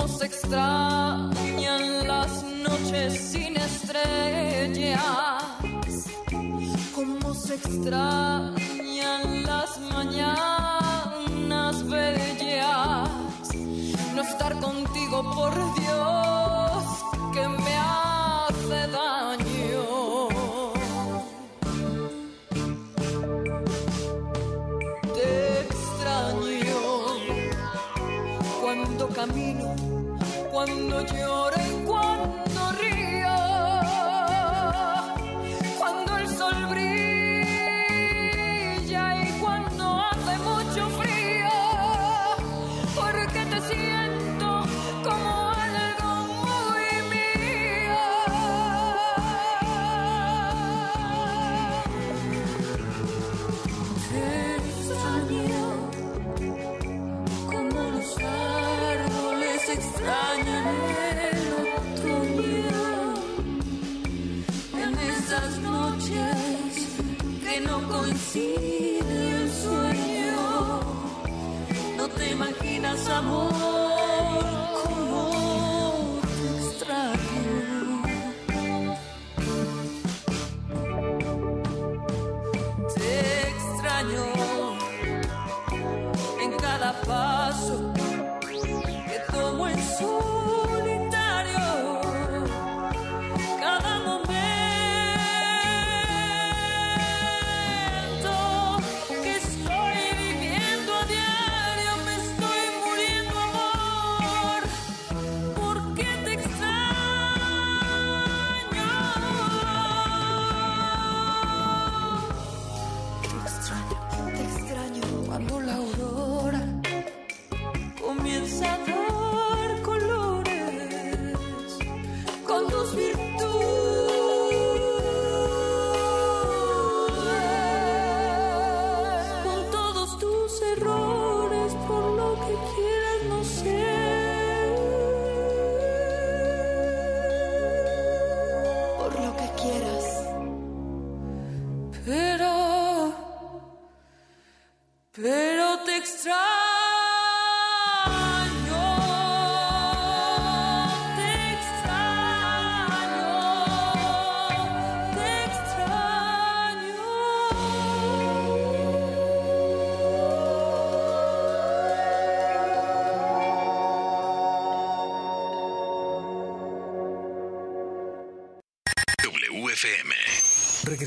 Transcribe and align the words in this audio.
cómo 0.00 0.18
se 0.18 0.26
extrañan 0.26 2.08
las 2.08 2.42
noches 2.42 3.32
sin 3.32 3.56
estrellas, 3.56 4.96
cómo 6.94 7.34
se 7.34 7.56
extrañan 7.56 9.42
las 9.44 9.78
mañanas 9.92 11.06
bellas, 11.86 13.10
no 14.14 14.22
estar 14.22 14.58
contigo 14.58 15.22
por 15.34 15.52
Dios. 15.74 16.79
cuando 30.66 31.00
llores. 31.06 31.69
ensinas 72.80 73.08
amor. 73.08 73.89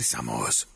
regresamos. 0.04 0.73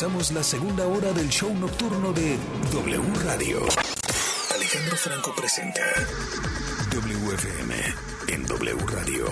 Comenzamos 0.00 0.32
la 0.32 0.42
segunda 0.42 0.86
hora 0.86 1.12
del 1.12 1.28
show 1.28 1.54
nocturno 1.54 2.10
de 2.14 2.38
W 2.72 3.02
Radio. 3.22 3.60
Alejandro 4.54 4.96
Franco 4.96 5.34
presenta 5.36 5.82
WFM 6.90 7.74
en 8.28 8.46
W 8.46 8.78
Radio. 8.86 9.26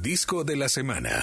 Disco 0.00 0.42
de 0.42 0.56
la 0.56 0.70
semana. 0.70 1.22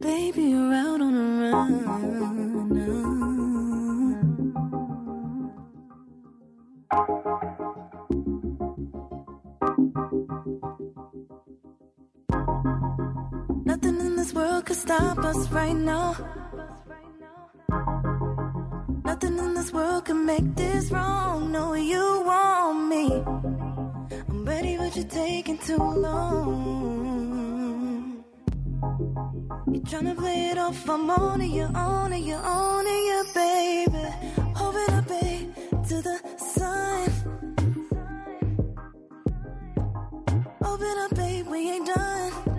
Baby, 0.00 0.52
around. 0.52 0.91
Nothing 1.52 1.68
in 14.00 14.16
this 14.16 14.32
world 14.32 14.64
could 14.64 14.76
stop 14.76 15.18
us 15.18 15.50
right 15.50 15.76
now. 15.76 16.16
Nothing 19.04 19.38
in 19.38 19.52
this 19.52 19.72
world 19.74 20.06
could 20.06 20.16
make 20.16 20.54
this 20.54 20.90
wrong. 20.90 21.52
No, 21.52 21.74
you 21.74 22.22
want 22.24 22.88
me. 22.88 23.22
I'm 24.30 24.46
ready, 24.46 24.78
but 24.78 24.96
you're 24.96 25.04
taking 25.04 25.58
too 25.58 25.76
long. 25.76 27.01
You're 29.72 29.82
trying 29.84 30.04
to 30.06 30.14
play 30.14 30.50
it 30.50 30.58
off, 30.58 30.88
I'm 30.88 31.08
on 31.10 31.40
it, 31.40 31.46
you're 31.46 31.74
on 31.74 32.12
it, 32.12 32.18
you're 32.18 32.38
on 32.38 32.84
it, 32.86 33.02
yeah, 33.08 33.22
baby. 33.34 34.04
Open 34.60 34.94
up, 34.94 35.08
babe, 35.08 35.54
to 35.88 36.02
the 36.02 36.20
sun. 36.36 37.10
Open 40.64 40.98
up, 40.98 41.14
babe, 41.14 41.46
we 41.46 41.70
ain't 41.70 41.86
done. 41.86 42.51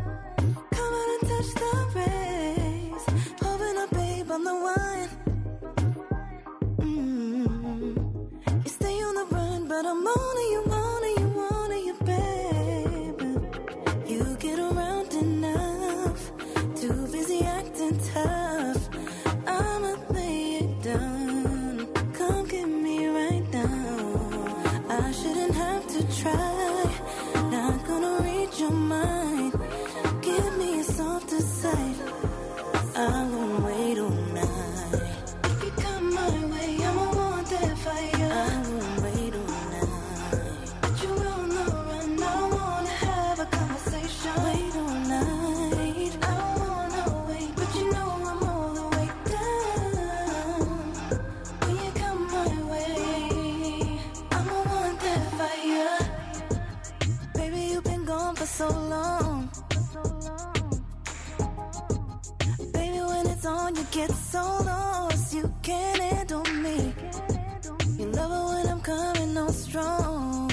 strong. 69.53 70.51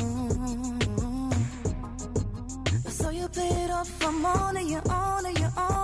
I 2.87 2.90
saw 2.90 3.11
you 3.11 3.28
played 3.28 3.71
off. 3.71 3.90
I'm 4.07 4.25
on 4.25 4.57
and 4.57 4.69
you're 4.69 4.90
on 4.90 5.26
and 5.26 5.38
you're 5.38 5.52
on. 5.57 5.79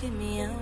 Give 0.00 0.14
me 0.14 0.40
up. 0.40 0.59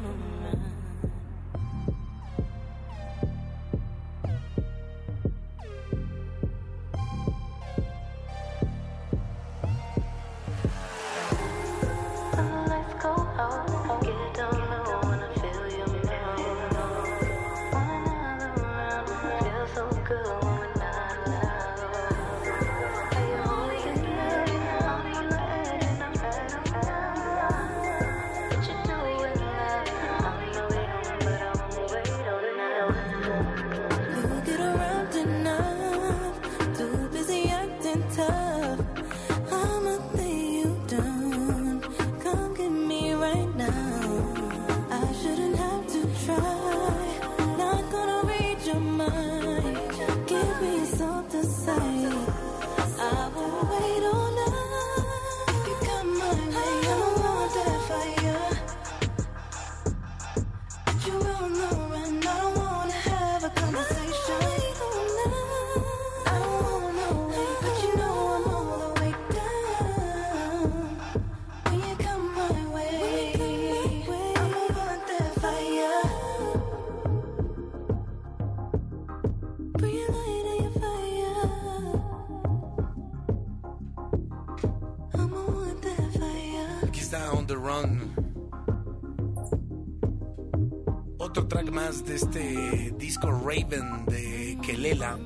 más 91.88 92.04
de 92.04 92.16
este 92.16 92.94
disco 92.98 93.30
Raven 93.30 94.04
de 94.04 94.58
Kelela. 94.62 95.18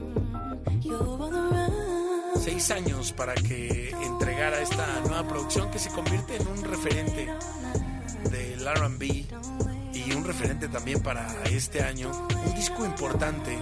Seis 2.36 2.70
años 2.70 3.12
para 3.12 3.34
que 3.34 3.90
entregara 3.90 4.60
esta 4.60 5.00
nueva 5.00 5.26
producción 5.26 5.72
que 5.72 5.80
se 5.80 5.90
convierte 5.90 6.36
en 6.36 6.46
un 6.46 6.62
referente 6.62 7.28
del 8.30 8.64
RB 8.64 9.02
y 9.92 10.12
un 10.12 10.24
referente 10.24 10.68
también 10.68 11.02
para 11.02 11.26
este 11.50 11.82
año. 11.82 12.12
Un 12.46 12.54
disco 12.54 12.84
importante. 12.84 13.58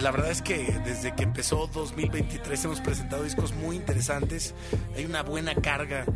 La 0.00 0.10
verdad 0.10 0.30
es 0.30 0.40
que 0.40 0.80
desde 0.82 1.14
que 1.14 1.24
empezó 1.24 1.66
2023 1.66 2.64
hemos 2.64 2.80
presentado 2.80 3.22
discos 3.22 3.52
muy 3.54 3.76
interesantes. 3.76 4.54
Hay 4.96 5.04
una 5.04 5.22
buena 5.22 5.54
carga 5.56 6.06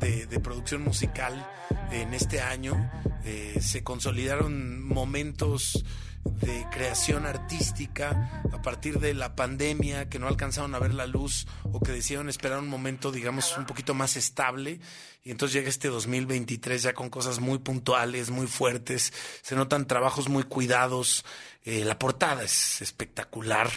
de, 0.00 0.24
de 0.24 0.40
producción 0.40 0.82
musical 0.82 1.46
en 1.92 2.14
este 2.14 2.40
año. 2.40 2.90
Eh, 3.24 3.58
se 3.60 3.82
consolidaron 3.84 4.86
momentos 4.86 5.84
de 6.24 6.66
creación 6.70 7.26
artística 7.26 8.42
a 8.52 8.62
partir 8.62 8.98
de 8.98 9.14
la 9.14 9.34
pandemia 9.34 10.08
que 10.08 10.18
no 10.18 10.28
alcanzaron 10.28 10.74
a 10.74 10.78
ver 10.78 10.92
la 10.92 11.06
luz 11.06 11.46
o 11.64 11.80
que 11.80 11.92
decidieron 11.92 12.28
esperar 12.28 12.58
un 12.58 12.68
momento, 12.68 13.10
digamos, 13.10 13.56
un 13.56 13.66
poquito 13.66 13.94
más 13.94 14.16
estable. 14.16 14.80
Y 15.22 15.30
entonces 15.30 15.54
llega 15.54 15.68
este 15.68 15.88
2023 15.88 16.82
ya 16.82 16.92
con 16.94 17.10
cosas 17.10 17.40
muy 17.40 17.58
puntuales, 17.58 18.30
muy 18.30 18.46
fuertes. 18.46 19.12
Se 19.42 19.54
notan 19.54 19.86
trabajos 19.86 20.28
muy 20.28 20.44
cuidados. 20.44 21.24
Eh, 21.64 21.84
la 21.84 21.98
portada 21.98 22.42
es 22.42 22.80
espectacular. 22.82 23.70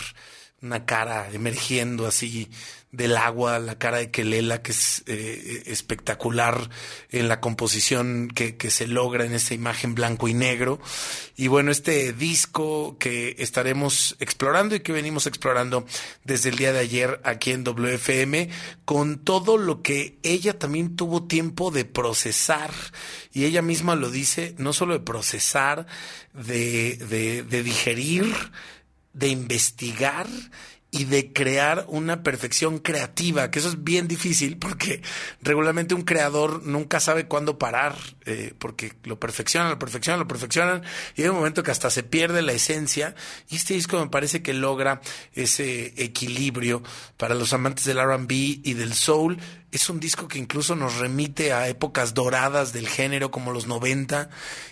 Una 0.61 0.85
cara 0.85 1.29
emergiendo 1.31 2.07
así 2.07 2.49
del 2.93 3.17
agua, 3.17 3.57
la 3.57 3.79
cara 3.79 3.97
de 3.97 4.11
Kelela, 4.11 4.61
que 4.61 4.71
es 4.71 5.03
eh, 5.07 5.63
espectacular 5.65 6.69
en 7.09 7.27
la 7.27 7.41
composición 7.41 8.29
que, 8.29 8.55
que, 8.55 8.69
se 8.69 8.85
logra 8.85 9.25
en 9.25 9.33
esta 9.33 9.55
imagen 9.55 9.95
blanco 9.95 10.27
y 10.27 10.35
negro. 10.35 10.79
Y 11.35 11.47
bueno, 11.47 11.71
este 11.71 12.13
disco 12.13 12.95
que 12.99 13.35
estaremos 13.39 14.15
explorando 14.19 14.75
y 14.75 14.81
que 14.81 14.91
venimos 14.91 15.25
explorando 15.25 15.87
desde 16.23 16.49
el 16.49 16.55
día 16.55 16.71
de 16.71 16.79
ayer 16.79 17.19
aquí 17.23 17.49
en 17.49 17.63
WFM, 17.63 18.49
con 18.85 19.17
todo 19.17 19.57
lo 19.57 19.81
que 19.81 20.19
ella 20.21 20.59
también 20.59 20.95
tuvo 20.95 21.23
tiempo 21.23 21.71
de 21.71 21.85
procesar. 21.85 22.69
Y 23.33 23.45
ella 23.45 23.63
misma 23.63 23.95
lo 23.95 24.11
dice, 24.11 24.53
no 24.59 24.71
solo 24.71 24.93
de 24.93 24.99
procesar, 24.99 25.87
de, 26.31 27.43
de 27.49 27.63
digerir, 27.63 28.35
de 29.13 29.29
investigar 29.29 30.27
y 30.93 31.05
de 31.05 31.33
crear 31.33 31.85
una 31.87 32.21
perfección 32.21 32.77
creativa, 32.77 33.49
que 33.49 33.57
eso 33.57 33.69
es 33.69 33.83
bien 33.83 34.07
difícil 34.07 34.57
porque 34.57 35.01
regularmente 35.41 35.95
un 35.95 36.03
creador 36.03 36.63
nunca 36.63 36.99
sabe 36.99 37.25
cuándo 37.25 37.57
parar, 37.57 37.95
eh, 38.25 38.53
porque 38.57 38.93
lo 39.03 39.19
perfeccionan, 39.19 39.71
lo 39.71 39.79
perfeccionan, 39.79 40.19
lo 40.19 40.27
perfeccionan, 40.27 40.83
y 41.15 41.23
hay 41.23 41.29
un 41.29 41.35
momento 41.35 41.63
que 41.63 41.71
hasta 41.71 41.89
se 41.89 42.03
pierde 42.03 42.41
la 42.41 42.53
esencia, 42.53 43.15
y 43.49 43.55
este 43.55 43.73
disco 43.73 43.99
me 43.99 44.09
parece 44.09 44.41
que 44.41 44.53
logra 44.53 45.01
ese 45.33 45.93
equilibrio 45.97 46.83
para 47.17 47.35
los 47.35 47.53
amantes 47.53 47.85
del 47.85 48.01
RB 48.01 48.31
y 48.31 48.73
del 48.73 48.93
soul, 48.93 49.39
es 49.73 49.89
un 49.89 49.99
disco 49.99 50.27
que 50.27 50.37
incluso 50.37 50.75
nos 50.75 50.97
remite 50.97 51.51
a 51.51 51.67
épocas 51.67 52.13
doradas 52.13 52.73
del 52.73 52.87
género 52.87 53.31
como 53.31 53.51
los 53.51 53.65
90 53.65 54.29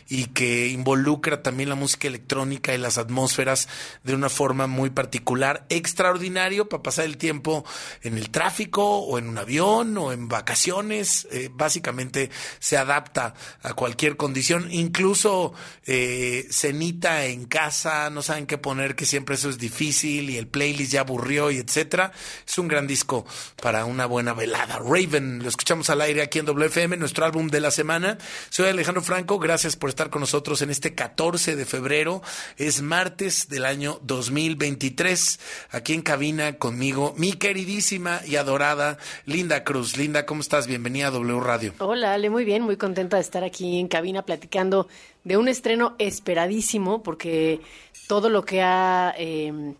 y 0.08 0.26
que 0.26 0.68
involucra 0.68 1.42
también 1.42 1.70
la 1.70 1.76
música 1.76 2.08
electrónica 2.08 2.76
y 2.76 2.78
las 2.78 3.00
atmósferas 3.00 3.68
de 4.04 4.14
una 4.14 4.30
forma 4.30 4.68
muy 4.68 4.92
particular, 4.92 5.66
extraordinario 5.70 6.70
para 6.70 6.84
pasar 6.84 7.06
el 7.06 7.18
tiempo 7.18 7.66
en 8.04 8.16
el 8.16 8.30
tráfico 8.30 9.00
o 9.00 9.18
en 9.18 9.28
un 9.28 9.40
avión 9.40 9.98
o 9.98 10.12
en 10.12 10.28
vacaciones. 10.28 11.28
Eh, 11.32 11.50
básicamente 11.52 12.30
se 12.60 12.78
adapta 12.78 13.34
a 13.64 13.74
cualquier 13.74 14.18
condición, 14.18 14.68
incluso 14.72 15.54
eh, 15.86 16.48
cenita 16.50 17.26
en 17.26 17.46
casa, 17.46 18.10
no 18.10 18.22
saben 18.22 18.48
qué 18.48 18.58
poner, 18.58 18.96
que 18.96 19.06
siempre 19.06 19.36
eso 19.36 19.50
es 19.50 19.58
difícil 19.58 20.30
y 20.30 20.38
el 20.38 20.48
playlist 20.48 20.92
ya 20.92 21.02
aburrió 21.02 21.52
y 21.52 21.58
etcétera. 21.58 22.12
Es 22.48 22.58
un 22.58 22.68
gran 22.68 22.88
disco 22.88 23.26
para 23.62 23.86
una 23.86 24.06
buena 24.06 24.34
velada. 24.34 24.80
Raven. 24.80 25.44
Lo 25.44 25.50
escuchamos 25.50 25.90
al 25.90 26.02
aire 26.02 26.22
aquí 26.22 26.40
en 26.40 26.46
WFM, 26.46 26.98
nuestro 26.98 27.26
álbum 27.26 27.48
de 27.50 27.62
la 27.62 27.72
semana. 27.72 28.18
Soy 28.50 28.70
Alejandro 28.70 29.02
Franco, 29.02 29.40
gracias 29.40 29.76
por 29.76 29.90
estar 29.90 30.10
con 30.10 30.22
nosotros 30.22 30.62
en 30.62 30.70
este 30.70 30.94
14 30.96 31.56
de 31.56 31.66
febrero. 31.66 32.22
Es 32.58 32.82
martes 32.82 33.48
del 33.50 33.66
año 33.66 34.00
2023. 34.04 35.40
Aquí 35.72 35.94
en 35.94 36.02
cabina 36.02 36.58
conmigo, 36.58 37.14
mi 37.18 37.34
queridísima 37.34 38.22
y 38.26 38.36
adorada 38.36 38.98
Linda 39.26 39.64
Cruz. 39.64 39.98
Linda, 39.98 40.26
¿cómo 40.26 40.42
estás? 40.42 40.68
Bienvenida 40.68 41.08
a 41.08 41.12
W 41.12 41.40
Radio. 41.40 41.74
Hola, 41.80 42.14
Ale, 42.14 42.30
muy 42.30 42.46
bien, 42.46 42.64
muy 42.64 42.78
contenta 42.78 43.18
de 43.18 43.24
estar 43.24 43.31
aquí 43.38 43.80
en 43.80 43.88
cabina 43.88 44.24
platicando 44.24 44.88
de 45.24 45.38
un 45.38 45.48
estreno 45.48 45.96
esperadísimo, 45.98 47.02
porque 47.02 47.62
todo 48.08 48.30
lo 48.30 48.44
que 48.44 48.62
ha... 48.62 49.14
Eh, 49.18 49.74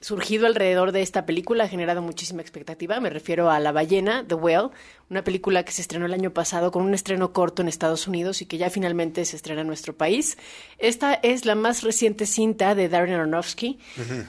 surgido 0.00 0.46
alrededor 0.46 0.92
de 0.92 1.02
esta 1.02 1.26
película 1.26 1.64
ha 1.64 1.68
generado 1.68 2.00
muchísima 2.00 2.40
expectativa. 2.40 2.98
Me 3.00 3.10
refiero 3.10 3.50
a 3.50 3.60
La 3.60 3.70
ballena, 3.70 4.24
The 4.26 4.34
Whale, 4.34 4.70
una 5.10 5.22
película 5.24 5.62
que 5.64 5.72
se 5.72 5.82
estrenó 5.82 6.06
el 6.06 6.14
año 6.14 6.32
pasado 6.32 6.70
con 6.70 6.82
un 6.82 6.94
estreno 6.94 7.32
corto 7.34 7.60
en 7.60 7.68
Estados 7.68 8.06
Unidos 8.08 8.40
y 8.40 8.46
que 8.46 8.56
ya 8.56 8.70
finalmente 8.70 9.22
se 9.26 9.36
estrena 9.36 9.60
en 9.60 9.66
nuestro 9.66 9.94
país. 9.94 10.38
Esta 10.78 11.12
es 11.14 11.44
la 11.44 11.54
más 11.54 11.82
reciente 11.82 12.24
cinta 12.24 12.74
de 12.74 12.88
Darren 12.88 13.12
Aronofsky, 13.14 13.78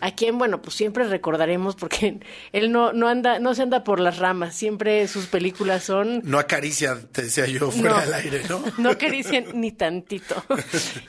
a 0.01 0.11
quien, 0.13 0.37
bueno, 0.37 0.61
pues 0.61 0.75
siempre 0.75 1.05
recordaremos 1.05 1.75
porque 1.75 2.19
él 2.51 2.71
no, 2.73 2.91
no 2.91 3.07
anda, 3.07 3.39
no 3.39 3.55
se 3.55 3.61
anda 3.61 3.85
por 3.85 4.01
las 4.01 4.17
ramas, 4.17 4.53
siempre 4.55 5.07
sus 5.07 5.27
películas 5.27 5.83
son... 5.85 6.21
No 6.25 6.37
acaricia, 6.37 6.97
te 7.13 7.21
decía 7.23 7.45
yo, 7.47 7.71
fuera 7.71 7.95
No. 7.95 8.01
del 8.01 8.13
aire, 8.15 8.41
¿no? 8.49 8.61
no 8.77 8.89
acarician 8.89 9.45
ni 9.53 9.71
tantito. 9.71 10.43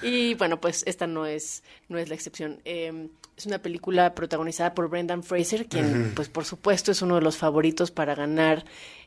y 0.02 0.35
bueno, 0.35 0.61
pues 0.61 0.85
esta 0.87 1.09
no 1.09 1.26
es, 1.26 1.64
no 1.88 1.99
es 1.99 2.09
la 2.09 2.14
excepción. 2.14 2.61
Eh, 2.64 3.09
es 3.37 3.47
una 3.47 3.59
película 3.59 4.15
protagonizada 4.15 4.75
por 4.75 4.89
Brendan 4.89 5.23
Fraser, 5.23 5.67
quien, 5.67 6.12
pues 6.15 6.29
por 6.29 6.45
supuesto, 6.45 6.93
es 6.93 7.03
uno 7.03 7.17
de 7.17 7.23
los 7.23 7.37
favoritos 7.37 7.91
para 7.91 8.15
ganar 8.15 8.65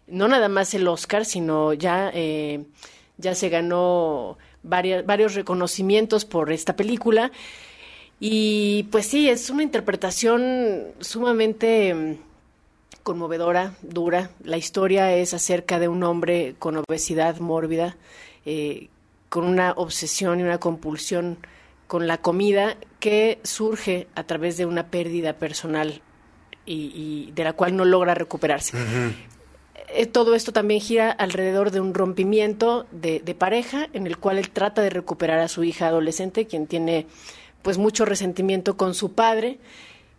no 0.08 0.28
nada 0.28 0.50
más 0.50 0.74
el 0.74 0.88
Oscar, 0.88 1.26
sino 1.26 1.74
ya, 1.74 2.12
eh, 2.14 2.64
ya 3.18 3.36
se 3.36 3.50
ganó 3.50 4.38
varias, 4.64 5.06
varios 5.06 5.36
reconocimientos 5.36 6.26
por 6.26 6.52
esta 6.52 6.76
película. 6.76 7.32
Y 8.20 8.84
pues 8.92 9.08
sí, 9.08 9.30
es 9.30 9.50
una 9.50 9.64
interpretación 9.64 10.84
sumamente 11.00 11.94
mm, 11.94 12.18
conmovedora, 13.04 13.76
dura. 13.82 14.30
La 14.44 14.58
historia 14.58 15.14
es 15.16 15.34
acerca 15.34 15.80
de 15.80 15.88
un 15.88 16.04
hombre 16.04 16.56
con 16.60 16.78
obesidad 16.78 17.40
mórbida, 17.40 17.98
eh, 18.46 18.90
con 19.30 19.46
una 19.46 19.74
obsesión 19.74 20.40
y 20.40 20.44
una 20.44 20.60
compulsión 20.60 21.38
con 21.88 22.08
la 22.08 22.18
comida 22.18 22.78
que 23.00 23.40
surge 23.44 24.08
a 24.16 24.24
través 24.24 24.58
de 24.58 24.66
una 24.66 24.88
pérdida 24.88 25.34
personal 25.34 26.02
y, 26.66 27.28
y 27.28 27.32
de 27.34 27.44
la 27.44 27.54
cual 27.54 27.76
no 27.76 27.86
logra 27.86 28.16
recuperarse. 28.16 28.76
Eh, 29.90 30.06
Todo 30.08 30.34
esto 30.34 30.52
también 30.52 30.82
gira 30.82 31.12
alrededor 31.12 31.70
de 31.72 31.80
un 31.80 31.94
rompimiento 31.94 32.88
de, 32.92 33.20
de 33.20 33.36
pareja 33.36 33.88
en 33.94 34.08
el 34.08 34.18
cual 34.18 34.40
él 34.40 34.50
trata 34.50 34.82
de 34.82 34.90
recuperar 34.90 35.40
a 35.40 35.48
su 35.48 35.64
hija 35.64 35.88
adolescente, 35.88 36.48
quien 36.48 36.66
tiene 36.66 37.06
pues 37.62 37.78
mucho 37.78 38.06
resentimiento 38.06 38.78
con 38.78 38.94
su 38.96 39.14
padre 39.14 39.60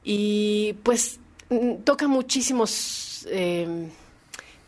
y 0.05 0.75
pues 0.85 1.19
toca 1.85 2.07
muchísimos 2.09 3.27
eh, 3.31 3.89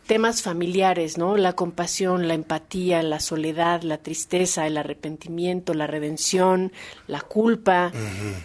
temas 0.08 0.42
familiares, 0.42 1.18
¿no? 1.18 1.36
La 1.36 1.52
compasión, 1.52 2.26
la 2.26 2.34
empatía, 2.34 3.00
la 3.04 3.20
soledad, 3.20 3.82
la 3.82 3.98
tristeza, 3.98 4.66
el 4.66 4.76
arrepentimiento, 4.78 5.74
la 5.74 5.86
redención, 5.86 6.72
la 7.06 7.20
culpa. 7.20 7.92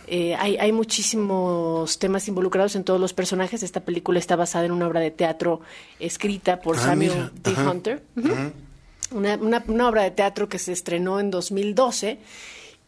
Eh, 0.05 0.35
hay, 0.35 0.57
hay 0.57 0.71
muchísimos 0.71 1.97
temas 1.97 2.27
involucrados 2.27 2.75
en 2.75 2.83
todos 2.83 2.99
los 2.99 3.13
personajes. 3.13 3.63
Esta 3.63 3.79
película 3.79 4.19
está 4.19 4.35
basada 4.35 4.65
en 4.65 4.71
una 4.73 4.85
obra 4.87 4.99
de 4.99 5.09
teatro 5.11 5.61
escrita 5.99 6.61
por 6.61 6.75
Ah, 6.77 6.81
Samuel 6.81 7.11
mira, 7.11 7.31
D. 7.43 7.51
Hunter. 7.69 8.03
Una, 9.11 9.35
una- 9.37 9.63
una 9.67 9.87
obra 9.89 10.03
de 10.03 10.11
teatro 10.11 10.49
que 10.49 10.59
se 10.59 10.71
estrenó 10.73 11.19
en 11.19 11.31
2012 11.31 12.17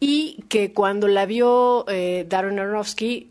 y 0.00 0.44
que 0.48 0.72
cuando 0.72 1.08
la 1.08 1.24
vio 1.24 1.86
eh, 1.88 2.26
Darren 2.28 2.58
Aronofsky 2.58 3.30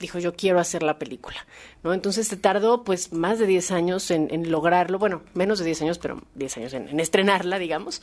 dijo 0.00 0.18
yo 0.18 0.34
quiero 0.34 0.58
hacer 0.58 0.82
la 0.82 0.98
película, 0.98 1.46
¿no? 1.84 1.94
Entonces 1.94 2.26
se 2.26 2.36
tardó 2.36 2.82
pues 2.82 3.12
más 3.12 3.38
de 3.38 3.46
10 3.46 3.70
años 3.70 4.10
en, 4.10 4.50
lograrlo, 4.50 4.98
bueno, 4.98 5.22
menos 5.34 5.58
de 5.58 5.66
10 5.66 5.82
años, 5.82 5.98
pero 5.98 6.22
10 6.34 6.56
años 6.56 6.72
en, 6.72 6.88
en 6.88 6.98
estrenarla, 6.98 7.58
digamos. 7.58 8.02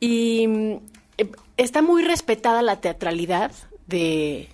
Y 0.00 0.48
eh, 1.18 1.30
está 1.56 1.82
muy 1.82 2.02
respetada 2.02 2.62
la 2.62 2.80
teatralidad 2.80 3.52
de 3.86 4.48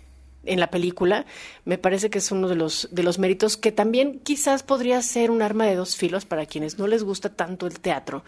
en 0.45 0.59
la 0.59 0.71
película, 0.71 1.27
me 1.65 1.77
parece 1.77 2.09
que 2.09 2.19
es 2.19 2.33
uno 2.33 2.49
de 2.49 2.57
los 2.57 2.89
de 2.91 3.03
los 3.03 3.19
méritos 3.19 3.57
que 3.57 3.73
también 3.73 4.21
quizás 4.21 4.63
podría 4.63 5.03
ser 5.03 5.31
un 5.31 5.43
arma 5.43 5.67
de 5.67 5.77
dos 5.77 5.97
filos 5.97 6.25
para 6.25 6.47
quienes 6.47 6.79
no 6.79 6.87
les 6.87 7.05
gusta 7.05 7.29
tanto 7.35 7.67
el 7.67 7.79
teatro. 7.79 8.25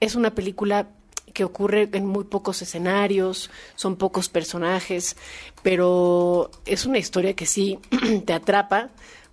Es 0.00 0.16
una 0.16 0.34
película 0.34 0.88
que 1.34 1.44
ocurre 1.44 1.90
en 1.92 2.06
muy 2.06 2.24
pocos 2.24 2.62
escenarios, 2.62 3.50
son 3.74 3.96
pocos 3.96 4.30
personajes, 4.30 5.16
pero 5.62 6.50
es 6.64 6.86
una 6.86 6.98
historia 6.98 7.34
que 7.34 7.44
sí 7.44 7.78
te 8.24 8.32
atrapa 8.32 8.88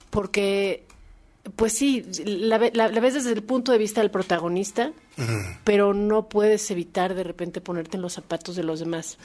porque, 0.10 0.84
pues 1.56 1.74
sí, 1.74 2.06
la, 2.26 2.58
la 2.58 3.00
ves 3.00 3.14
desde 3.14 3.32
el 3.32 3.44
punto 3.44 3.72
de 3.72 3.78
vista 3.78 4.02
del 4.02 4.12
protagonista, 4.12 4.92
pero 5.64 5.94
no 5.94 6.28
puedes 6.28 6.70
evitar 6.72 7.14
de 7.14 7.24
repente 7.24 7.62
ponerte 7.62 7.98
en 7.98 8.02
los 8.02 8.14
zapatos 8.14 8.56
de 8.56 8.64
los 8.64 8.80
demás. 8.80 9.18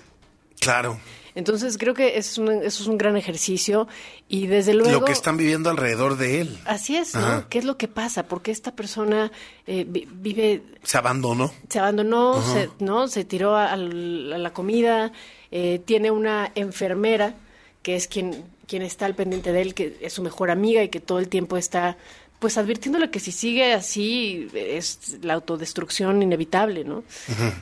Claro. 0.60 0.98
Entonces 1.34 1.76
creo 1.76 1.92
que 1.92 2.16
eso 2.16 2.30
es 2.30 2.38
un, 2.38 2.48
eso 2.64 2.82
es 2.82 2.88
un 2.88 2.96
gran 2.96 3.14
ejercicio 3.18 3.86
y 4.26 4.46
desde 4.46 4.72
luego... 4.72 5.00
Lo 5.00 5.04
que 5.04 5.12
están 5.12 5.36
viviendo 5.36 5.68
alrededor 5.68 6.16
de 6.16 6.40
él. 6.40 6.58
Así 6.64 6.96
es, 6.96 7.14
¿no? 7.14 7.46
¿Qué 7.50 7.58
es 7.58 7.66
lo 7.66 7.76
que 7.76 7.88
pasa? 7.88 8.26
¿Por 8.26 8.40
qué 8.40 8.50
esta 8.52 8.74
persona 8.74 9.30
eh, 9.66 9.84
vi- 9.86 10.08
vive 10.10 10.62
Se 10.82 10.96
abandonó. 10.96 11.52
se 11.68 11.78
abandonó, 11.78 12.42
se, 12.42 12.70
¿no? 12.78 13.06
Se 13.08 13.26
tiró 13.26 13.54
a, 13.54 13.76
la 13.76 14.50
comida, 14.54 15.12
eh, 15.50 15.78
tiene 15.84 16.10
una 16.10 16.50
enfermera 16.54 17.34
que 17.82 17.96
es 17.96 18.08
quien, 18.08 18.42
quien 18.66 18.80
está 18.80 19.04
al 19.04 19.14
pendiente 19.14 19.52
de 19.52 19.60
él, 19.60 19.74
que 19.74 19.98
es 20.00 20.14
su 20.14 20.22
mejor 20.22 20.50
amiga 20.50 20.82
y 20.82 20.88
que 20.88 21.00
todo 21.00 21.18
el 21.18 21.28
tiempo 21.28 21.58
está 21.58 21.98
pues 22.38 22.56
advirtiéndole 22.56 23.10
que 23.10 23.20
si 23.20 23.30
sigue 23.32 23.74
así 23.74 24.48
es 24.54 25.18
la 25.22 25.34
autodestrucción 25.34 26.22
inevitable, 26.22 26.84
¿no? 26.84 27.04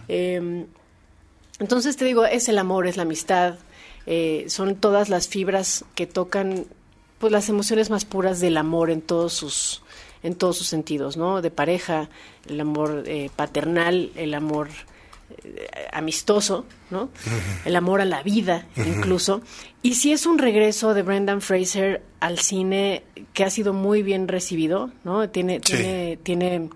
Eh, 0.09 0.65
entonces 1.61 1.97
te 1.97 2.05
digo, 2.05 2.25
es 2.25 2.49
el 2.49 2.59
amor, 2.59 2.87
es 2.87 2.97
la 2.97 3.03
amistad, 3.05 3.57
eh, 4.07 4.45
son 4.49 4.77
todas 4.77 5.09
las 5.09 5.29
fibras 5.29 5.85
que 5.95 6.07
tocan 6.07 6.67
pues 7.19 7.33
las 7.33 7.49
emociones 7.49 7.91
más 7.91 8.05
puras 8.05 8.41
del 8.41 8.57
amor 8.57 8.91
en 8.91 9.01
todos 9.01 9.33
sus 9.33 9.83
en 10.23 10.35
todos 10.35 10.57
sus 10.57 10.67
sentidos, 10.69 11.17
¿no? 11.19 11.43
De 11.43 11.51
pareja, 11.51 12.09
el 12.49 12.59
amor 12.61 13.05
eh, 13.07 13.31
paternal, 13.37 14.11
el 14.17 14.33
amor 14.33 14.69
eh, 15.45 15.69
amistoso, 15.93 16.65
¿no? 16.91 17.11
El 17.67 17.77
amor 17.77 18.01
a 18.01 18.07
la 18.07 18.23
vida, 18.23 18.67
incluso. 18.77 19.43
Y 19.83 19.97
sí 19.97 20.13
es 20.13 20.25
un 20.25 20.39
regreso 20.39 20.95
de 20.95 21.03
Brendan 21.03 21.43
Fraser 21.43 22.03
al 22.21 22.39
cine 22.39 23.03
que 23.35 23.45
ha 23.45 23.51
sido 23.51 23.75
muy 23.75 24.03
bien 24.03 24.27
recibido, 24.27 24.91
¿no? 25.05 25.29
Tiene, 25.29 25.61
Sí. 25.63 25.75
tiene, 25.77 26.19
tiene, 26.23 26.71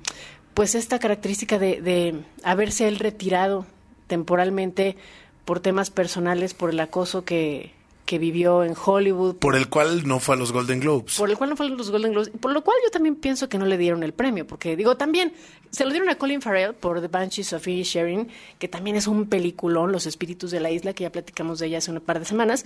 pues 0.53 0.75
esta 0.75 0.99
característica 0.99 1.59
de, 1.59 1.81
de 1.81 2.21
haberse 2.43 2.87
él 2.87 2.99
retirado 2.99 3.65
temporalmente 4.09 4.97
por 5.45 5.61
temas 5.61 5.91
personales, 5.91 6.53
por 6.53 6.71
el 6.71 6.81
acoso 6.81 7.25
que, 7.25 7.73
que 8.05 8.19
vivió 8.19 8.65
en 8.65 8.75
Hollywood, 8.75 9.37
Por 9.37 9.55
el 9.55 9.69
cual 9.69 10.07
no 10.07 10.19
fue 10.19 10.35
a 10.35 10.39
los 10.39 10.51
Golden 10.53 10.81
Globes. 10.81 11.17
por 11.17 11.31
el 11.31 11.37
cual 11.37 11.51
no 11.51 11.57
fueron 11.57 11.77
los 11.79 11.91
Golden 11.91 12.13
Globes, 12.13 12.31
por 12.41 12.53
lo 12.53 12.65
cual 12.65 12.77
yo 12.85 12.91
también 12.91 13.17
pienso 13.17 13.49
que 13.49 13.59
no 13.59 13.67
le 13.67 13.79
dieron 13.79 14.03
el 14.03 14.13
premio, 14.13 14.47
porque 14.47 14.77
digo, 14.77 14.97
también 14.97 15.33
se 15.71 15.85
lo 15.85 15.91
dieron 15.91 16.09
a 16.09 16.17
Colin 16.17 16.43
Farrell 16.43 16.75
por 16.75 17.01
The 17.01 17.09
Banshees 17.09 17.53
of 17.53 17.67
Sharing, 17.67 18.29
que 18.59 18.67
también 18.67 18.97
es 18.97 19.07
un 19.07 19.27
peliculón, 19.29 19.93
Los 19.93 20.07
Espíritus 20.07 20.51
de 20.51 20.61
la 20.61 20.71
Isla, 20.71 20.95
que 20.95 21.05
ya 21.05 21.13
platicamos 21.13 21.59
de 21.59 21.67
ella 21.67 21.79
hace 21.79 21.93
un 21.93 22.01
par 22.01 22.19
de 22.19 22.25
semanas, 22.25 22.65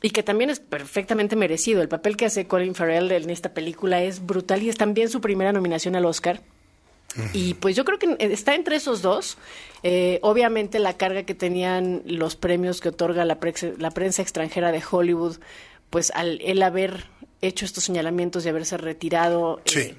y 0.00 0.10
que 0.10 0.22
también 0.22 0.48
es 0.50 0.60
perfectamente 0.60 1.34
merecido. 1.34 1.82
El 1.82 1.88
papel 1.88 2.16
que 2.16 2.26
hace 2.26 2.46
Colin 2.46 2.76
Farrell 2.76 3.10
en 3.10 3.30
esta 3.30 3.52
película 3.52 4.00
es 4.02 4.24
brutal 4.24 4.62
y 4.62 4.68
es 4.68 4.76
también 4.76 5.08
su 5.08 5.20
primera 5.20 5.52
nominación 5.52 5.96
al 5.96 6.04
Oscar. 6.04 6.40
Y 7.32 7.54
pues 7.54 7.74
yo 7.76 7.84
creo 7.84 7.98
que 7.98 8.16
está 8.20 8.54
entre 8.54 8.76
esos 8.76 9.02
dos. 9.02 9.38
Eh, 9.82 10.18
obviamente 10.22 10.78
la 10.78 10.96
carga 10.96 11.22
que 11.24 11.34
tenían 11.34 12.02
los 12.04 12.36
premios 12.36 12.80
que 12.80 12.88
otorga 12.90 13.24
la, 13.24 13.38
prensa 13.40 14.22
extranjera 14.22 14.72
de 14.72 14.82
Hollywood, 14.90 15.36
pues 15.90 16.10
al 16.14 16.40
él 16.42 16.62
haber 16.62 17.04
hecho 17.40 17.64
estos 17.64 17.84
señalamientos 17.84 18.44
y 18.44 18.48
haberse 18.48 18.76
retirado, 18.76 19.60
Sí. 19.64 19.80
eh, 19.80 19.94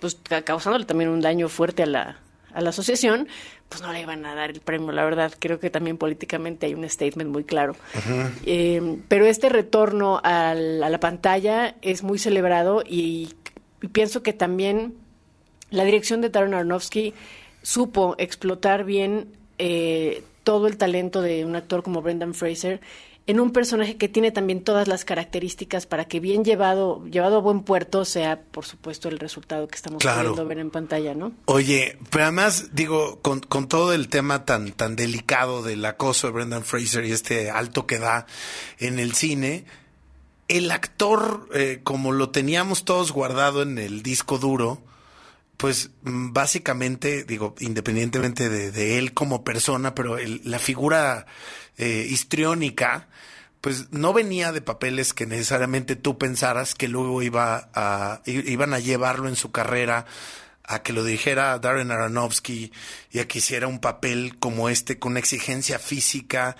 pues 0.00 0.16
ca- 0.22 0.42
causándole 0.42 0.84
también 0.84 1.10
un 1.10 1.20
daño 1.20 1.48
fuerte 1.48 1.84
a 1.84 1.86
la, 1.86 2.18
a 2.52 2.60
la 2.60 2.70
asociación, 2.70 3.28
pues 3.68 3.80
no 3.82 3.92
le 3.92 4.00
iban 4.00 4.26
a 4.26 4.34
dar 4.34 4.50
el 4.50 4.60
premio, 4.60 4.90
la 4.92 5.04
verdad. 5.04 5.32
Creo 5.38 5.58
que 5.60 5.70
también 5.70 5.96
políticamente 5.96 6.66
hay 6.66 6.74
un 6.74 6.86
statement 6.90 7.30
muy 7.30 7.44
claro. 7.44 7.76
Eh, 8.44 8.98
pero 9.08 9.24
este 9.26 9.48
retorno 9.48 10.20
al- 10.24 10.82
a 10.82 10.90
la 10.90 11.00
pantalla 11.00 11.76
es 11.82 12.02
muy 12.02 12.18
celebrado 12.18 12.82
y, 12.86 13.30
y 13.80 13.88
pienso 13.88 14.22
que 14.22 14.32
también 14.32 14.94
la 15.72 15.84
dirección 15.84 16.20
de 16.20 16.28
Darren 16.30 16.54
Aronofsky 16.54 17.12
supo 17.62 18.14
explotar 18.18 18.84
bien 18.84 19.26
eh, 19.58 20.22
todo 20.44 20.66
el 20.66 20.76
talento 20.76 21.20
de 21.20 21.44
un 21.44 21.56
actor 21.56 21.82
como 21.82 22.02
Brendan 22.02 22.34
Fraser 22.34 22.80
en 23.28 23.38
un 23.38 23.52
personaje 23.52 23.96
que 23.96 24.08
tiene 24.08 24.32
también 24.32 24.64
todas 24.64 24.88
las 24.88 25.04
características 25.04 25.86
para 25.86 26.06
que 26.06 26.18
bien 26.18 26.44
llevado, 26.44 27.04
llevado 27.06 27.36
a 27.36 27.40
buen 27.40 27.60
puerto 27.62 28.04
sea, 28.04 28.40
por 28.50 28.64
supuesto, 28.64 29.08
el 29.08 29.20
resultado 29.20 29.68
que 29.68 29.76
estamos 29.76 30.00
Claro. 30.00 30.30
pudiendo 30.30 30.44
ver 30.48 30.58
en 30.58 30.70
pantalla, 30.72 31.14
¿no? 31.14 31.30
Oye, 31.44 31.96
pero 32.10 32.24
además, 32.24 32.70
digo, 32.74 33.20
con, 33.22 33.38
con 33.38 33.68
todo 33.68 33.92
el 33.92 34.08
tema 34.08 34.44
tan, 34.44 34.72
tan 34.72 34.96
delicado 34.96 35.62
del 35.62 35.84
acoso 35.84 36.26
de 36.26 36.32
Brendan 36.32 36.64
Fraser 36.64 37.04
y 37.04 37.12
este 37.12 37.48
alto 37.48 37.86
que 37.86 38.00
da 38.00 38.26
en 38.80 38.98
el 38.98 39.14
cine, 39.14 39.66
el 40.48 40.72
actor, 40.72 41.48
eh, 41.54 41.78
como 41.84 42.10
lo 42.10 42.30
teníamos 42.30 42.84
todos 42.84 43.12
guardado 43.12 43.62
en 43.62 43.78
el 43.78 44.02
disco 44.02 44.38
duro, 44.38 44.80
pues 45.62 45.90
mm, 46.02 46.32
básicamente, 46.32 47.22
digo, 47.22 47.54
independientemente 47.60 48.48
de, 48.48 48.72
de 48.72 48.98
él 48.98 49.14
como 49.14 49.44
persona, 49.44 49.94
pero 49.94 50.18
el- 50.18 50.40
la 50.44 50.58
figura 50.58 51.24
eh, 51.78 52.04
histriónica, 52.10 53.06
pues 53.60 53.92
no 53.92 54.12
venía 54.12 54.50
de 54.50 54.60
papeles 54.60 55.14
que 55.14 55.24
necesariamente 55.24 55.94
tú 55.94 56.18
pensaras 56.18 56.74
que 56.74 56.88
luego 56.88 57.22
iba 57.22 57.70
a, 57.74 58.20
iban 58.26 58.74
a 58.74 58.80
llevarlo 58.80 59.28
en 59.28 59.36
su 59.36 59.52
carrera 59.52 60.04
a 60.64 60.82
que 60.82 60.92
lo 60.92 61.04
dijera 61.04 61.58
Darren 61.58 61.90
Aronofsky 61.90 62.72
y 63.10 63.18
a 63.18 63.28
que 63.28 63.38
hiciera 63.38 63.66
un 63.66 63.80
papel 63.80 64.38
como 64.38 64.68
este 64.68 64.98
con 64.98 65.12
una 65.12 65.20
exigencia 65.20 65.78
física 65.78 66.56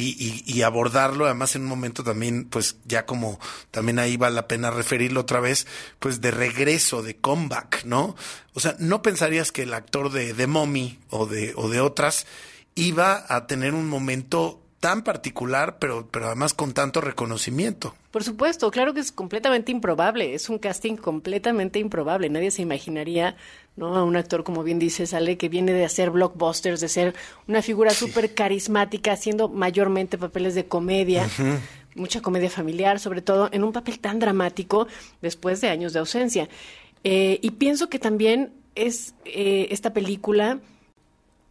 y, 0.00 0.62
abordarlo 0.62 1.24
además 1.24 1.56
en 1.56 1.62
un 1.62 1.68
momento 1.68 2.04
también 2.04 2.44
pues 2.44 2.76
ya 2.84 3.04
como 3.06 3.40
también 3.70 3.98
ahí 3.98 4.16
vale 4.16 4.36
la 4.36 4.46
pena 4.46 4.70
referirlo 4.70 5.20
otra 5.20 5.40
vez 5.40 5.66
pues 5.98 6.20
de 6.20 6.30
regreso 6.30 7.02
de 7.02 7.16
comeback 7.16 7.84
no 7.84 8.14
o 8.54 8.60
sea 8.60 8.76
no 8.78 9.02
pensarías 9.02 9.50
que 9.50 9.62
el 9.62 9.74
actor 9.74 10.12
de 10.12 10.34
The 10.34 10.46
Mommy 10.46 10.98
o 11.08 11.26
de 11.26 11.52
o 11.56 11.68
de 11.68 11.80
otras 11.80 12.26
iba 12.74 13.24
a 13.28 13.46
tener 13.46 13.74
un 13.74 13.88
momento 13.88 14.62
tan 14.80 15.02
particular 15.02 15.78
pero 15.78 16.08
pero 16.10 16.26
además 16.26 16.54
con 16.54 16.72
tanto 16.72 17.00
reconocimiento 17.00 17.94
Por 18.10 18.24
supuesto, 18.24 18.70
claro 18.70 18.94
que 18.94 19.00
es 19.00 19.12
completamente 19.12 19.72
improbable, 19.72 20.34
es 20.34 20.48
un 20.48 20.58
casting 20.58 20.96
completamente 20.96 21.78
improbable, 21.78 22.28
nadie 22.30 22.50
se 22.50 22.62
imaginaría, 22.62 23.36
¿no? 23.76 23.96
A 23.96 24.04
un 24.04 24.16
actor, 24.16 24.44
como 24.44 24.62
bien 24.62 24.78
dice 24.78 25.06
Sale, 25.06 25.36
que 25.36 25.48
viene 25.48 25.72
de 25.72 25.84
hacer 25.84 26.10
blockbusters, 26.10 26.80
de 26.80 26.88
ser 26.88 27.14
una 27.46 27.62
figura 27.62 27.90
súper 27.90 28.34
carismática, 28.34 29.12
haciendo 29.12 29.48
mayormente 29.48 30.18
papeles 30.18 30.54
de 30.54 30.66
comedia, 30.66 31.28
mucha 31.94 32.20
comedia 32.22 32.50
familiar, 32.50 32.98
sobre 32.98 33.22
todo 33.22 33.48
en 33.52 33.64
un 33.64 33.72
papel 33.72 33.98
tan 33.98 34.18
dramático 34.18 34.88
después 35.20 35.60
de 35.60 35.68
años 35.68 35.92
de 35.92 35.98
ausencia. 35.98 36.48
Eh, 37.04 37.38
y 37.42 37.50
pienso 37.52 37.88
que 37.88 37.98
también 37.98 38.52
es 38.74 39.14
eh, 39.24 39.68
esta 39.70 39.92
película 39.92 40.60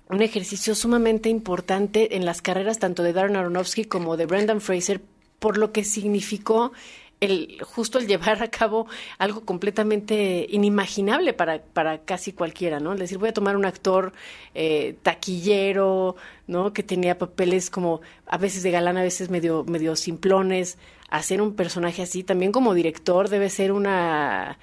un 0.09 0.21
ejercicio 0.21 0.73
sumamente 0.75 1.29
importante 1.29 2.15
en 2.15 2.25
las 2.25 2.41
carreras 2.41 2.79
tanto 2.79 3.03
de 3.03 3.13
Darren 3.13 3.35
Aronofsky 3.35 3.85
como 3.85 4.17
de 4.17 4.25
Brendan 4.25 4.61
Fraser 4.61 5.01
por 5.39 5.57
lo 5.57 5.71
que 5.71 5.83
significó 5.83 6.71
el 7.19 7.57
justo 7.63 7.97
el 7.97 8.05
llevar 8.07 8.43
a 8.43 8.47
cabo 8.49 8.85
algo 9.17 9.41
completamente 9.43 10.45
inimaginable 10.49 11.33
para, 11.33 11.61
para 11.63 11.99
casi 11.99 12.31
cualquiera, 12.31 12.79
¿no? 12.79 12.93
Es 12.93 12.99
decir, 12.99 13.17
voy 13.17 13.29
a 13.29 13.33
tomar 13.33 13.55
un 13.55 13.65
actor 13.65 14.13
eh, 14.53 14.95
taquillero, 15.01 16.15
¿no? 16.45 16.73
Que 16.73 16.83
tenía 16.83 17.17
papeles 17.17 17.71
como 17.71 18.01
a 18.27 18.37
veces 18.37 18.61
de 18.61 18.69
galán, 18.71 18.97
a 18.97 19.01
veces 19.03 19.29
medio, 19.31 19.63
medio 19.63 19.95
simplones. 19.95 20.77
Hacer 21.09 21.41
un 21.41 21.55
personaje 21.55 22.03
así, 22.03 22.23
también 22.23 22.51
como 22.51 22.73
director, 22.75 23.29
debe 23.29 23.49
ser 23.49 23.71
una 23.71 24.59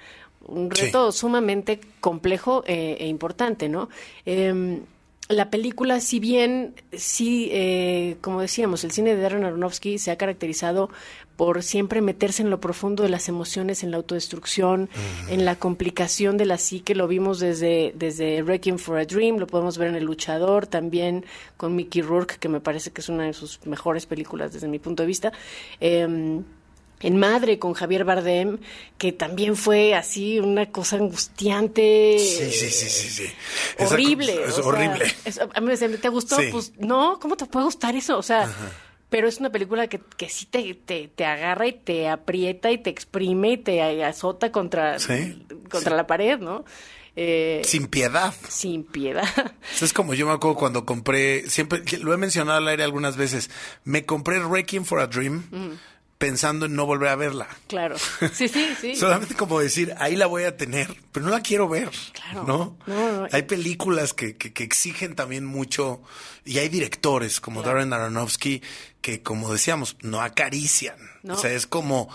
un 0.47 0.69
Sí. 0.73 0.85
reto 0.85 1.11
sumamente 1.11 1.79
complejo 1.99 2.63
eh, 2.67 2.97
e 2.99 3.07
importante, 3.07 3.67
¿no? 3.67 3.89
Em, 4.25 4.81
la 5.27 5.49
película, 5.49 5.99
si 6.01 6.19
bien, 6.19 6.75
sí, 6.93 7.49
eh, 7.51 8.17
como 8.21 8.41
decíamos, 8.41 8.83
el 8.83 8.91
cine 8.91 9.15
de 9.15 9.21
Darren 9.21 9.43
Aronofsky 9.43 9.97
se 9.97 10.11
ha 10.11 10.17
caracterizado 10.17 10.89
por 11.35 11.63
siempre 11.63 12.01
meterse 12.01 12.43
en 12.43 12.49
lo 12.49 12.61
profundo 12.61 13.03
de 13.03 13.09
las 13.09 13.27
emociones, 13.27 13.83
en 13.83 13.91
la 13.91 13.97
autodestrucción, 13.97 14.87
en 15.27 15.43
la 15.43 15.55
complicación 15.55 16.37
de 16.37 16.45
la 16.45 16.57
psique. 16.57 16.95
Lo 16.95 17.07
vimos 17.07 17.39
desde, 17.39 17.91
desde 17.95 18.41
Requiem 18.41 18.77
for 18.77 18.97
a 18.97 19.05
Dream, 19.05 19.37
lo 19.37 19.47
podemos 19.47 19.77
ver 19.77 19.89
en 19.89 19.95
El 19.95 20.05
Luchador, 20.05 20.67
también 20.67 21.25
con 21.57 21.75
Mickey 21.75 22.01
Rourke, 22.01 22.37
que 22.39 22.47
me 22.47 22.61
parece 22.61 22.91
que 22.91 23.01
es 23.01 23.09
una 23.09 23.23
de 23.23 23.33
sus 23.33 23.65
mejores 23.65 24.05
películas 24.05 24.53
desde 24.53 24.67
mi 24.67 24.79
punto 24.79 25.03
de 25.03 25.07
vista. 25.07 25.33
Em, 25.79 26.43
en 27.05 27.17
Madre 27.17 27.59
con 27.59 27.73
Javier 27.73 28.03
Bardem, 28.03 28.57
que 28.97 29.11
también 29.11 29.55
fue 29.55 29.93
así 29.95 30.39
una 30.39 30.71
cosa 30.71 30.97
angustiante. 30.97 32.17
sí 32.19 32.51
sí 32.51 32.69
sí 32.69 32.89
sí 32.89 33.09
sí 33.09 33.27
Horrible. 33.79 34.43
es 34.47 34.55
sea, 34.55 34.63
horrible 34.65 35.05
es- 35.25 35.39
a 35.39 35.45
mí 35.61 35.65
me 35.65 35.71
decían, 35.71 35.97
¿te 35.97 36.09
gustó? 36.09 36.37
Sí. 36.37 36.47
Pues 36.51 36.73
no, 36.77 37.19
¿cómo 37.19 37.37
te 37.37 37.45
puede 37.45 37.65
gustar 37.65 37.95
eso? 37.95 38.17
O 38.17 38.23
sea, 38.23 38.51
pero 39.09 39.27
es 39.27 39.39
una 39.39 39.51
película 39.51 39.87
que, 39.87 39.99
que 40.17 40.29
sí 40.29 40.45
te, 40.45 40.73
te, 40.73 41.07
te 41.07 41.25
agarra 41.25 41.67
y 41.67 41.73
te 41.73 42.07
aprieta 42.09 42.71
y 42.71 42.77
te 42.79 42.89
exprime 42.89 43.51
y 43.53 43.57
te 43.57 44.03
azota 44.03 44.51
contra, 44.51 44.99
Sí, 44.99 45.45
contra 45.69 45.95
la 45.95 46.07
pared, 46.07 46.39
¿no? 46.39 46.65
Eh, 47.17 47.61
sin 47.63 47.87
piedad 47.87 48.33
sin 48.49 48.83
piedad. 48.83 49.23
Es 49.81 49.93
como 49.93 50.13
yo 50.13 50.25
me 50.27 50.33
acuerdo 50.33 50.57
cuando 50.57 50.85
compré, 50.85 51.49
siempre 51.49 51.81
lo 52.01 52.13
he 52.13 52.17
mencionado 52.17 52.57
al 52.57 52.67
aire 52.67 52.83
algunas 52.83 53.15
veces, 53.15 53.49
me 53.85 54.05
compré 54.05 54.39
Requiem 54.39 54.83
for 54.83 54.99
a 54.99 55.07
Dream 55.07 55.43
pensando 56.17 56.65
en 56.65 56.75
no 56.75 56.85
volver 56.85 57.09
a 57.09 57.15
verla. 57.15 57.47
claro. 57.67 57.95
Sí, 58.33 58.47
sí, 58.47 58.67
sí. 58.79 58.95
Solamente 58.95 59.35
como 59.35 59.59
decir, 59.59 59.93
ahí 59.97 60.15
la 60.15 60.27
voy 60.27 60.43
a 60.43 60.55
tener, 60.57 60.95
pero 61.11 61.25
no 61.25 61.31
la 61.31 61.41
quiero 61.41 61.67
ver. 61.67 61.89
Claro. 62.13 62.43
¿no? 62.45 62.77
No, 62.87 63.11
no. 63.21 63.27
Hay 63.31 63.43
películas 63.43 64.13
que, 64.13 64.35
que, 64.37 64.53
que 64.53 64.63
exigen 64.63 65.15
también 65.15 65.45
mucho 65.45 66.01
y 66.45 66.57
hay 66.59 66.69
directores 66.69 67.41
como 67.41 67.61
Darren 67.63 67.91
Aronofsky 67.93 68.61
que, 69.01 69.21
como 69.21 69.51
decíamos, 69.51 69.97
no 70.01 70.21
acarician. 70.21 70.95
No. 71.23 71.33
O 71.33 71.37
sea, 71.37 71.51
es 71.51 71.67
como, 71.67 72.09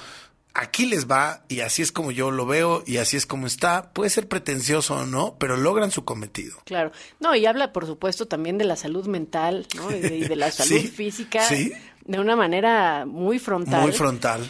aquí 0.55 0.87
les 0.87 1.07
va 1.09 1.45
y 1.49 1.61
así 1.61 1.83
es 1.83 1.93
como 1.93 2.11
yo 2.11 2.31
lo 2.31 2.47
veo 2.47 2.83
y 2.87 2.97
así 2.97 3.17
es 3.17 3.27
como 3.27 3.47
está. 3.47 3.93
Puede 3.93 4.11
ser 4.11 4.29
pretencioso 4.29 4.97
o 4.97 5.07
no, 5.07 5.37
pero 5.39 5.57
logran 5.57 5.91
su 5.91 6.05
cometido. 6.05 6.59
Claro. 6.65 6.91
No, 7.21 7.35
y 7.37 7.47
habla, 7.47 7.73
por 7.73 7.87
supuesto, 7.87 8.27
también 8.27 8.59
de 8.59 8.65
la 8.65 8.77
salud 8.77 9.07
mental, 9.07 9.67
¿no? 9.77 9.91
Y 9.95 10.01
de, 10.01 10.17
y 10.17 10.25
de 10.27 10.37
la 10.37 10.51
salud 10.51 10.81
Sí, 10.81 10.89
física 10.89 11.47
sí. 11.47 11.73
De 12.11 12.19
una 12.21 12.37
manera 12.37 13.05
muy 13.07 13.39
frontal. 13.39 13.83
Muy 13.83 13.93
frontal. 13.93 14.41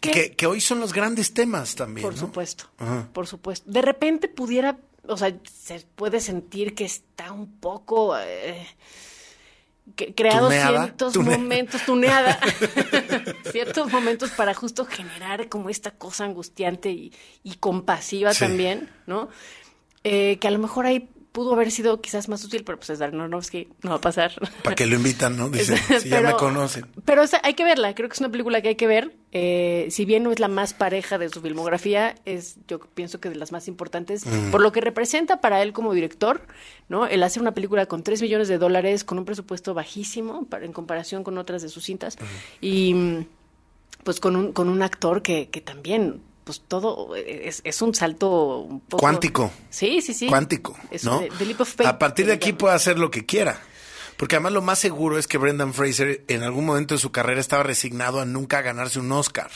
que, 0.00 0.10
Que, 0.10 0.32
que 0.36 0.46
hoy 0.46 0.60
son 0.60 0.80
los 0.80 0.92
grandes 0.92 1.32
temas 1.32 1.74
también. 1.74 2.02
por 2.04 2.14
¿no? 2.14 2.20
supuesto, 2.20 2.64
Ajá. 2.78 3.08
por 3.12 3.26
supuesto. 3.26 3.70
De 3.70 3.82
repente 3.82 4.28
pudiera, 4.28 4.78
o 5.06 5.16
sea, 5.16 5.32
se 5.44 5.80
puede 5.94 6.20
sentir 6.20 6.74
que 6.74 6.84
está 6.84 7.32
un 7.32 7.58
poco 7.60 8.18
eh, 8.18 8.66
que, 9.96 10.14
creado 10.14 10.48
Tuneada, 10.48 10.82
ciertos 10.84 11.16
momentos, 11.18 11.82
tuneada, 11.84 12.38
ciertos 13.52 13.92
momentos 13.92 14.30
para 14.30 14.54
justo 14.54 14.84
generar 14.86 15.48
como 15.48 15.70
esta 15.70 15.92
cosa 15.92 16.24
angustiante 16.24 16.90
y, 16.90 17.12
y 17.42 17.54
compasiva 17.56 18.32
Sí. 18.34 18.40
también, 18.40 18.90
¿no? 19.06 19.28
Eh, 20.02 20.38
que 20.40 20.48
a 20.48 20.50
lo 20.50 20.58
mejor 20.58 20.84
ahí 20.86 21.08
pudo 21.34 21.52
haber 21.54 21.72
sido 21.72 22.00
quizás 22.00 22.28
más 22.28 22.44
útil, 22.44 22.62
pero 22.62 22.78
pues 22.78 22.90
es 22.90 23.00
Aronofsky, 23.00 23.66
no 23.82 23.90
va 23.90 23.96
a 23.96 24.00
pasar. 24.00 24.32
Para 24.62 24.76
que 24.76 24.86
lo 24.86 24.94
invitan, 24.94 25.36
¿no? 25.36 25.50
Dicen, 25.50 25.76
si 26.00 26.08
ya 26.08 26.18
Pero- 26.18 26.28
me 26.28 26.34
conocen. 26.36 26.86
Pero 27.04 27.22
o 27.22 27.26
sea, 27.26 27.40
hay 27.42 27.54
que 27.54 27.64
verla, 27.64 27.92
creo 27.96 28.08
que 28.08 28.14
es 28.14 28.20
una 28.20 28.30
película 28.30 28.62
que 28.62 28.68
hay 28.68 28.74
que 28.76 28.86
ver. 28.86 29.16
Eh, 29.32 29.88
si 29.90 30.04
bien 30.04 30.22
no 30.22 30.30
es 30.30 30.38
la 30.38 30.46
más 30.46 30.74
pareja 30.74 31.18
de 31.18 31.28
su 31.30 31.40
filmografía, 31.40 32.14
es 32.24 32.54
yo 32.68 32.78
pienso 32.78 33.18
que 33.18 33.30
de 33.30 33.34
las 33.34 33.50
más 33.50 33.66
importantes, 33.66 34.24
Mm. 34.24 34.52
por 34.52 34.60
lo 34.62 34.70
que 34.70 34.80
representa 34.80 35.40
para 35.40 35.60
él 35.60 35.72
como 35.72 35.92
director, 35.92 36.42
¿no? 36.88 37.06
El 37.08 37.20
hacer 37.24 37.42
una 37.42 37.52
película 37.52 37.86
con 37.86 38.04
3 38.04 38.22
millones 38.22 38.46
de 38.46 38.58
dólares, 38.58 39.02
con 39.02 39.18
un 39.18 39.24
presupuesto 39.24 39.74
bajísimo 39.74 40.44
para, 40.46 40.64
en 40.64 40.72
comparación 40.72 41.24
con 41.24 41.36
otras 41.36 41.62
de 41.62 41.68
sus 41.68 41.82
cintas, 41.82 42.16
y 42.60 42.94
pues 44.04 44.20
con 44.20 44.36
un, 44.36 44.52
con 44.52 44.68
un 44.68 44.82
actor 44.82 45.20
que, 45.22 45.48
que 45.50 45.60
también, 45.60 46.20
pues 46.44 46.62
todo 46.68 47.16
es, 47.16 47.60
es 47.64 47.82
un 47.82 47.94
salto 47.94 48.58
un 48.58 48.80
poco... 48.80 49.00
Cuántico. 49.00 49.50
Sí, 49.70 50.00
sí, 50.02 50.12
sí. 50.14 50.26
Cuántico, 50.28 50.76
Es 50.90 51.04
¿no? 51.04 51.20
de- 51.20 51.30
de 51.30 51.46
leap 51.46 51.60
of 51.62 51.74
faith, 51.74 51.88
a 51.88 51.98
partir 51.98 52.26
de 52.26 52.32
aquí 52.34 52.52
puede 52.52 52.74
hacer 52.74 52.98
lo 52.98 53.10
que 53.10 53.24
quiera. 53.26 53.60
Porque 54.16 54.36
además 54.36 54.52
lo 54.52 54.62
más 54.62 54.78
seguro 54.78 55.18
es 55.18 55.26
que 55.26 55.38
Brendan 55.38 55.74
Fraser 55.74 56.22
en 56.28 56.42
algún 56.44 56.64
momento 56.66 56.94
de 56.94 57.00
su 57.00 57.10
carrera 57.10 57.40
estaba 57.40 57.62
resignado 57.64 58.20
a 58.20 58.24
nunca 58.24 58.62
ganarse 58.62 59.00
un 59.00 59.10
Oscar. 59.10 59.50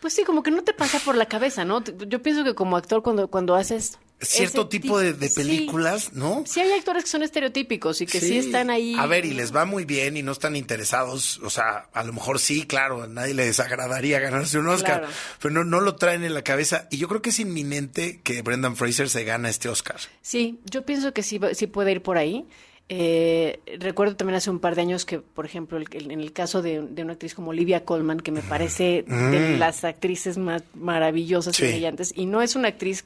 Pues 0.00 0.14
sí, 0.14 0.24
como 0.24 0.42
que 0.42 0.50
no 0.50 0.64
te 0.64 0.72
pasa 0.74 0.98
por 0.98 1.14
la 1.14 1.26
cabeza, 1.26 1.64
¿no? 1.64 1.84
Yo 1.84 2.20
pienso 2.22 2.42
que 2.42 2.56
como 2.56 2.76
actor 2.76 3.02
cuando, 3.04 3.28
cuando 3.28 3.54
haces... 3.54 3.98
Cierto 4.22 4.68
tipo 4.68 4.98
de, 4.98 5.12
de 5.12 5.28
sí. 5.28 5.34
películas, 5.34 6.12
¿no? 6.12 6.44
Sí, 6.46 6.60
hay 6.60 6.72
actores 6.72 7.04
que 7.04 7.10
son 7.10 7.22
estereotípicos 7.22 8.00
y 8.00 8.06
que 8.06 8.20
sí, 8.20 8.38
están 8.38 8.70
ahí. 8.70 8.94
A 8.98 9.06
ver, 9.06 9.24
y 9.24 9.34
les 9.34 9.54
va 9.54 9.64
muy 9.64 9.84
bien 9.84 10.16
y 10.16 10.22
no 10.22 10.32
están 10.32 10.56
interesados. 10.56 11.38
O 11.44 11.50
sea, 11.50 11.88
a 11.92 12.04
lo 12.04 12.12
mejor 12.12 12.38
sí, 12.38 12.64
claro, 12.66 13.02
a 13.02 13.06
nadie 13.08 13.34
le 13.34 13.44
desagradaría 13.46 14.18
ganarse 14.20 14.58
un 14.58 14.68
Oscar, 14.68 15.00
Claro. 15.00 15.14
pero 15.40 15.54
no, 15.54 15.64
no 15.64 15.80
lo 15.80 15.96
traen 15.96 16.24
en 16.24 16.34
la 16.34 16.42
cabeza. 16.42 16.88
Y 16.90 16.98
yo 16.98 17.08
creo 17.08 17.22
que 17.22 17.30
es 17.30 17.38
inminente 17.40 18.20
que 18.22 18.42
Brendan 18.42 18.76
Fraser 18.76 19.08
se 19.08 19.24
gana 19.24 19.48
este 19.50 19.68
Oscar. 19.68 19.96
Sí, 20.20 20.60
yo 20.70 20.84
pienso 20.84 21.12
que 21.12 21.22
sí, 21.22 21.40
sí 21.54 21.66
puede 21.66 21.92
ir 21.92 22.02
por 22.02 22.16
ahí. 22.18 22.46
Eh, 22.88 23.60
recuerdo 23.78 24.16
también 24.16 24.36
hace 24.36 24.50
un 24.50 24.58
par 24.58 24.74
de 24.74 24.82
años 24.82 25.06
que, 25.06 25.18
por 25.18 25.46
ejemplo, 25.46 25.78
el- 25.78 25.86
el- 25.92 26.10
en 26.10 26.20
el 26.20 26.32
caso 26.32 26.60
de, 26.60 26.82
de 26.82 27.02
una 27.02 27.12
actriz 27.14 27.34
como 27.34 27.50
Olivia 27.50 27.84
Colman, 27.84 28.20
que 28.20 28.32
me 28.32 28.42
parece 28.42 29.04
de 29.06 29.56
las 29.56 29.84
actrices 29.84 30.36
más 30.36 30.62
maravillosas 30.74 31.54
Mm. 31.54 31.56
Sí. 31.56 31.64
y 31.64 31.68
brillantes, 31.68 32.12
y 32.14 32.26
no 32.26 32.42
es 32.42 32.54
una 32.54 32.68
actriz 32.68 33.04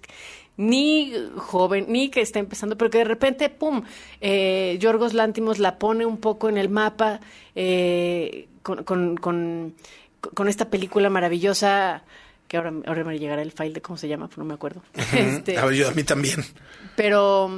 ni 0.57 1.13
joven, 1.37 1.87
ni 1.89 2.09
que 2.09 2.21
está 2.21 2.39
empezando, 2.39 2.77
pero 2.79 2.91
que 2.91 2.99
de 2.99 3.05
repente, 3.05 3.49
¡pum!, 3.51 3.83
eh, 4.21 4.77
Yorgos 4.81 5.13
Lántimos 5.15 5.59
la 5.59 5.79
pone 5.79 6.07
un 6.07 6.17
poco 6.19 6.49
en 6.49 6.57
el 6.57 6.69
mapa 6.69 7.21
eh, 7.55 8.49
con, 8.63 8.85
con, 8.85 9.17
con, 9.17 9.75
con 10.35 10.49
esta 10.49 10.71
película 10.71 11.11
maravillosa, 11.11 12.03
que 12.49 12.57
ahora, 12.57 12.73
ahora 12.87 13.05
me 13.05 13.19
llegará 13.19 13.43
el 13.43 13.53
file 13.53 13.75
de 13.75 13.83
cómo 13.83 13.97
se 13.97 14.09
llama, 14.09 14.29
pero 14.29 14.39
no 14.43 14.49
me 14.49 14.55
acuerdo. 14.55 14.83
Este, 15.13 15.59
A 15.59 15.65
ver, 15.67 15.75
yo 15.75 15.89
a 15.89 15.93
mí 15.93 16.05
también. 16.05 16.45
pero 16.97 17.51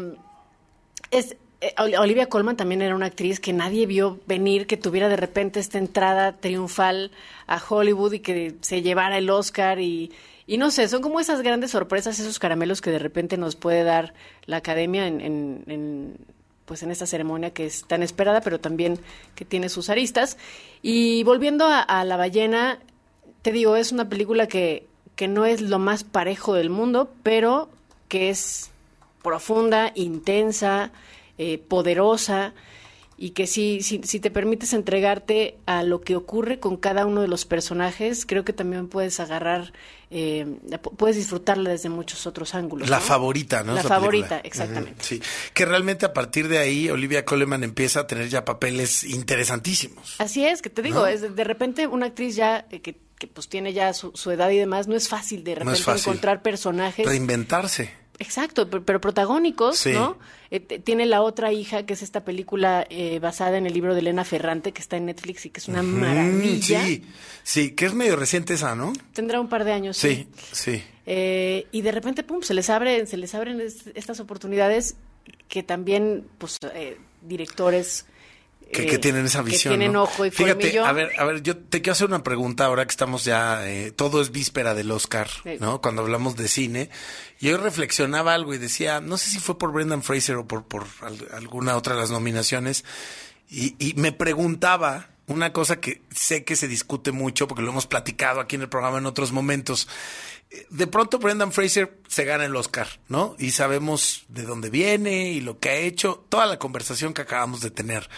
es 1.10 1.36
eh, 1.60 1.74
Ol- 1.78 1.96
Olivia 1.98 2.26
Colman 2.28 2.56
también 2.56 2.82
era 2.82 2.94
una 2.94 3.06
actriz 3.06 3.40
que 3.40 3.52
nadie 3.52 3.86
vio 3.86 4.20
venir, 4.26 4.66
que 4.66 4.76
tuviera 4.76 5.08
de 5.08 5.16
repente 5.16 5.60
esta 5.60 5.78
entrada 5.78 6.32
triunfal 6.32 7.10
a 7.46 7.60
Hollywood 7.68 8.12
y 8.14 8.20
que 8.20 8.54
se 8.60 8.82
llevara 8.82 9.18
el 9.18 9.28
Oscar 9.30 9.80
y, 9.80 10.12
y 10.48 10.56
no 10.56 10.72
sé, 10.72 10.88
son 10.88 11.00
como 11.02 11.20
esas 11.20 11.42
grandes 11.42 11.70
sorpresas, 11.70 12.18
esos 12.18 12.40
caramelos 12.40 12.80
que 12.80 12.90
de 12.90 12.98
repente 12.98 13.36
nos 13.36 13.54
puede 13.54 13.84
dar 13.84 14.14
la 14.46 14.56
academia 14.56 15.06
en, 15.06 15.20
en- 15.20 15.62
en, 15.68 16.16
pues 16.64 16.82
en 16.82 16.90
esta 16.90 17.06
ceremonia 17.06 17.50
que 17.52 17.66
es 17.66 17.84
tan 17.86 18.02
esperada, 18.02 18.40
pero 18.40 18.58
también 18.58 18.98
que 19.36 19.44
tiene 19.44 19.68
sus 19.68 19.88
aristas. 19.90 20.36
Y 20.82 21.22
volviendo 21.22 21.66
a, 21.68 22.04
La 22.04 22.16
ballena, 22.16 22.80
te 23.42 23.52
digo, 23.52 23.76
es 23.76 23.92
una 23.92 24.08
película 24.08 24.48
que, 24.48 24.86
que 25.16 25.28
no 25.28 25.46
es 25.46 25.60
lo 25.60 25.78
más 25.78 26.02
parejo 26.02 26.54
del 26.54 26.70
mundo, 26.70 27.10
pero 27.22 27.68
que 28.08 28.30
es 28.30 28.70
profunda, 29.22 29.92
intensa, 29.94 30.90
eh, 31.38 31.58
poderosa 31.58 32.52
y 33.20 33.30
que 33.30 33.48
si, 33.48 33.82
si, 33.82 34.00
si 34.04 34.20
te 34.20 34.30
permites 34.30 34.72
entregarte 34.72 35.58
a 35.66 35.82
lo 35.82 36.00
que 36.02 36.14
ocurre 36.14 36.60
con 36.60 36.76
cada 36.76 37.04
uno 37.04 37.20
de 37.20 37.26
los 37.28 37.44
personajes, 37.44 38.24
creo 38.24 38.44
que 38.44 38.52
también 38.52 38.86
puedes 38.86 39.18
agarrar, 39.18 39.72
eh, 40.10 40.46
la 40.68 40.80
pu- 40.80 40.94
puedes 40.96 41.16
disfrutarla 41.16 41.70
desde 41.70 41.88
muchos 41.88 42.28
otros 42.28 42.54
ángulos. 42.54 42.88
La 42.88 42.98
¿no? 42.98 43.02
favorita, 43.04 43.64
¿no? 43.64 43.74
La 43.74 43.80
Esa 43.80 43.88
favorita, 43.88 44.28
película. 44.40 44.48
exactamente. 44.48 45.02
Sí, 45.04 45.20
que 45.52 45.64
realmente 45.66 46.06
a 46.06 46.12
partir 46.12 46.46
de 46.46 46.58
ahí 46.58 46.88
Olivia 46.90 47.24
Colman 47.24 47.64
empieza 47.64 48.00
a 48.00 48.06
tener 48.06 48.28
ya 48.28 48.44
papeles 48.44 49.02
interesantísimos. 49.02 50.14
Así 50.18 50.44
es, 50.46 50.62
que 50.62 50.70
te 50.70 50.82
digo, 50.82 51.00
¿No? 51.00 51.06
es 51.08 51.20
de, 51.20 51.30
de 51.30 51.44
repente 51.44 51.86
una 51.86 52.06
actriz 52.06 52.36
ya 52.36 52.66
eh, 52.70 52.80
que, 52.80 52.96
que 53.18 53.26
pues 53.26 53.48
tiene 53.48 53.72
ya 53.72 53.92
su, 53.94 54.12
su 54.14 54.30
edad 54.30 54.50
y 54.50 54.56
demás, 54.58 54.86
no 54.86 54.94
es 54.94 55.08
fácil 55.08 55.42
de 55.44 55.56
repente 55.56 55.80
fácil. 55.82 56.10
encontrar 56.10 56.42
personajes. 56.42 57.04
Reinventarse. 57.04 57.90
Exacto, 58.20 58.68
pero, 58.68 58.84
pero 58.84 59.00
protagónicos, 59.00 59.78
Sí. 59.78 59.92
¿no? 59.92 60.18
Eh, 60.50 60.60
tiene 60.60 61.06
la 61.06 61.22
otra 61.22 61.52
hija, 61.52 61.84
que 61.86 61.92
es 61.92 62.02
esta 62.02 62.24
película 62.24 62.86
eh, 62.90 63.18
basada 63.20 63.58
en 63.58 63.66
el 63.66 63.72
libro 63.74 63.94
de 63.94 64.00
Elena 64.00 64.24
Ferrante, 64.24 64.72
que 64.72 64.80
está 64.80 64.96
en 64.96 65.06
Netflix 65.06 65.46
y 65.46 65.50
que 65.50 65.60
es 65.60 65.68
una 65.68 65.82
maravilla. 65.82 66.84
Sí, 66.84 67.04
sí, 67.44 67.70
que 67.72 67.86
es 67.86 67.94
medio 67.94 68.16
reciente 68.16 68.54
esa, 68.54 68.74
¿no? 68.74 68.92
Tendrá 69.12 69.40
un 69.40 69.48
par 69.48 69.64
de 69.64 69.72
años. 69.72 69.96
Sí, 69.96 70.26
sí. 70.52 70.82
Eh, 71.06 71.66
y 71.70 71.82
de 71.82 71.92
repente, 71.92 72.22
pum, 72.24 72.42
se 72.42 72.54
les 72.54 72.68
abren, 72.70 73.06
se 73.06 73.16
les 73.16 73.34
abren 73.34 73.60
es- 73.60 73.86
estas 73.94 74.20
oportunidades 74.20 74.96
que 75.48 75.62
también, 75.62 76.26
pues, 76.38 76.58
eh, 76.74 76.98
directores 77.22 78.06
Que, 78.72 78.82
eh, 78.82 78.86
que 78.86 78.98
tienen 78.98 79.24
esa 79.26 79.42
visión. 79.42 79.72
que 79.72 79.78
tienen 79.78 79.92
¿no? 79.94 80.02
ojo 80.02 80.26
y 80.26 80.30
Fíjate, 80.30 80.54
colmillo. 80.60 80.84
a 80.84 80.92
ver, 80.92 81.10
a 81.18 81.24
ver, 81.24 81.42
yo 81.42 81.56
te 81.56 81.80
quiero 81.80 81.92
hacer 81.92 82.06
una 82.08 82.22
pregunta 82.22 82.66
ahora 82.66 82.84
que 82.84 82.90
estamos 82.90 83.24
ya, 83.24 83.66
eh, 83.68 83.92
todo 83.92 84.20
es 84.20 84.30
víspera 84.30 84.74
del 84.74 84.90
Oscar, 84.90 85.28
Sí. 85.42 85.56
¿no? 85.60 85.80
Cuando 85.80 86.02
hablamos 86.02 86.36
de 86.36 86.48
cine. 86.48 86.90
Y 87.40 87.46
yo 87.48 87.56
reflexionaba 87.58 88.34
algo 88.34 88.52
y 88.54 88.58
decía, 88.58 89.00
no 89.00 89.16
sé 89.16 89.30
si 89.30 89.38
fue 89.38 89.56
por 89.58 89.72
Brendan 89.72 90.02
Fraser 90.02 90.36
o 90.36 90.46
por, 90.46 90.64
por 90.66 90.86
al- 91.00 91.28
alguna 91.32 91.76
otra 91.76 91.94
de 91.94 92.00
las 92.00 92.10
nominaciones, 92.10 92.84
y, 93.50 93.74
y 93.78 93.94
me 93.94 94.12
preguntaba 94.12 95.08
una 95.28 95.52
cosa 95.52 95.80
que 95.80 96.02
sé 96.14 96.44
que 96.44 96.56
se 96.56 96.68
discute 96.68 97.12
mucho, 97.12 97.48
porque 97.48 97.62
lo 97.62 97.70
hemos 97.70 97.86
platicado 97.86 98.40
aquí 98.40 98.56
en 98.56 98.62
el 98.62 98.68
programa 98.68 98.98
en 98.98 99.06
otros 99.06 99.32
momentos. 99.32 99.88
De 100.70 100.86
pronto 100.86 101.18
Brendan 101.18 101.52
Fraser 101.52 101.98
se 102.08 102.24
gana 102.24 102.46
el 102.46 102.56
Oscar, 102.56 102.88
¿no? 103.08 103.36
Y 103.38 103.50
sabemos 103.50 104.24
de 104.28 104.44
dónde 104.44 104.70
viene 104.70 105.30
y 105.32 105.40
lo 105.42 105.58
que 105.58 105.68
ha 105.68 105.76
hecho, 105.76 106.24
toda 106.30 106.46
la 106.46 106.58
conversación 106.58 107.12
que 107.12 107.20
acabamos 107.22 107.60
de 107.60 107.70
tener 107.70 108.08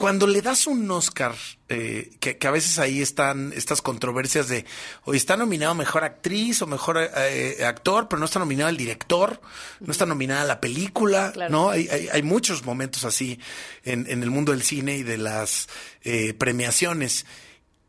cuando 0.00 0.26
le 0.26 0.40
das 0.40 0.66
un 0.66 0.90
Oscar, 0.90 1.34
eh, 1.68 2.12
que, 2.20 2.38
que 2.38 2.46
a 2.48 2.50
veces 2.50 2.78
ahí 2.78 3.02
están 3.02 3.52
estas 3.54 3.82
controversias 3.82 4.48
de, 4.48 4.64
o 5.04 5.12
está 5.12 5.36
nominado 5.36 5.74
mejor 5.74 6.04
actriz 6.04 6.62
o 6.62 6.66
mejor 6.66 6.96
eh, 6.98 7.62
actor, 7.66 8.08
pero 8.08 8.18
no 8.18 8.24
está 8.24 8.38
nominado 8.38 8.70
el 8.70 8.78
director, 8.78 9.42
no 9.78 9.92
está 9.92 10.06
nominada 10.06 10.46
la 10.46 10.58
película, 10.58 11.32
Claro. 11.32 11.52
¿no? 11.52 11.68
Hay, 11.68 11.86
hay, 11.88 12.08
hay 12.10 12.22
muchos 12.22 12.64
momentos 12.64 13.04
así 13.04 13.38
en, 13.84 14.06
en 14.08 14.22
el 14.22 14.30
mundo 14.30 14.52
del 14.52 14.62
cine 14.62 14.96
y 14.96 15.02
de 15.02 15.18
las 15.18 15.68
eh, 16.00 16.32
premiaciones. 16.32 17.26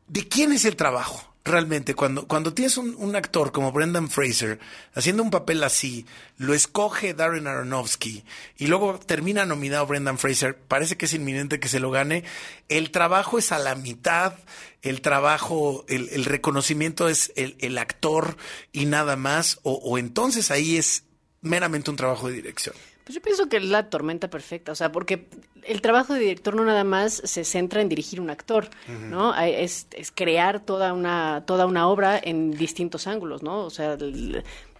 ¿De 0.09 0.27
quién 0.27 0.51
es 0.51 0.65
el 0.65 0.75
trabajo? 0.75 1.30
Realmente, 1.43 1.95
cuando, 1.95 2.27
cuando 2.27 2.53
tienes 2.53 2.77
un, 2.77 3.15
actor 3.15 3.51
como 3.51 3.71
Brendan 3.71 4.11
Fraser 4.11 4.59
haciendo 4.93 5.23
un 5.23 5.31
papel 5.31 5.63
así, 5.63 6.05
lo 6.37 6.53
escoge 6.53 7.15
Darren 7.15 7.47
Aronofsky 7.47 8.23
y 8.57 8.67
luego 8.67 8.99
termina 8.99 9.43
nominado 9.45 9.87
Brendan 9.87 10.19
Fraser, 10.19 10.55
parece 10.55 10.97
que 10.97 11.05
es 11.05 11.13
inminente 11.13 11.59
que 11.59 11.67
se 11.67 11.79
lo 11.79 11.89
gane. 11.89 12.23
El 12.69 12.91
trabajo 12.91 13.39
es 13.39 13.51
a 13.51 13.57
la 13.57 13.73
mitad, 13.73 14.35
el 14.83 15.01
trabajo, 15.01 15.83
el, 15.87 16.09
el 16.09 16.25
reconocimiento 16.25 17.09
es 17.09 17.33
el, 17.35 17.55
el 17.59 17.79
actor 17.79 18.37
y 18.71 18.85
nada 18.85 19.15
más, 19.15 19.59
o, 19.63 19.73
o 19.73 19.97
entonces 19.97 20.51
ahí 20.51 20.77
es 20.77 21.05
meramente 21.41 21.89
un 21.89 21.97
trabajo 21.97 22.27
de 22.27 22.35
dirección. 22.35 22.75
Pues 23.03 23.15
yo 23.15 23.21
pienso 23.21 23.49
que 23.49 23.57
es 23.57 23.63
la 23.65 23.89
tormenta 23.89 24.29
perfecta, 24.29 24.71
o 24.71 24.75
sea, 24.75 24.91
porque 24.91 25.27
el 25.65 25.81
trabajo 25.81 26.13
de 26.13 26.19
director 26.19 26.55
no 26.55 26.63
nada 26.65 26.83
más 26.83 27.21
se 27.25 27.43
centra 27.43 27.81
en 27.81 27.89
dirigir 27.89 28.21
un 28.21 28.29
actor, 28.29 28.69
¿no? 29.09 29.33
Hay- 29.33 29.53
Es, 29.55 29.87
es 29.91 30.11
crear 30.11 30.59
toda 30.59 30.93
una, 30.93 31.43
toda 31.45 31.65
una 31.65 31.87
obra 31.87 32.19
en 32.23 32.51
distintos 32.51 33.07
ángulos, 33.07 33.41
¿no? 33.43 33.59
O 33.65 33.69
sea, 33.69 33.97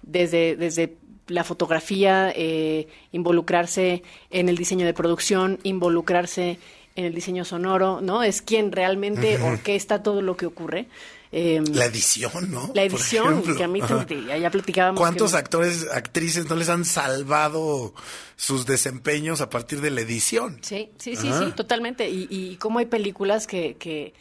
desde, 0.01 0.55
desde 0.55 0.95
la 1.27 1.43
fotografía, 1.43 2.31
eh, 2.36 2.88
involucrarse 3.12 4.03
en 4.29 4.49
el 4.49 4.57
diseño 4.57 4.86
de 4.86 4.93
producción, 4.93 5.60
involucrarse 5.63 6.60
en 6.95 7.05
el 7.05 7.13
diseño 7.15 7.45
sonoro, 7.45 8.01
¿no? 8.01 8.21
Es 8.23 8.41
quien 8.41 8.71
realmente 8.71 9.38
orquesta 9.41 10.03
todo 10.03 10.21
lo 10.21 10.36
que 10.36 10.45
ocurre. 10.45 10.88
Eh, 11.33 11.61
La 11.71 11.85
edición, 11.85 12.51
¿no? 12.51 12.71
la 12.75 12.83
edición, 12.83 13.41
que 13.55 13.63
a 13.63 13.67
mí 13.69 13.79
te- 14.05 14.25
ya, 14.25 14.37
ya 14.37 14.49
platicábamos. 14.51 14.99
¿Cuántos 14.99 15.31
que- 15.31 15.37
actores, 15.37 15.87
actrices 15.89 16.49
no 16.49 16.55
les 16.57 16.67
han 16.67 16.83
salvado 16.83 17.93
sus 18.35 18.65
desempeños 18.65 19.39
a 19.39 19.49
partir 19.49 19.79
de 19.79 19.91
la 19.91 20.01
edición? 20.01 20.59
Sí, 20.61 20.89
sí, 20.97 21.15
sí, 21.15 21.29
Ajá. 21.29 21.45
sí, 21.45 21.51
totalmente. 21.53 22.09
Y, 22.09 22.27
y 22.29 22.57
cómo 22.57 22.79
hay 22.79 22.85
películas 22.87 23.47
que, 23.47 23.77
que, 23.79 24.13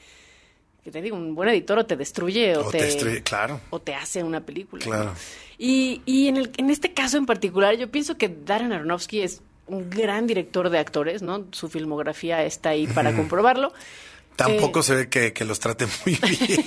que 0.85 0.91
te 0.93 1.03
digo, 1.03 1.17
un 1.17 1.35
buen 1.35 1.49
editor 1.49 1.81
o 1.81 1.87
te 1.87 1.97
destruye 1.97 2.57
o, 2.57 2.67
O 2.67 2.71
te 2.71 2.79
te, 2.79 2.85
destruye, 2.85 3.23
claro. 3.25 3.61
o 3.71 3.81
te 3.81 3.95
hace 3.97 4.23
una 4.23 4.41
película. 4.47 4.85
Claro. 4.85 5.05
¿no? 5.07 5.15
Y, 5.59 6.03
y 6.07 6.29
en, 6.29 6.37
el, 6.37 6.53
en 6.59 6.71
este 6.71 6.93
caso 6.95 7.17
en 7.19 7.27
particular, 7.27 7.77
yo 7.77 7.91
pienso 7.91 8.17
que 8.17 8.29
Darren 8.29 8.73
Aronofsky 8.73 9.23
es 9.23 9.43
un 9.67 9.91
gran 9.91 10.29
director 10.29 10.71
de 10.71 10.79
actores, 10.79 11.23
¿no? 11.23 11.45
Su 11.51 11.69
filmografía 11.69 12.45
está 12.45 12.69
ahí 12.71 12.87
para 12.87 13.15
comprobarlo. 13.17 13.73
Tampoco 14.45 14.81
Eh, 14.81 14.83
se 14.83 14.95
ve 14.95 15.09
que, 15.09 15.33
que 15.33 15.45
los 15.45 15.61
traten 15.61 15.89
muy 16.07 16.17
bien. 16.17 16.65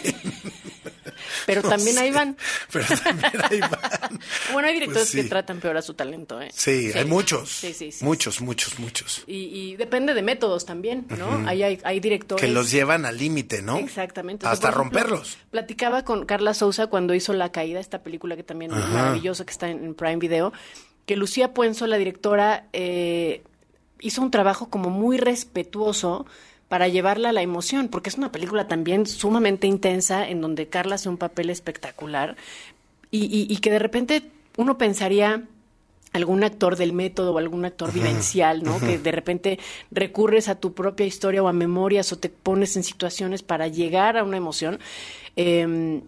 Pero 1.45 1.61
No 1.61 1.69
también 1.69 1.97
ahí 1.97 2.11
van. 2.11 2.37
Pero 2.71 2.85
también 3.03 3.33
ahí 3.49 3.59
van. 3.59 4.19
Bueno, 4.53 4.67
hay 4.67 4.73
directores 4.75 5.01
Pues 5.03 5.09
sí. 5.09 5.21
que 5.23 5.29
tratan 5.29 5.59
peor 5.59 5.77
a 5.77 5.81
su 5.81 5.93
talento, 5.93 6.39
¿eh? 6.41 6.49
Sí, 6.53 6.91
hay 6.93 7.05
muchos. 7.05 7.49
Sí. 7.49 7.89
Muchos, 8.01 8.41
muchos, 8.41 8.79
muchos. 8.79 9.23
Y, 9.27 9.45
y 9.71 9.75
depende 9.75 10.13
de 10.13 10.21
métodos 10.21 10.65
también, 10.65 11.05
¿no? 11.17 11.47
Hay, 11.47 11.63
hay 11.63 11.99
directores. 11.99 12.43
Que 12.45 12.51
los 12.51 12.71
llevan 12.71 13.05
al 13.05 13.17
límite, 13.17 13.61
¿no? 13.61 13.77
Exactamente. 13.77 14.45
Hasta 14.45 14.69
ejemplo, 14.69 14.83
romperlos. 14.83 15.37
Platicaba 15.51 16.05
con 16.05 16.25
Carla 16.25 16.53
Souza 16.53 16.87
cuando 16.87 17.13
hizo 17.13 17.33
La 17.33 17.51
Caída, 17.51 17.79
esta 17.79 18.03
película 18.03 18.35
que 18.35 18.43
también 18.43 18.71
es 18.71 18.87
maravillosa, 18.89 19.45
que 19.45 19.51
está 19.51 19.69
en, 19.69 19.83
en 19.83 19.95
Prime 19.95 20.17
Video, 20.17 20.53
que 21.05 21.17
Lucía 21.17 21.53
Puenzo, 21.53 21.87
la 21.87 21.97
directora, 21.97 22.67
eh, 22.73 23.43
hizo 23.99 24.21
un 24.21 24.31
trabajo 24.31 24.69
como 24.69 24.89
muy 24.89 25.17
respetuoso 25.17 26.25
para 26.73 26.87
llevarla 26.87 27.29
a 27.29 27.33
la 27.33 27.43
emoción, 27.43 27.87
porque 27.87 28.09
es 28.09 28.17
una 28.17 28.31
película 28.31 28.67
también 28.67 29.05
sumamente 29.05 29.67
intensa, 29.67 30.27
en 30.27 30.41
donde 30.41 30.69
Carla 30.69 30.95
hace 30.95 31.07
un 31.07 31.17
papel 31.17 31.51
espectacular, 31.51 32.35
y, 33.11 33.25
y- 33.25 33.45
y 33.47 33.57
que 33.57 33.69
de 33.69 33.77
repente 33.77 34.23
uno 34.57 34.79
pensaría 34.79 35.43
algún 36.13 36.43
actor 36.43 36.75
del 36.75 36.91
método 36.91 37.31
o 37.33 37.37
algún 37.37 37.63
actor 37.63 37.93
vivencial, 37.93 38.63
¿no? 38.63 38.79
Que 38.79 38.97
de 38.97 39.11
repente 39.11 39.59
recurres 39.91 40.47
a 40.47 40.55
tu 40.55 40.73
propia 40.73 41.05
historia 41.05 41.43
o 41.43 41.47
a 41.47 41.53
memorias 41.53 42.11
o 42.11 42.17
te 42.17 42.29
pones 42.29 42.75
en 42.75 42.83
situaciones 42.83 43.43
para 43.43 43.67
llegar 43.67 44.17
a 44.17 44.23
una 44.23 44.37
emoción. 44.37 44.79
Eh, 45.35 46.01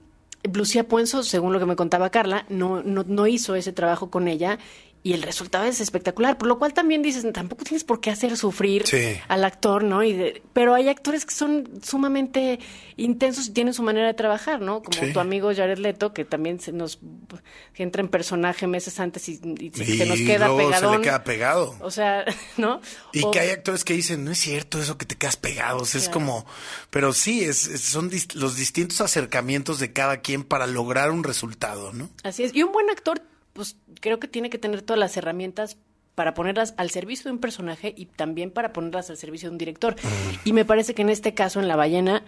Lucía 0.51 0.88
Puenzo, 0.88 1.21
según 1.23 1.54
lo 1.54 1.60
que 1.60 1.65
me 1.67 1.75
contaba 1.75 2.10
Carla, 2.10 2.45
no, 2.49 2.82
no, 2.84 3.04
no 3.08 3.28
hizo 3.28 3.54
ese 3.56 3.71
trabajo 3.71 4.10
con 4.10 4.28
ella 4.28 4.58
y 5.05 5.13
el 5.13 5.21
resultado 5.21 5.65
es 5.65 5.79
espectacular, 5.81 6.35
por 6.39 6.47
lo 6.47 6.57
cual 6.57 6.73
también 6.73 7.03
dices, 7.03 7.31
tampoco 7.31 7.63
tienes 7.63 7.83
por 7.83 8.01
qué 8.01 8.09
hacer 8.09 8.35
sufrir 8.37 8.87
Sí. 8.87 9.15
al 9.27 9.43
actor, 9.45 9.83
¿no? 9.83 10.01
Y 10.01 10.13
de- 10.13 10.41
pero 10.51 10.73
hay 10.73 10.89
actores 10.89 11.27
que 11.27 11.33
son 11.35 11.69
sumamente 11.83 12.59
intensos 12.97 13.47
y 13.49 13.51
tienen 13.51 13.75
su 13.75 13.83
manera 13.83 14.07
de 14.07 14.15
trabajar, 14.15 14.61
¿no? 14.61 14.81
Como 14.81 14.97
Sí. 15.05 15.13
tu 15.13 15.19
amigo 15.19 15.51
Jared 15.55 15.77
Leto, 15.77 16.11
que 16.11 16.25
también 16.25 16.59
se 16.59 16.71
nos 16.71 16.97
que 17.73 17.83
entra 17.83 18.01
en 18.01 18.07
personaje 18.07 18.65
meses 18.65 18.99
antes 18.99 19.29
y, 19.29 19.33
y 19.59 19.69
se, 19.75 19.83
Y 19.83 19.97
se 19.99 20.05
nos 20.07 20.17
queda 20.21 20.47
luego 20.47 20.69
pegadón. 20.69 20.91
se 20.93 20.97
le 20.97 21.03
queda 21.03 21.23
pegado. 21.23 21.75
O 21.81 21.91
sea, 21.91 22.25
¿no? 22.57 22.81
Y 23.13 23.21
O- 23.23 23.29
que 23.29 23.39
hay 23.41 23.51
actores 23.51 23.83
que 23.83 23.93
dicen, 23.93 24.25
no 24.25 24.31
es 24.31 24.39
cierto 24.39 24.81
eso 24.81 24.97
que 24.97 25.05
te 25.05 25.15
quedas 25.15 25.37
pegados, 25.37 25.93
es 25.93 26.09
como, 26.09 26.47
pero 26.89 27.13
sí, 27.13 27.43
es, 27.43 27.67
es- 27.67 27.81
son 27.81 28.09
dis- 28.09 28.33
los 28.33 28.55
distintos 28.55 29.01
acercamientos 29.01 29.79
de 29.79 29.93
cada 29.93 30.21
quien 30.21 30.43
para 30.43 30.65
lograr 30.65 31.11
un 31.11 31.23
resultado, 31.23 31.93
¿no? 31.93 32.09
Así 32.23 32.43
es. 32.43 32.55
Y 32.55 32.63
un 32.63 32.71
buen 32.71 32.89
actor, 32.89 33.21
pues 33.55 33.77
creo 34.01 34.19
que 34.19 34.27
tiene 34.27 34.49
que 34.49 34.57
tener 34.57 34.81
todas 34.81 34.99
las 34.99 35.15
herramientas 35.15 35.77
para 36.13 36.33
ponerlas 36.33 36.73
al 36.77 36.89
servicio 36.91 37.25
de 37.25 37.31
un 37.31 37.39
personaje 37.39 37.93
y 37.97 38.05
también 38.05 38.51
para 38.51 38.73
ponerlas 38.73 39.09
al 39.09 39.17
servicio 39.17 39.49
de 39.49 39.53
un 39.53 39.57
director. 39.57 39.95
Y 40.43 40.51
me 40.53 40.65
parece 40.65 40.93
que 40.93 41.01
en 41.01 41.09
este 41.09 41.33
caso, 41.33 41.59
en 41.61 41.67
La 41.69 41.75
Ballena, 41.77 42.23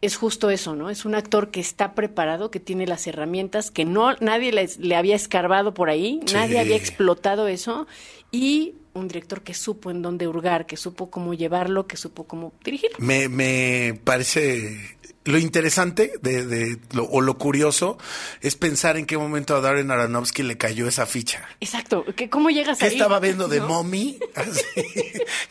es 0.00 0.16
justo 0.16 0.50
eso, 0.50 0.74
¿no? 0.76 0.90
Es 0.90 1.04
un 1.04 1.14
actor 1.14 1.50
que 1.50 1.60
está 1.60 1.94
preparado, 1.94 2.50
que 2.50 2.60
tiene 2.60 2.86
las 2.86 3.06
herramientas, 3.06 3.70
que 3.70 3.84
no 3.84 4.14
nadie 4.20 4.52
le 4.52 4.96
había 4.96 5.16
escarbado 5.16 5.74
por 5.74 5.90
ahí, 5.90 6.20
Sí. 6.26 6.34
nadie 6.34 6.58
había 6.60 6.76
explotado 6.76 7.48
eso, 7.48 7.86
y 8.30 8.74
un 8.94 9.06
director 9.08 9.42
que 9.42 9.54
supo 9.54 9.90
en 9.92 10.02
dónde 10.02 10.26
hurgar, 10.28 10.66
que 10.66 10.76
supo 10.76 11.08
cómo 11.10 11.34
llevarlo, 11.34 11.86
que 11.86 11.96
supo 11.96 12.24
cómo 12.24 12.52
dirigir. 12.64 12.90
Me, 12.98 13.28
me 13.28 13.98
parece 14.04 14.97
lo 15.28 15.36
interesante 15.38 16.14
de, 16.22 16.46
de 16.46 16.78
lo, 16.92 17.04
o 17.04 17.20
lo 17.20 17.36
curioso 17.36 17.98
es 18.40 18.56
pensar 18.56 18.96
en 18.96 19.04
qué 19.04 19.18
momento 19.18 19.54
a 19.54 19.60
Darren 19.60 19.90
Aronofsky 19.90 20.42
le 20.42 20.56
cayó 20.56 20.88
esa 20.88 21.04
ficha. 21.04 21.46
Exacto. 21.60 22.04
¿Qué, 22.16 22.30
¿Cómo 22.30 22.48
llegas 22.48 22.78
¿Qué 22.78 22.86
ahí? 22.86 22.92
estaba 22.92 23.20
viendo 23.20 23.46
de 23.46 23.60
¿No? 23.60 23.68
Mommy? 23.68 24.18
Así. 24.34 24.62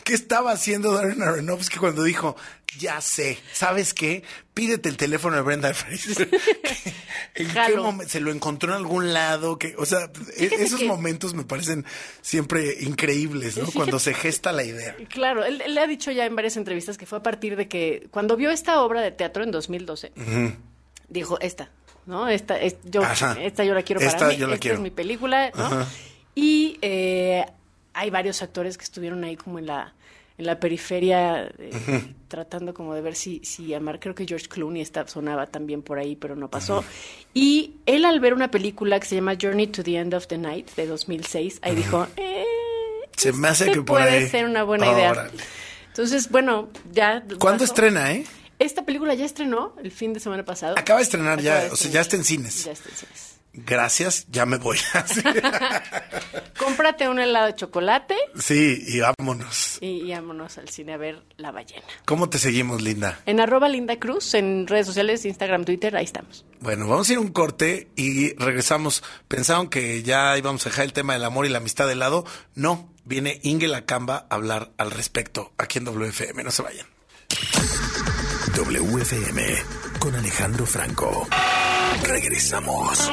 ¿Qué 0.02 0.14
estaba 0.14 0.50
haciendo 0.50 0.92
Darren 0.94 1.22
Aronofsky 1.22 1.78
cuando 1.78 2.02
dijo, 2.02 2.34
ya 2.78 3.00
sé, 3.00 3.38
¿sabes 3.52 3.94
qué? 3.94 4.22
Pídete 4.54 4.88
el 4.88 4.96
teléfono 4.96 5.36
de 5.36 5.42
Brenda 5.42 5.72
Fraser. 5.72 6.28
¿En 7.34 7.48
qué 7.48 7.76
momento? 7.76 8.08
¿Se 8.12 8.20
lo 8.20 8.30
encontró 8.30 8.70
en 8.72 8.76
algún 8.78 9.12
lado? 9.12 9.58
que 9.58 9.74
O 9.78 9.86
sea, 9.86 10.10
e- 10.36 10.48
Fíjate 10.48 10.62
esos 10.62 10.80
que- 10.80 10.86
momentos 10.86 11.34
me 11.34 11.44
parecen 11.44 11.84
siempre 12.20 12.76
increíbles, 12.80 13.56
¿no? 13.56 13.62
Fíjate- 13.64 13.76
Cuando 13.76 13.98
se 13.98 14.12
gesta 14.14 14.52
la 14.52 14.64
idea. 14.64 14.96
Claro, 15.08 15.44
él, 15.44 15.60
él 15.62 15.74
le 15.74 15.80
ha 15.80 15.86
dicho 15.86 16.10
ya 16.10 16.26
en 16.26 16.36
varias 16.36 16.56
entrevistas 16.56 16.98
que 16.98 17.06
fue 17.06 17.18
a 17.18 17.22
partir 17.22 17.56
de 17.56 17.68
que 17.68 18.08
cuando 18.10 18.36
vio 18.36 18.50
esta 18.50 18.80
obra 18.82 19.00
de 19.00 19.12
teatro 19.12 19.42
en 19.44 19.50
2012, 19.50 20.12
dijo, 21.08 21.40
esta, 21.40 21.70
¿no? 22.06 22.28
Esta, 22.28 22.60
es- 22.60 22.76
yo, 22.84 23.02
Ajá. 23.02 23.36
esta 23.40 23.64
yo 23.64 23.74
la 23.74 23.82
quiero 23.82 24.00
para 24.00 24.10
Esta 24.10 24.28
mí, 24.28 24.36
yo 24.36 24.46
la 24.46 24.54
esta 24.54 24.60
quiero. 24.62 24.76
es 24.76 24.82
mi 24.82 24.90
película, 24.90 25.50
¿no? 25.54 25.64
Ajá. 25.66 25.86
Y 26.34 26.78
eh, 26.82 27.44
hay 27.94 28.10
varios 28.10 28.42
actores 28.42 28.76
que 28.78 28.84
estuvieron 28.84 29.24
ahí 29.24 29.36
como 29.36 29.58
en 29.58 29.66
la 29.66 29.94
en 30.38 30.46
la 30.46 30.58
periferia 30.60 31.50
eh, 31.58 31.70
tratando 32.28 32.72
como 32.72 32.94
de 32.94 33.00
ver 33.00 33.14
si, 33.16 33.40
si 33.44 33.74
amar. 33.74 33.98
Creo 34.00 34.14
que 34.14 34.24
George 34.26 34.46
Clooney 34.48 34.80
está, 34.80 35.06
sonaba 35.08 35.46
también 35.46 35.82
por 35.82 35.98
ahí, 35.98 36.14
pero 36.16 36.36
no 36.36 36.48
pasó. 36.48 36.84
Y 37.34 37.74
él 37.86 38.04
al 38.04 38.20
ver 38.20 38.34
una 38.34 38.50
película 38.50 38.98
que 39.00 39.06
se 39.06 39.16
llama 39.16 39.36
Journey 39.40 39.66
to 39.66 39.82
the 39.82 39.96
End 39.96 40.14
of 40.14 40.26
the 40.28 40.38
Night 40.38 40.70
de 40.76 40.86
2006, 40.86 41.58
ahí 41.62 41.74
dijo, 41.74 42.06
eh, 42.16 42.44
Se 43.16 43.32
me 43.32 43.48
hace 43.48 43.64
este 43.64 43.78
que 43.78 43.82
por 43.84 43.98
puede 44.00 44.10
ahí. 44.18 44.28
ser 44.28 44.46
una 44.46 44.62
buena 44.62 44.86
idea. 44.92 45.28
Entonces, 45.88 46.30
bueno, 46.30 46.68
ya. 46.92 47.24
¿Cuándo 47.40 47.64
pasó. 47.64 47.72
estrena, 47.72 48.12
eh? 48.12 48.24
Esta 48.60 48.84
película 48.84 49.14
ya 49.14 49.24
estrenó 49.24 49.74
el 49.82 49.90
fin 49.90 50.12
de 50.12 50.20
semana 50.20 50.44
pasado. 50.44 50.76
Acaba 50.78 50.98
de 51.00 51.04
estrenar 51.04 51.40
ya, 51.40 51.68
o 51.72 51.76
sea, 51.76 51.90
ya 51.90 52.00
está 52.00 52.16
en 52.16 52.24
cines. 52.24 52.64
Ya 52.64 52.72
está 52.72 52.88
en 52.88 52.94
cines. 52.96 53.27
Gracias, 53.66 54.26
ya 54.30 54.46
me 54.46 54.56
voy. 54.58 54.78
Cómprate 56.58 57.08
un 57.08 57.18
helado 57.18 57.46
de 57.46 57.54
chocolate 57.54 58.14
sí, 58.38 58.82
y 58.86 59.00
vámonos. 59.00 59.78
y, 59.80 60.02
y 60.02 60.10
vámonos 60.12 60.58
al 60.58 60.68
cine 60.68 60.94
a 60.94 60.96
ver 60.96 61.22
La 61.36 61.50
Ballena. 61.52 61.84
¿Cómo 62.04 62.28
te 62.28 62.38
seguimos, 62.38 62.82
Linda? 62.82 63.20
En 63.26 63.40
arroba 63.40 63.68
Linda 63.68 63.98
Cruz, 63.98 64.34
en 64.34 64.66
redes 64.66 64.86
sociales, 64.86 65.24
Instagram, 65.24 65.64
Twitter, 65.64 65.96
ahí 65.96 66.04
estamos. 66.04 66.44
Bueno, 66.60 66.88
vamos 66.88 67.08
a 67.08 67.12
ir 67.12 67.18
a 67.18 67.20
un 67.20 67.28
corte 67.32 67.88
y 67.96 68.34
regresamos. 68.36 69.02
Pensaron 69.28 69.68
que 69.68 70.02
ya 70.02 70.36
íbamos 70.36 70.66
a 70.66 70.70
dejar 70.70 70.84
el 70.84 70.92
tema 70.92 71.12
del 71.14 71.24
amor 71.24 71.46
y 71.46 71.48
la 71.48 71.58
amistad 71.58 71.86
de 71.86 71.94
lado. 71.94 72.24
No, 72.54 72.92
viene 73.04 73.40
Inge 73.42 73.68
Lacamba 73.68 74.26
a 74.28 74.34
hablar 74.34 74.72
al 74.78 74.90
respecto 74.90 75.52
aquí 75.58 75.78
en 75.78 75.84
WFM. 75.84 76.42
No 76.42 76.50
se 76.50 76.62
vayan. 76.62 76.86
WFM 78.56 79.42
con 80.00 80.14
Alejandro 80.14 80.66
Franco. 80.66 81.28
Regresamos. 82.02 83.08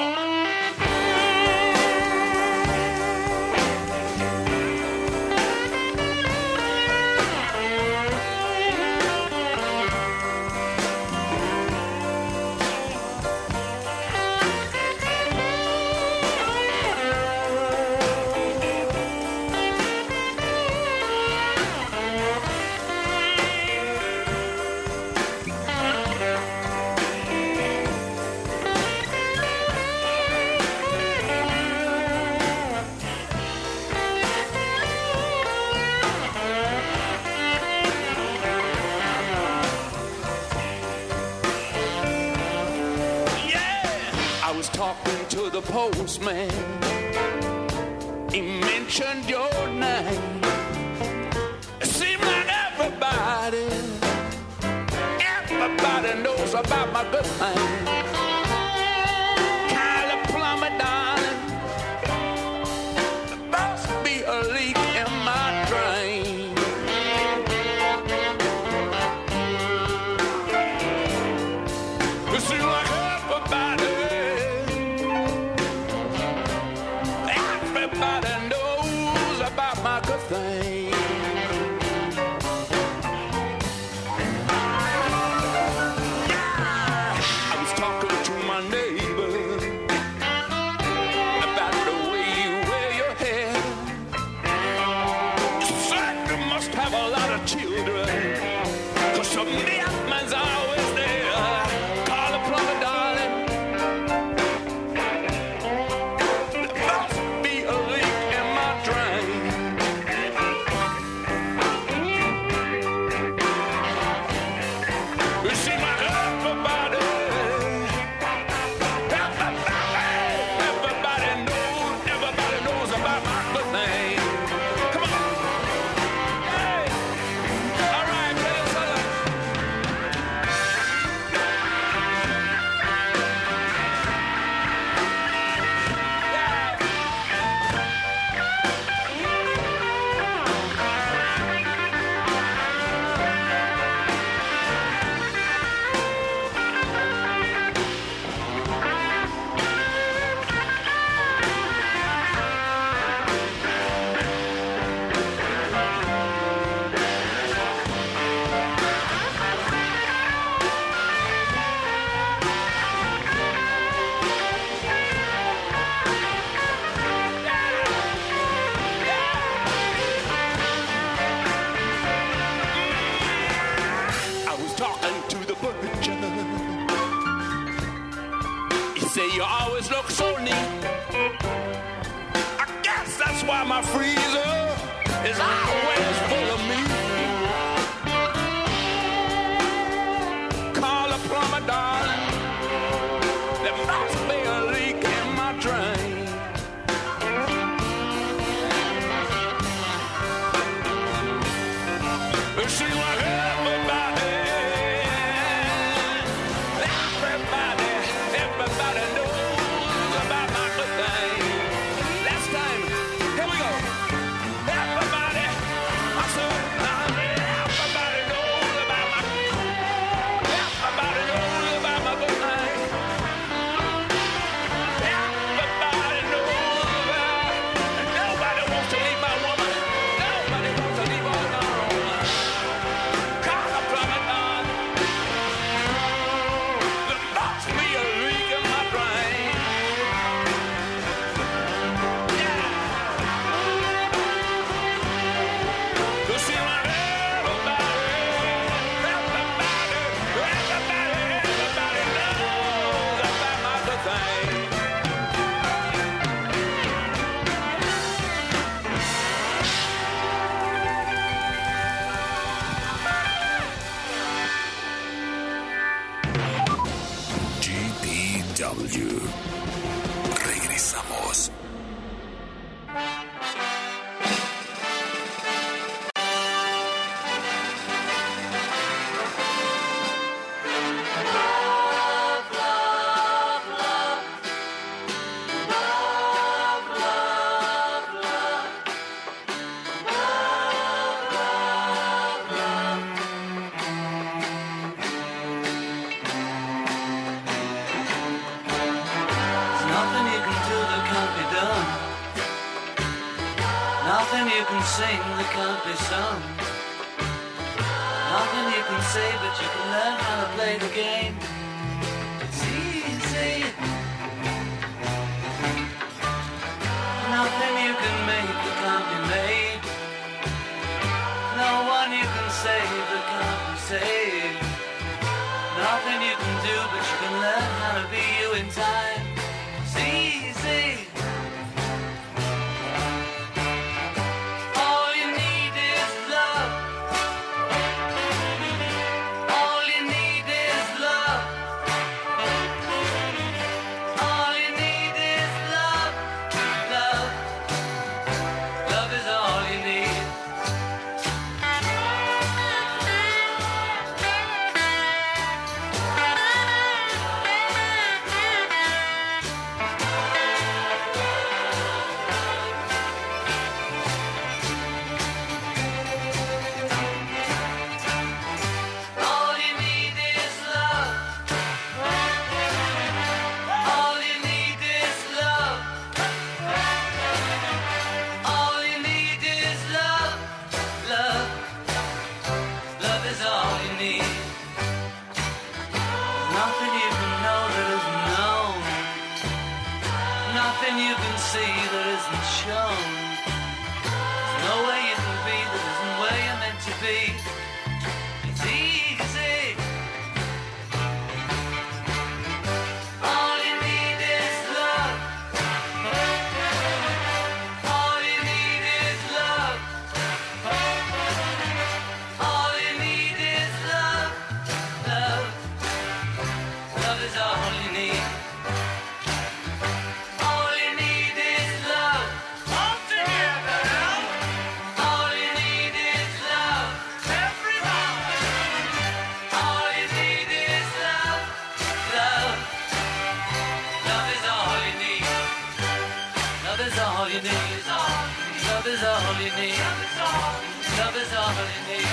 Love 439.55 439.63
is 439.63 441.31
all 441.31 441.55
you 441.55 441.79
need. 441.87 442.11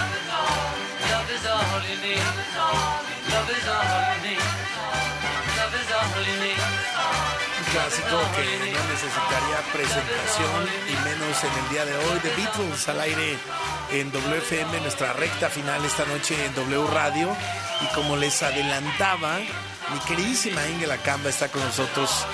Love 1.10 1.30
is 1.34 1.44
all 1.50 1.82
you 1.82 1.98
need. 1.98 2.22
Love 3.32 3.50
is 3.50 3.66
all 3.66 3.98
you 4.14 4.22
need. 4.22 4.46
Love 5.58 5.74
is 5.74 5.90
all 5.90 6.22
you 6.22 6.36
need. 6.38 6.62
Un 7.58 7.64
clásico 7.72 8.16
que 8.36 8.46
no 8.70 8.82
necesitaría 8.86 9.58
presentación 9.72 10.62
y 10.86 10.94
menos 11.04 11.34
en 11.42 11.52
el 11.64 11.68
día 11.70 11.84
de 11.84 11.96
hoy. 11.96 12.20
The 12.20 12.30
Beatles 12.36 12.88
al 12.88 13.00
aire 13.00 13.36
en 13.90 14.12
WFM, 14.12 14.80
nuestra 14.80 15.12
recta 15.12 15.50
final 15.50 15.84
esta 15.84 16.04
noche 16.04 16.36
en 16.46 16.54
W 16.54 16.86
Radio. 16.92 17.36
Y 17.80 17.86
como 17.92 18.16
les 18.16 18.40
adelantaba, 18.44 19.38
mi 19.38 19.98
queridísima 20.06 20.64
Ingela 20.68 20.98
Camba 20.98 21.30
está 21.30 21.48
con 21.48 21.64
nosotros 21.64 22.24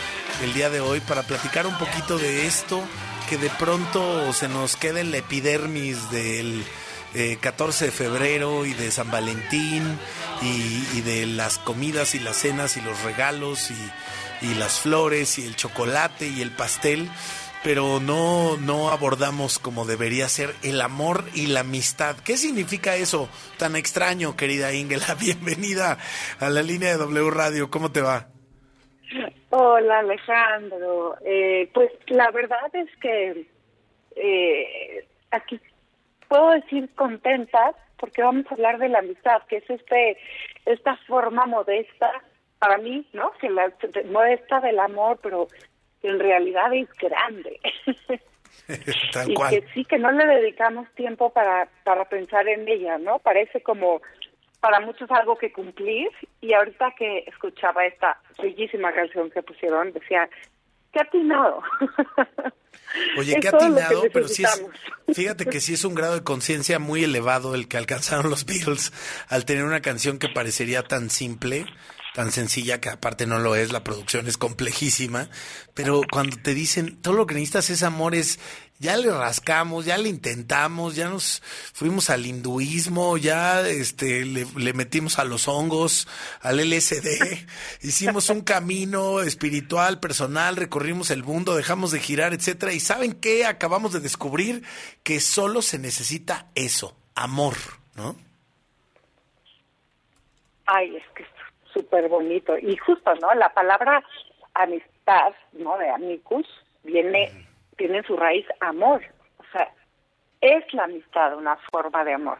el 0.42 0.52
día 0.52 0.68
de 0.68 0.80
hoy 0.80 1.00
para 1.00 1.22
platicar 1.22 1.66
un 1.66 1.78
poquito 1.78 2.18
de 2.18 2.46
esto 2.46 2.86
que 3.28 3.36
de 3.36 3.50
pronto 3.50 4.32
se 4.32 4.48
nos 4.48 4.76
queda 4.76 5.00
en 5.00 5.10
la 5.10 5.18
epidermis 5.18 6.10
del 6.10 6.64
eh, 7.14 7.36
14 7.40 7.86
de 7.86 7.90
febrero 7.90 8.64
y 8.64 8.72
de 8.72 8.90
San 8.90 9.10
Valentín 9.10 9.98
y, 10.40 10.98
y 10.98 11.00
de 11.02 11.26
las 11.26 11.58
comidas 11.58 12.14
y 12.14 12.20
las 12.20 12.36
cenas 12.36 12.76
y 12.76 12.80
los 12.80 13.02
regalos 13.02 13.70
y, 13.70 14.46
y 14.46 14.54
las 14.54 14.80
flores 14.80 15.38
y 15.38 15.44
el 15.44 15.56
chocolate 15.56 16.28
y 16.28 16.40
el 16.40 16.52
pastel, 16.52 17.10
pero 17.62 18.00
no, 18.00 18.56
no 18.56 18.90
abordamos 18.90 19.58
como 19.58 19.84
debería 19.84 20.28
ser 20.28 20.54
el 20.62 20.80
amor 20.80 21.24
y 21.34 21.48
la 21.48 21.60
amistad. 21.60 22.16
¿Qué 22.16 22.38
significa 22.38 22.96
eso 22.96 23.28
tan 23.58 23.76
extraño, 23.76 24.36
querida 24.36 24.72
Ingela? 24.72 25.14
Bienvenida 25.20 25.98
a 26.40 26.48
la 26.48 26.62
línea 26.62 26.90
de 26.92 26.98
W 26.98 27.30
Radio. 27.30 27.70
¿Cómo 27.70 27.92
te 27.92 28.00
va? 28.00 28.28
Hola 29.50 30.00
Alejandro, 30.00 31.16
eh, 31.24 31.70
pues 31.72 31.90
la 32.08 32.30
verdad 32.30 32.74
es 32.74 32.88
que 33.00 33.46
eh, 34.16 35.06
aquí 35.30 35.58
puedo 36.28 36.50
decir 36.50 36.90
contenta 36.94 37.72
porque 37.98 38.22
vamos 38.22 38.44
a 38.50 38.54
hablar 38.54 38.78
de 38.78 38.88
la 38.90 38.98
amistad, 38.98 39.42
que 39.48 39.56
es 39.56 39.70
este 39.70 40.18
esta 40.66 40.96
forma 41.06 41.46
modesta 41.46 42.10
para 42.58 42.76
mí, 42.78 43.06
¿no? 43.14 43.30
Que 43.40 43.48
la 43.48 43.68
de- 43.68 44.04
modesta 44.04 44.60
del 44.60 44.78
amor, 44.78 45.18
pero 45.22 45.48
que 46.02 46.08
en 46.08 46.18
realidad 46.18 46.72
es 46.74 46.88
grande. 46.94 47.58
Tal 49.12 49.30
y 49.30 49.34
cual. 49.34 49.50
que 49.50 49.62
sí 49.72 49.84
que 49.84 49.98
no 49.98 50.10
le 50.12 50.26
dedicamos 50.26 50.88
tiempo 50.94 51.30
para 51.30 51.68
para 51.84 52.04
pensar 52.04 52.46
en 52.48 52.68
ella, 52.68 52.98
¿no? 52.98 53.18
Parece 53.18 53.62
como 53.62 54.02
para 54.60 54.80
muchos 54.80 55.10
algo 55.10 55.36
que 55.36 55.52
cumplir 55.52 56.08
y 56.40 56.52
ahorita 56.52 56.92
que 56.96 57.24
escuchaba 57.26 57.86
esta 57.86 58.20
bellísima 58.40 58.92
canción 58.92 59.30
que 59.30 59.42
pusieron 59.42 59.92
decía 59.92 60.28
qué 60.92 61.00
atinado. 61.00 61.62
Oye, 63.18 63.34
qué 63.34 63.40
que 63.40 63.48
atinado, 63.48 64.02
pero 64.12 64.28
sí 64.28 64.44
es, 64.44 64.64
fíjate 65.14 65.44
que 65.46 65.60
sí 65.60 65.74
es 65.74 65.84
un 65.84 65.94
grado 65.94 66.14
de 66.14 66.24
conciencia 66.24 66.78
muy 66.78 67.04
elevado 67.04 67.54
el 67.54 67.68
que 67.68 67.76
alcanzaron 67.76 68.30
los 68.30 68.46
Beatles 68.46 68.92
al 69.28 69.44
tener 69.44 69.64
una 69.64 69.80
canción 69.80 70.18
que 70.18 70.28
parecería 70.28 70.82
tan 70.82 71.10
simple, 71.10 71.66
tan 72.18 72.32
sencilla, 72.32 72.80
que 72.80 72.88
aparte 72.88 73.28
no 73.28 73.38
lo 73.38 73.54
es, 73.54 73.70
la 73.70 73.84
producción 73.84 74.26
es 74.26 74.36
complejísima, 74.36 75.30
pero 75.72 76.00
cuando 76.10 76.36
te 76.36 76.52
dicen, 76.52 77.00
todo 77.00 77.14
lo 77.14 77.28
que 77.28 77.34
necesitas 77.34 77.70
es 77.70 77.84
amor, 77.84 78.16
es, 78.16 78.40
ya 78.80 78.96
le 78.96 79.08
rascamos, 79.08 79.84
ya 79.84 79.96
le 79.98 80.08
intentamos, 80.08 80.96
ya 80.96 81.10
nos 81.10 81.40
fuimos 81.72 82.10
al 82.10 82.26
hinduismo, 82.26 83.18
ya 83.18 83.60
este 83.60 84.24
le, 84.24 84.48
le 84.56 84.72
metimos 84.72 85.20
a 85.20 85.24
los 85.24 85.46
hongos, 85.46 86.08
al 86.40 86.56
LSD, 86.56 87.06
hicimos 87.82 88.30
un 88.30 88.40
camino 88.40 89.20
espiritual, 89.20 90.00
personal, 90.00 90.56
recorrimos 90.56 91.12
el 91.12 91.22
mundo, 91.22 91.54
dejamos 91.54 91.92
de 91.92 92.00
girar, 92.00 92.34
etcétera, 92.34 92.72
y 92.72 92.80
¿saben 92.80 93.12
qué? 93.12 93.46
Acabamos 93.46 93.92
de 93.92 94.00
descubrir 94.00 94.64
que 95.04 95.20
solo 95.20 95.62
se 95.62 95.78
necesita 95.78 96.48
eso, 96.56 96.98
amor, 97.14 97.54
¿no? 97.94 98.16
Ay, 100.66 100.96
es 100.96 101.04
que 101.14 101.37
súper 101.78 102.08
bonito. 102.08 102.58
Y 102.58 102.76
justo, 102.76 103.14
¿no? 103.16 103.32
La 103.34 103.52
palabra 103.52 104.02
amistad, 104.54 105.32
¿no? 105.52 105.78
De 105.78 105.88
amicus, 105.88 106.46
viene, 106.82 107.30
tiene 107.76 107.98
en 107.98 108.04
su 108.04 108.16
raíz 108.16 108.46
amor. 108.60 109.02
O 109.38 109.44
sea, 109.52 109.72
es 110.40 110.64
la 110.74 110.84
amistad 110.84 111.36
una 111.36 111.56
forma 111.70 112.04
de 112.04 112.14
amor. 112.14 112.38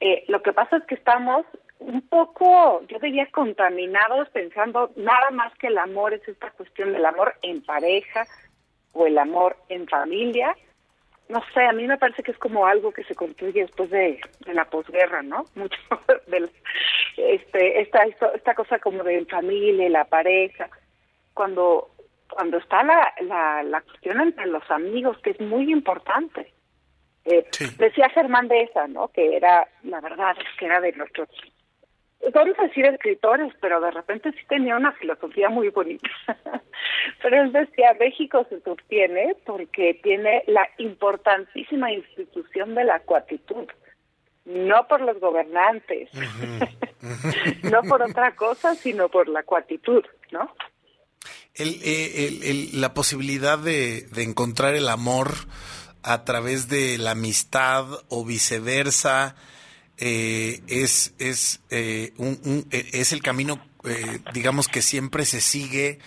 Eh, 0.00 0.24
lo 0.28 0.42
que 0.42 0.52
pasa 0.52 0.76
es 0.76 0.84
que 0.84 0.94
estamos 0.94 1.44
un 1.80 2.00
poco, 2.02 2.82
yo 2.86 2.98
diría, 2.98 3.26
contaminados 3.30 4.28
pensando 4.30 4.90
nada 4.96 5.30
más 5.32 5.52
que 5.58 5.66
el 5.66 5.78
amor 5.78 6.14
es 6.14 6.26
esta 6.28 6.50
cuestión 6.52 6.92
del 6.92 7.04
amor 7.04 7.34
en 7.42 7.62
pareja 7.62 8.24
o 8.92 9.06
el 9.06 9.18
amor 9.18 9.56
en 9.68 9.86
familia. 9.88 10.56
No 11.28 11.42
sé, 11.54 11.64
a 11.64 11.72
mí 11.72 11.86
me 11.86 11.96
parece 11.96 12.22
que 12.22 12.32
es 12.32 12.38
como 12.38 12.66
algo 12.66 12.92
que 12.92 13.04
se 13.04 13.14
construye 13.14 13.62
después 13.62 13.90
de, 13.90 14.20
de 14.40 14.54
la 14.54 14.66
posguerra, 14.66 15.22
¿no? 15.22 15.44
Mucho 15.54 15.78
del, 16.26 16.50
este, 17.16 17.80
esta, 17.80 18.02
esta 18.02 18.54
cosa 18.54 18.78
como 18.78 19.02
de 19.02 19.24
familia, 19.26 19.88
la 19.88 20.04
pareja, 20.04 20.68
cuando 21.32 21.90
cuando 22.34 22.58
está 22.58 22.82
la, 22.82 23.12
la, 23.20 23.62
la 23.62 23.80
cuestión 23.82 24.20
entre 24.20 24.46
los 24.46 24.68
amigos, 24.70 25.18
que 25.18 25.30
es 25.30 25.40
muy 25.40 25.70
importante. 25.72 26.52
Eh, 27.24 27.46
Sí. 27.52 27.66
Decía 27.78 28.08
Germán 28.10 28.48
de 28.48 28.62
esa, 28.62 28.86
¿no? 28.86 29.08
Que 29.08 29.36
era, 29.36 29.66
la 29.84 30.00
verdad 30.00 30.36
es 30.38 30.58
que 30.58 30.66
era 30.66 30.80
de 30.80 30.92
nuestros, 30.92 31.28
vamos 32.32 32.58
a 32.58 32.62
decir 32.64 32.86
escritores, 32.86 33.52
pero 33.60 33.80
de 33.80 33.90
repente 33.90 34.30
sí 34.32 34.38
tenía 34.48 34.76
una 34.76 34.92
filosofía 34.92 35.48
muy 35.48 35.68
bonita. 35.68 36.08
pero 37.22 37.42
él 37.42 37.52
decía, 37.52 37.94
México 37.98 38.46
se 38.48 38.60
sostiene 38.60 39.36
porque 39.44 40.00
tiene 40.02 40.42
la 40.46 40.68
importantísima 40.78 41.92
institución 41.92 42.74
de 42.74 42.84
la 42.84 43.00
coatitud, 43.00 43.66
no 44.44 44.86
por 44.88 45.00
los 45.00 45.18
gobernantes, 45.20 46.10
no 47.62 47.82
por 47.82 48.02
otra 48.02 48.34
cosa, 48.36 48.74
sino 48.74 49.08
por 49.08 49.28
la 49.28 49.42
coatitud, 49.42 50.04
¿no? 50.30 50.54
El, 51.54 51.68
eh, 51.84 52.26
el- 52.26 52.42
el- 52.42 52.80
la 52.80 52.94
posibilidad 52.94 53.58
de, 53.58 54.02
de 54.12 54.22
encontrar 54.22 54.74
el 54.74 54.88
amor 54.88 55.28
a 56.02 56.24
través 56.24 56.68
de 56.68 56.98
la 56.98 57.12
amistad 57.12 57.86
o 58.08 58.24
viceversa 58.24 59.36
eh, 59.98 60.60
es, 60.66 61.12
es, 61.18 61.60
eh, 61.70 62.12
un- 62.16 62.40
un- 62.44 62.66
eh, 62.70 62.90
es 62.94 63.12
el 63.12 63.22
camino, 63.22 63.64
eh, 63.84 64.20
digamos, 64.32 64.68
que 64.68 64.82
siempre 64.82 65.24
se 65.24 65.40
sigue. 65.40 65.98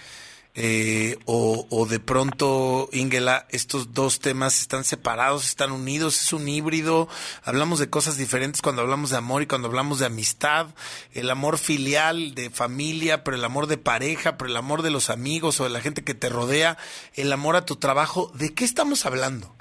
eh, 0.59 1.19
o, 1.25 1.67
o 1.69 1.85
de 1.85 1.99
pronto, 1.99 2.89
Ingela, 2.91 3.45
estos 3.51 3.93
dos 3.93 4.19
temas 4.19 4.59
están 4.59 4.83
separados, 4.83 5.45
están 5.47 5.71
unidos, 5.71 6.19
es 6.19 6.33
un 6.33 6.49
híbrido. 6.49 7.07
Hablamos 7.43 7.77
de 7.77 7.91
cosas 7.91 8.17
diferentes 8.17 8.63
cuando 8.63 8.81
hablamos 8.81 9.11
de 9.11 9.17
amor 9.17 9.43
y 9.43 9.45
cuando 9.45 9.67
hablamos 9.67 9.99
de 9.99 10.07
amistad. 10.07 10.65
El 11.13 11.29
amor 11.29 11.59
filial, 11.59 12.33
de 12.33 12.49
familia, 12.49 13.23
pero 13.23 13.37
el 13.37 13.45
amor 13.45 13.67
de 13.67 13.77
pareja, 13.77 14.35
pero 14.39 14.49
el 14.49 14.57
amor 14.57 14.81
de 14.81 14.89
los 14.89 15.11
amigos 15.11 15.59
o 15.59 15.65
de 15.65 15.69
la 15.69 15.79
gente 15.81 16.03
que 16.03 16.15
te 16.15 16.27
rodea, 16.29 16.79
el 17.13 17.31
amor 17.31 17.55
a 17.55 17.63
tu 17.65 17.75
trabajo. 17.75 18.31
¿De 18.33 18.55
qué 18.55 18.65
estamos 18.65 19.05
hablando? 19.05 19.55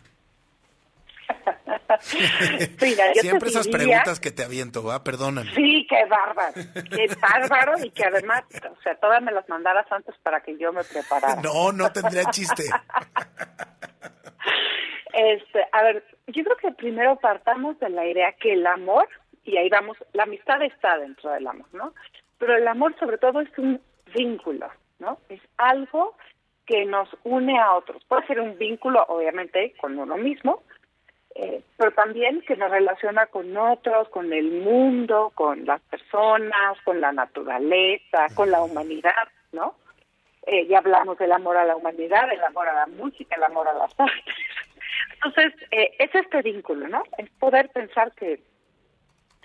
Mira, 2.82 3.12
yo 3.14 3.20
Siempre 3.22 3.48
esas 3.50 3.66
diría- 3.66 3.78
preguntas 3.78 4.20
que 4.20 4.30
te 4.30 4.44
aviento, 4.44 4.82
¿va? 4.82 5.02
Perdóname. 5.04 5.50
Sí, 5.54 5.86
qué 5.88 6.04
bárbaro, 6.06 6.52
qué 6.90 7.06
bárbaro 7.20 7.84
y 7.84 7.90
que 7.90 8.04
además, 8.04 8.44
o 8.70 8.80
sea, 8.82 8.94
todas 8.96 9.22
me 9.22 9.32
las 9.32 9.48
mandaras 9.48 9.86
antes 9.90 10.14
para 10.22 10.40
que 10.40 10.56
yo 10.58 10.72
me 10.72 10.84
preparara. 10.84 11.40
No, 11.42 11.72
no 11.72 11.90
tendría 11.92 12.24
chiste. 12.30 12.64
Este, 15.12 15.66
a 15.72 15.82
ver, 15.82 16.04
yo 16.26 16.44
creo 16.44 16.56
que 16.58 16.72
primero 16.72 17.16
partamos 17.16 17.78
de 17.80 17.88
la 17.88 18.04
idea 18.06 18.32
que 18.32 18.52
el 18.52 18.66
amor, 18.66 19.08
y 19.44 19.56
ahí 19.56 19.68
vamos, 19.70 19.96
la 20.12 20.24
amistad 20.24 20.60
está 20.62 20.98
dentro 20.98 21.30
del 21.30 21.46
amor, 21.46 21.66
¿no? 21.72 21.94
Pero 22.38 22.54
el 22.54 22.68
amor 22.68 22.94
sobre 22.98 23.16
todo 23.16 23.40
es 23.40 23.48
un 23.56 23.80
vínculo, 24.14 24.68
¿no? 24.98 25.18
Es 25.30 25.40
algo 25.56 26.16
que 26.66 26.84
nos 26.84 27.08
une 27.24 27.58
a 27.58 27.72
otros. 27.72 28.04
Puede 28.08 28.26
ser 28.26 28.40
un 28.40 28.58
vínculo, 28.58 29.04
obviamente, 29.08 29.72
con 29.80 29.98
uno 29.98 30.18
mismo, 30.18 30.64
eh, 31.38 31.62
pero 31.76 31.92
también 31.92 32.40
que 32.42 32.56
nos 32.56 32.70
relaciona 32.70 33.26
con 33.26 33.54
otros, 33.56 34.08
con 34.08 34.32
el 34.32 34.50
mundo, 34.62 35.32
con 35.34 35.66
las 35.66 35.82
personas, 35.82 36.80
con 36.82 37.00
la 37.00 37.12
naturaleza, 37.12 38.28
con 38.34 38.50
la 38.50 38.62
humanidad, 38.62 39.28
¿no? 39.52 39.74
Eh, 40.46 40.66
ya 40.66 40.78
hablamos 40.78 41.18
del 41.18 41.32
amor 41.32 41.58
a 41.58 41.66
la 41.66 41.76
humanidad, 41.76 42.32
el 42.32 42.42
amor 42.42 42.68
a 42.68 42.72
la 42.72 42.86
música, 42.86 43.36
el 43.36 43.42
amor 43.42 43.68
a 43.68 43.74
las 43.74 43.92
artes. 44.00 44.34
Entonces, 45.14 45.52
eh, 45.72 45.94
es 45.98 46.14
este 46.14 46.40
vínculo, 46.40 46.88
¿no? 46.88 47.02
Es 47.18 47.28
poder 47.38 47.68
pensar 47.68 48.12
que, 48.12 48.40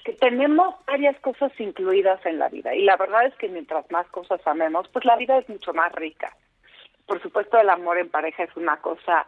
que 0.06 0.14
tenemos 0.14 0.76
varias 0.86 1.20
cosas 1.20 1.52
incluidas 1.60 2.26
en 2.26 2.40
la 2.40 2.48
vida. 2.48 2.74
Y 2.74 2.84
la 2.84 2.96
verdad 2.96 3.26
es 3.26 3.36
que 3.36 3.50
mientras 3.50 3.90
más 3.92 4.08
cosas 4.08 4.40
amemos, 4.46 4.88
pues 4.90 5.04
la 5.04 5.18
vida 5.18 5.38
es 5.40 5.50
mucho 5.50 5.74
más 5.74 5.92
rica. 5.94 6.34
Por 7.06 7.22
supuesto, 7.22 7.60
el 7.60 7.70
amor 7.70 7.98
en 7.98 8.10
pareja 8.10 8.44
es 8.44 8.56
una 8.56 8.78
cosa 8.78 9.26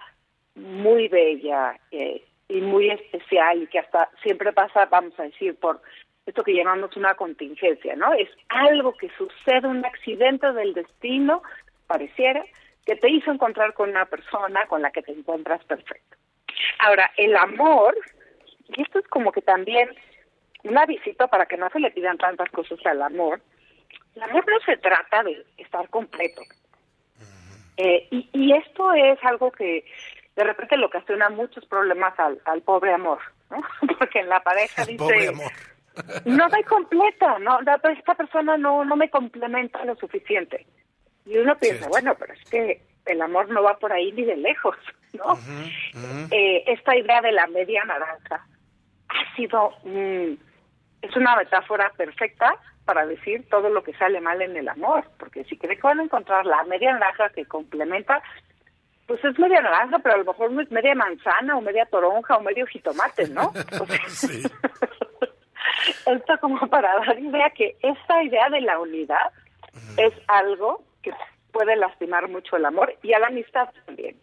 muy 0.55 1.09
bella 1.09 1.77
eh, 1.91 2.23
y 2.53 2.61
muy 2.61 2.89
especial 2.89 3.63
y 3.63 3.67
que 3.67 3.79
hasta 3.79 4.09
siempre 4.21 4.53
pasa, 4.53 4.85
vamos 4.85 5.19
a 5.19 5.23
decir, 5.23 5.55
por 5.55 5.81
esto 6.25 6.43
que 6.43 6.53
llamamos 6.53 6.95
una 6.95 7.15
contingencia, 7.15 7.95
¿no? 7.95 8.13
Es 8.13 8.29
algo 8.49 8.93
que 8.93 9.09
sucede, 9.17 9.67
un 9.67 9.85
accidente 9.85 10.51
del 10.53 10.73
destino, 10.73 11.43
pareciera, 11.87 12.43
que 12.85 12.95
te 12.95 13.09
hizo 13.09 13.31
encontrar 13.31 13.73
con 13.73 13.89
una 13.89 14.05
persona 14.05 14.65
con 14.67 14.81
la 14.81 14.91
que 14.91 15.01
te 15.01 15.11
encuentras 15.11 15.63
perfecto. 15.65 16.17
Ahora, 16.79 17.11
el 17.17 17.35
amor 17.35 17.95
y 18.69 18.81
esto 18.81 18.99
es 18.99 19.07
como 19.07 19.31
que 19.31 19.41
también 19.41 19.89
un 20.63 20.77
avisito 20.77 21.27
para 21.27 21.45
que 21.45 21.57
no 21.57 21.69
se 21.69 21.79
le 21.79 21.91
pidan 21.91 22.17
tantas 22.17 22.49
cosas 22.49 22.79
al 22.85 23.01
amor. 23.01 23.41
El 24.15 24.23
amor 24.23 24.45
no 24.47 24.59
se 24.65 24.77
trata 24.77 25.23
de 25.23 25.45
estar 25.57 25.89
completo. 25.89 26.41
Eh, 27.77 28.07
y, 28.11 28.29
y 28.33 28.53
esto 28.53 28.93
es 28.93 29.17
algo 29.23 29.51
que 29.51 29.83
de 30.35 30.43
repente 30.43 30.77
le 30.77 30.85
ocasiona 30.85 31.29
muchos 31.29 31.65
problemas 31.65 32.17
al, 32.19 32.41
al 32.45 32.61
pobre 32.61 32.93
amor, 32.93 33.19
¿no? 33.49 33.61
Porque 33.99 34.19
en 34.19 34.29
la 34.29 34.41
pareja 34.41 34.85
dice, 34.85 34.97
Pobre 34.97 35.27
amor. 35.27 35.51
no 36.25 36.49
soy 36.49 36.63
completa, 36.63 37.37
no, 37.39 37.59
esta 37.59 38.15
persona 38.15 38.57
no, 38.57 38.83
no 38.83 38.95
me 38.95 39.09
complementa 39.09 39.85
lo 39.85 39.95
suficiente. 39.95 40.65
Y 41.25 41.37
uno 41.37 41.57
piensa, 41.57 41.87
bueno, 41.87 42.15
pero 42.15 42.33
es 42.33 42.43
que 42.49 42.81
el 43.05 43.21
amor 43.21 43.49
no 43.49 43.63
va 43.63 43.77
por 43.77 43.91
ahí 43.91 44.11
ni 44.11 44.23
de 44.23 44.37
lejos, 44.37 44.77
¿no? 45.13 45.37
Eh, 46.31 46.63
esta 46.67 46.95
idea 46.95 47.21
de 47.21 47.31
la 47.31 47.47
media 47.47 47.83
naranja 47.85 48.45
ha 49.09 49.35
sido, 49.35 49.71
mm, 49.83 50.33
es 51.01 51.15
una 51.15 51.35
metáfora 51.35 51.91
perfecta 51.95 52.55
para 52.85 53.05
decir 53.05 53.47
todo 53.49 53.69
lo 53.69 53.83
que 53.83 53.93
sale 53.93 54.19
mal 54.19 54.41
en 54.41 54.57
el 54.57 54.67
amor, 54.67 55.05
porque 55.17 55.43
si 55.45 55.57
cree 55.57 55.77
que 55.77 55.83
van 55.83 55.99
a 55.99 56.03
encontrar 56.03 56.45
la 56.45 56.63
media 56.63 56.91
naranja 56.91 57.29
que 57.29 57.45
complementa, 57.45 58.21
pues 59.07 59.23
es 59.23 59.37
media 59.37 59.61
naranja, 59.61 59.99
pero 59.99 60.15
a 60.15 60.17
lo 60.19 60.25
mejor 60.25 60.61
es 60.61 60.71
media 60.71 60.95
manzana 60.95 61.57
o 61.57 61.61
media 61.61 61.85
toronja 61.85 62.37
o 62.37 62.41
medio 62.41 62.65
jitomate, 62.67 63.27
¿no? 63.29 63.51
Sí. 64.07 64.43
Esto 66.05 66.37
como 66.39 66.67
para 66.67 66.95
dar 66.99 67.19
idea 67.19 67.49
que 67.49 67.75
esta 67.81 68.23
idea 68.23 68.49
de 68.49 68.61
la 68.61 68.79
unidad 68.79 69.31
es 69.97 70.13
algo 70.27 70.83
que 71.01 71.11
puede 71.51 71.75
lastimar 71.75 72.29
mucho 72.29 72.55
el 72.55 72.65
amor 72.65 72.95
y 73.01 73.13
a 73.13 73.19
la 73.19 73.27
amistad 73.27 73.69
también. 73.85 74.15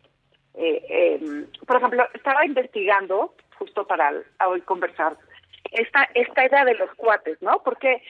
Eh, 0.54 0.84
eh, 0.88 1.46
por 1.66 1.76
ejemplo, 1.76 2.06
estaba 2.14 2.44
investigando, 2.44 3.34
justo 3.58 3.86
para 3.86 4.12
hoy 4.46 4.60
conversar, 4.62 5.16
esta, 5.70 6.08
esta 6.14 6.46
idea 6.46 6.64
de 6.64 6.74
los 6.74 6.92
cuates, 6.94 7.40
¿no? 7.42 7.62
Porque 7.62 8.02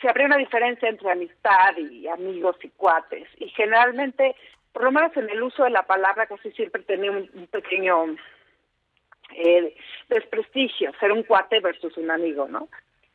se 0.00 0.08
habría 0.08 0.26
una 0.26 0.36
diferencia 0.36 0.88
entre 0.88 1.10
amistad 1.10 1.76
y 1.76 2.06
amigos 2.08 2.56
y 2.62 2.68
cuates. 2.70 3.28
Y 3.38 3.48
generalmente, 3.50 4.36
por 4.72 4.84
lo 4.84 4.92
menos 4.92 5.16
en 5.16 5.28
el 5.30 5.42
uso 5.42 5.64
de 5.64 5.70
la 5.70 5.82
palabra, 5.84 6.26
casi 6.26 6.50
siempre 6.52 6.82
tenía 6.82 7.10
un, 7.10 7.28
un 7.34 7.46
pequeño 7.48 8.16
eh, 9.34 9.76
desprestigio, 10.08 10.92
ser 10.98 11.12
un 11.12 11.22
cuate 11.22 11.60
versus 11.60 11.96
un 11.96 12.10
amigo, 12.10 12.48
¿no? 12.48 12.68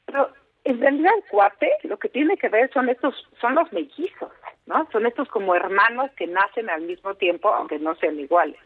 Pero 0.06 0.32
en 0.64 0.80
realidad 0.80 1.12
el 1.18 1.24
cuate 1.30 1.72
lo 1.84 1.98
que 1.98 2.10
tiene 2.10 2.38
que 2.38 2.50
ver 2.50 2.72
son 2.74 2.90
estos, 2.90 3.16
son 3.42 3.56
los 3.56 3.72
mellizos, 3.74 4.32
¿no? 4.66 4.88
Son 4.92 5.06
estos 5.06 5.28
como 5.30 5.56
hermanos 5.56 6.12
que 6.16 6.28
nacen 6.28 6.70
al 6.70 6.84
mismo 6.84 7.16
tiempo, 7.16 7.50
aunque 7.50 7.80
no 7.80 7.96
sean 7.96 8.20
iguales. 8.20 8.60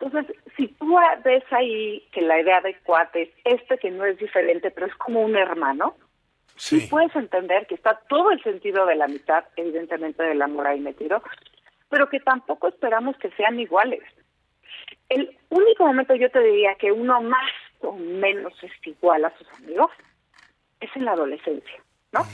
Entonces, 0.00 0.36
si 0.56 0.68
tú 0.68 0.98
ves 1.24 1.44
ahí 1.50 2.06
que 2.12 2.20
la 2.20 2.40
idea 2.40 2.60
de 2.60 2.76
cuate 2.80 3.22
es 3.22 3.30
este 3.44 3.78
que 3.78 3.90
no 3.90 4.04
es 4.04 4.18
diferente, 4.18 4.70
pero 4.70 4.86
es 4.86 4.94
como 4.96 5.22
un 5.22 5.36
hermano, 5.36 5.96
sí. 6.56 6.80
Sí. 6.80 6.88
puedes 6.88 7.14
entender 7.14 7.66
que 7.66 7.76
está 7.76 8.00
todo 8.08 8.30
el 8.32 8.42
sentido 8.42 8.84
de 8.86 8.96
la 8.96 9.06
mitad, 9.06 9.44
evidentemente 9.56 10.22
del 10.24 10.42
amor 10.42 10.66
ahí 10.66 10.80
metido, 10.80 11.22
pero 11.94 12.08
que 12.08 12.18
tampoco 12.18 12.66
esperamos 12.66 13.16
que 13.18 13.30
sean 13.36 13.60
iguales. 13.60 14.02
El 15.08 15.38
único 15.48 15.86
momento 15.86 16.12
yo 16.16 16.28
te 16.28 16.40
diría 16.40 16.74
que 16.74 16.90
uno 16.90 17.20
más 17.22 17.52
o 17.82 17.92
menos 17.92 18.52
es 18.64 18.72
igual 18.82 19.24
a 19.24 19.38
sus 19.38 19.46
amigos 19.52 19.92
es 20.80 20.90
en 20.96 21.04
la 21.04 21.12
adolescencia, 21.12 21.84
¿no? 22.10 22.26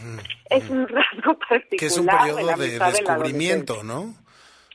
Es 0.48 0.70
un 0.70 0.88
rasgo 0.88 1.38
particular 1.38 1.78
Que 1.78 1.84
es 1.84 1.98
un 1.98 2.06
periodo 2.06 2.56
de 2.56 2.70
de 2.70 2.78
descubrimiento. 2.78 3.82
¿no? 3.82 4.14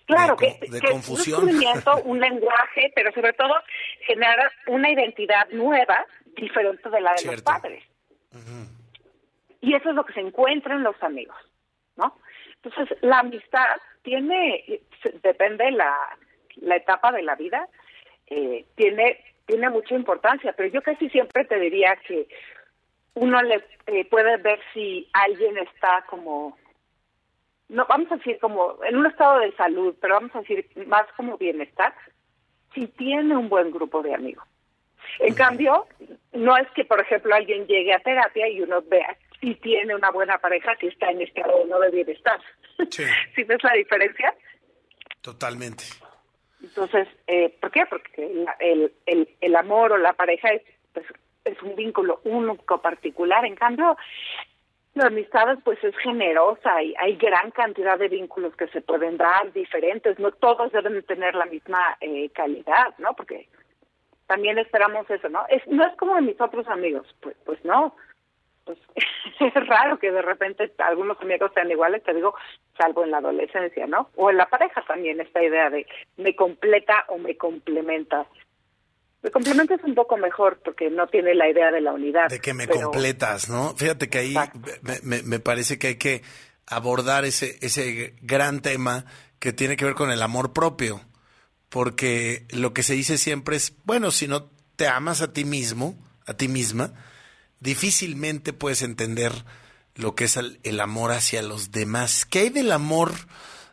Claro, 0.06 0.36
de, 0.40 0.60
que, 0.60 0.70
de 0.70 0.80
que 0.80 0.92
confusión. 0.92 1.40
un 1.40 1.46
descubrimiento, 1.48 1.96
un 2.06 2.20
lenguaje, 2.20 2.94
pero 2.94 3.12
sobre 3.12 3.34
todo 3.34 3.56
genera 4.06 4.52
una 4.68 4.92
identidad 4.92 5.50
nueva, 5.50 6.06
diferente 6.38 6.92
de 6.92 7.02
la 7.02 7.16
de 7.16 7.26
los 7.26 7.42
padres. 7.42 7.84
Y 9.62 9.74
eso 9.74 9.90
es 9.90 9.96
lo 9.96 10.06
que 10.06 10.14
se 10.14 10.20
encuentra 10.20 10.76
en 10.76 10.84
los 10.84 11.02
amigos, 11.02 11.38
¿no? 11.96 12.20
Entonces, 12.62 12.96
la 13.02 13.22
amistad 13.22 13.78
tiene, 14.06 14.64
depende 15.22 15.70
la, 15.72 15.94
la 16.62 16.78
etapa 16.78 17.12
de 17.12 17.24
la 17.24 17.36
vida, 17.36 17.68
eh, 18.28 18.66
tiene, 18.76 19.20
tiene 19.46 19.70
mucha 19.70 19.96
importancia, 19.96 20.54
pero 20.54 20.70
yo 20.70 20.82
casi 20.82 21.10
siempre 21.10 21.44
te 21.44 21.60
diría 21.60 21.98
que 22.08 22.28
uno 23.16 23.42
le 23.42 23.64
eh, 23.88 24.06
puede 24.06 24.38
ver 24.38 24.60
si 24.74 25.10
alguien 25.12 25.58
está 25.58 26.06
como 26.10 26.58
no 27.68 27.86
vamos 27.88 28.12
a 28.12 28.18
decir 28.18 28.38
como 28.40 28.78
en 28.84 28.96
un 28.96 29.08
estado 29.08 29.40
de 29.40 29.52
salud, 29.54 29.96
pero 30.00 30.16
vamos 30.16 30.36
a 30.36 30.42
decir 30.42 30.68
más 30.88 31.06
como 31.18 31.38
bienestar, 31.38 31.94
si 32.74 32.88
tiene 32.88 33.36
un 33.36 33.50
buen 33.50 33.72
grupo 33.72 34.04
de 34.04 34.14
amigos. 34.14 34.46
En 35.20 35.34
cambio, 35.34 35.88
no 36.34 36.58
es 36.58 36.70
que, 36.72 36.86
por 36.86 37.00
ejemplo, 37.00 37.34
alguien 37.34 37.66
llegue 37.66 37.94
a 37.94 38.00
terapia 38.00 38.48
y 38.50 38.62
uno 38.62 38.84
vea 38.84 39.18
si 39.46 39.54
tiene 39.56 39.94
una 39.94 40.10
buena 40.10 40.40
pareja, 40.40 40.76
si 40.80 40.88
está 40.88 41.12
en 41.12 41.22
estado 41.22 41.56
o 41.56 41.66
no 41.68 41.80
de 41.80 41.92
bienestar. 41.92 42.40
Sí. 42.90 43.04
¿Sí 43.36 43.44
ves 43.44 43.64
la 43.64 43.74
diferencia? 43.74 44.34
Totalmente. 45.22 45.84
Entonces, 46.64 47.08
eh, 47.28 47.56
¿por 47.62 47.70
qué? 47.70 47.86
Porque 47.86 48.26
el, 48.60 48.92
el, 49.06 49.30
el 49.40 49.56
amor 49.56 49.92
o 49.92 49.98
la 49.98 50.14
pareja 50.14 50.50
es, 50.50 50.64
pues, 50.94 51.06
es 51.44 51.62
un 51.62 51.76
vínculo 51.76 52.22
único, 52.24 52.82
particular. 52.82 53.46
En 53.46 53.56
cambio, 53.56 53.96
la 54.96 55.08
amistad 55.08 55.60
pues 55.64 55.84
es 55.84 55.96
generosa 55.98 56.82
y 56.82 56.96
hay 56.98 57.16
gran 57.18 57.52
cantidad 57.52 58.00
de 58.00 58.08
vínculos 58.08 58.56
que 58.56 58.68
se 58.70 58.82
pueden 58.82 59.18
dar 59.18 59.54
diferentes. 59.54 60.18
No 60.18 60.32
todos 60.32 60.72
deben 60.72 61.04
tener 61.04 61.36
la 61.36 61.46
misma 61.46 61.98
eh, 62.02 62.30
calidad, 62.30 62.96
¿no? 62.98 63.14
Porque 63.14 63.48
también 64.26 64.58
esperamos 64.58 65.08
eso, 65.08 65.30
¿no? 65.30 65.46
Es, 65.50 65.62
no 65.68 65.86
es 65.86 65.96
como 65.98 66.16
de 66.16 66.22
mis 66.22 66.42
otros 66.42 66.68
amigos, 66.68 67.16
pues, 67.22 67.36
pues 67.46 67.64
no. 67.64 67.96
Pues 68.66 68.78
es 69.40 69.68
raro 69.68 69.98
que 70.00 70.12
de 70.12 70.22
repente 70.22 70.74
algunos 70.80 71.20
amigos 71.22 71.52
sean 71.54 71.70
iguales, 71.72 72.04
te 72.04 72.14
digo, 72.14 72.34
salvo 72.78 73.04
en 73.04 73.12
la 73.12 73.18
adolescencia, 73.20 73.86
¿no? 73.88 74.10
O 74.16 74.30
en 74.32 74.38
la 74.38 74.48
pareja 74.50 74.84
también 74.88 75.22
esta 75.22 75.44
idea 75.44 75.70
de 75.70 75.86
me 76.18 76.36
completa 76.36 77.06
o 77.10 77.18
me 77.18 77.38
complementa. 77.38 78.26
Me 79.22 79.32
complementa 79.32 79.74
es 79.76 79.84
un 79.84 79.96
poco 79.96 80.18
mejor 80.18 80.60
porque 80.64 80.90
no 80.90 81.08
tiene 81.08 81.34
la 81.34 81.50
idea 81.50 81.72
de 81.72 81.82
la 81.82 81.94
unidad. 81.94 82.30
De 82.30 82.40
que 82.40 82.54
me 82.54 82.68
pero- 82.68 82.92
completas, 82.92 83.50
¿no? 83.50 83.76
Fíjate 83.76 84.10
que 84.10 84.18
ahí 84.20 84.36
me, 84.84 85.00
me- 85.04 85.24
me 85.24 85.40
parece 85.40 85.80
que 85.80 85.88
hay 85.88 85.96
que 85.98 86.22
abordar 86.68 87.26
ese, 87.26 87.58
ese 87.62 88.16
gran 88.22 88.62
tema 88.62 89.06
que 89.40 89.52
tiene 89.54 89.78
que 89.78 89.86
ver 89.86 89.96
con 89.96 90.12
el 90.12 90.22
amor 90.22 90.54
propio. 90.54 91.02
Porque 91.70 92.46
lo 92.52 92.74
que 92.74 92.84
se 92.84 92.94
dice 92.94 93.18
siempre 93.18 93.56
es, 93.56 93.76
bueno, 93.86 94.12
si 94.12 94.28
no 94.28 94.50
te 94.76 94.88
amas 94.88 95.22
a 95.22 95.34
ti 95.34 95.44
mismo, 95.46 95.96
a 96.28 96.36
ti 96.36 96.48
misma, 96.48 96.94
difícilmente 97.66 98.54
puedes 98.54 98.82
entender 98.82 99.34
lo 99.96 100.16
que 100.16 100.26
es 100.26 100.38
el, 100.38 100.60
el 100.64 100.80
amor 100.80 101.12
hacia 101.12 101.42
los 101.42 101.72
demás. 101.72 102.26
¿Qué 102.26 102.40
hay 102.40 102.50
del 102.50 102.72
amor 102.72 103.12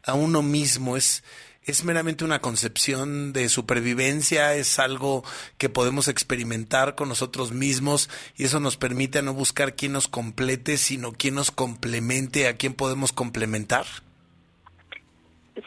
a 0.05 0.15
uno 0.15 0.43
mismo? 0.43 0.97
Es, 0.97 1.23
es 1.65 1.85
meramente 1.85 2.25
una 2.25 2.41
concepción 2.41 3.33
de 3.33 3.49
supervivencia, 3.49 4.55
es 4.55 4.79
algo 4.79 5.23
que 5.59 5.69
podemos 5.69 6.09
experimentar 6.09 6.95
con 6.95 7.09
nosotros 7.09 7.53
mismos 7.53 8.11
y 8.37 8.45
eso 8.45 8.59
nos 8.59 8.77
permite 8.77 9.23
no 9.23 9.35
buscar 9.35 9.77
quién 9.77 9.93
nos 9.93 10.09
complete, 10.09 10.77
sino 10.77 11.13
quién 11.13 11.35
nos 11.35 11.51
complemente, 11.51 12.49
a 12.49 12.57
quién 12.57 12.75
podemos 12.75 13.13
complementar. 13.13 13.85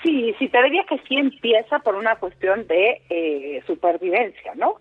Sí, 0.03 0.33
sí, 0.39 0.49
te 0.49 0.63
diría 0.63 0.83
que 0.89 0.97
sí 1.07 1.15
empieza 1.15 1.79
por 1.79 1.95
una 1.95 2.15
cuestión 2.15 2.65
de 2.67 3.01
eh, 3.09 3.63
supervivencia, 3.67 4.53
¿no? 4.55 4.79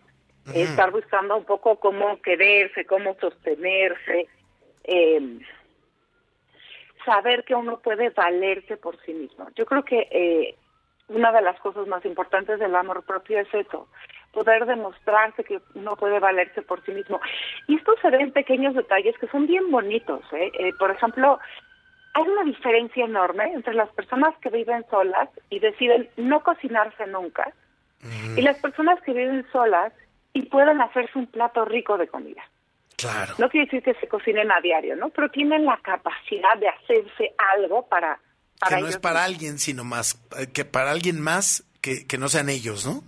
Estar 0.53 0.90
buscando 0.90 1.36
un 1.36 1.45
poco 1.45 1.76
cómo 1.80 2.20
quererse, 2.20 2.84
cómo 2.84 3.14
sostenerse, 3.20 4.28
eh, 4.84 5.38
saber 7.05 7.45
que 7.45 7.55
uno 7.55 7.78
puede 7.80 8.11
valerse 8.11 8.76
por 8.76 9.01
sí 9.05 9.14
mismo. 9.14 9.49
Yo 9.57 9.64
creo 9.66 9.84
que 9.84 10.09
eh, 10.11 10.55
una 11.09 11.32
de 11.32 11.42
las 11.42 11.59
cosas 11.61 11.86
más 11.86 12.05
importantes 12.05 12.59
del 12.59 12.74
amor 12.74 13.05
propio 13.05 13.40
es 13.40 13.49
eso, 13.55 13.88
poder 14.32 14.66
demostrarse 14.66 15.45
que 15.45 15.61
uno 15.74 15.97
puede 15.97 16.18
valerse 16.18 16.62
por 16.62 16.84
sí 16.84 16.92
mismo. 16.92 17.20
Y 17.68 17.76
esto 17.76 17.95
se 18.03 18.11
ve 18.11 18.18
en 18.18 18.32
pequeños 18.32 18.74
detalles 18.74 19.16
que 19.18 19.28
son 19.28 19.47
bien 19.47 19.70
bonitos. 19.70 20.22
¿eh? 20.32 20.51
Eh, 20.59 20.72
por 20.78 20.90
ejemplo, 20.90 21.38
hay 22.14 22.22
una 22.22 22.45
diferencia 22.45 23.05
enorme 23.05 23.53
entre 23.53 23.74
las 23.74 23.90
personas 23.90 24.34
que 24.38 24.51
viven 24.51 24.84
solas 24.90 25.28
y 25.51 25.59
deciden 25.59 26.09
no 26.16 26.42
cocinarse 26.42 27.07
nunca 27.07 27.53
y 28.36 28.42
las 28.42 28.59
personas 28.59 29.01
que 29.03 29.14
viven 29.14 29.47
solas 29.51 29.92
y 30.35 30.43
pueden 30.43 30.80
hacerse 30.82 31.18
un 31.18 31.26
plato 31.28 31.64
rico 31.64 31.97
de 31.97 32.09
comida. 32.09 32.43
Claro. 32.97 33.35
No 33.39 33.49
quiere 33.49 33.64
decir 33.66 33.82
que 33.82 33.99
se 34.01 34.07
cocinen 34.09 34.53
a 34.53 34.61
diario, 34.61 34.95
¿no? 34.97 35.09
Pero 35.09 35.30
tienen 35.30 35.64
la 35.64 35.78
capacidad 35.78 36.57
de 36.59 36.68
hacerse 36.68 37.35
algo 37.57 37.87
para... 37.87 38.18
para 38.61 38.76
que 38.76 38.82
no 38.82 38.89
es 38.89 38.99
para 38.99 39.20
mismos. 39.20 39.35
alguien, 39.35 39.59
sino 39.59 39.85
más, 39.85 40.22
eh, 40.39 40.53
que 40.53 40.64
para 40.64 40.91
alguien 40.91 41.20
más 41.20 41.64
que, 41.80 42.07
que 42.07 42.18
no 42.18 42.28
sean 42.28 42.49
ellos, 42.51 42.87
¿no? 42.87 43.03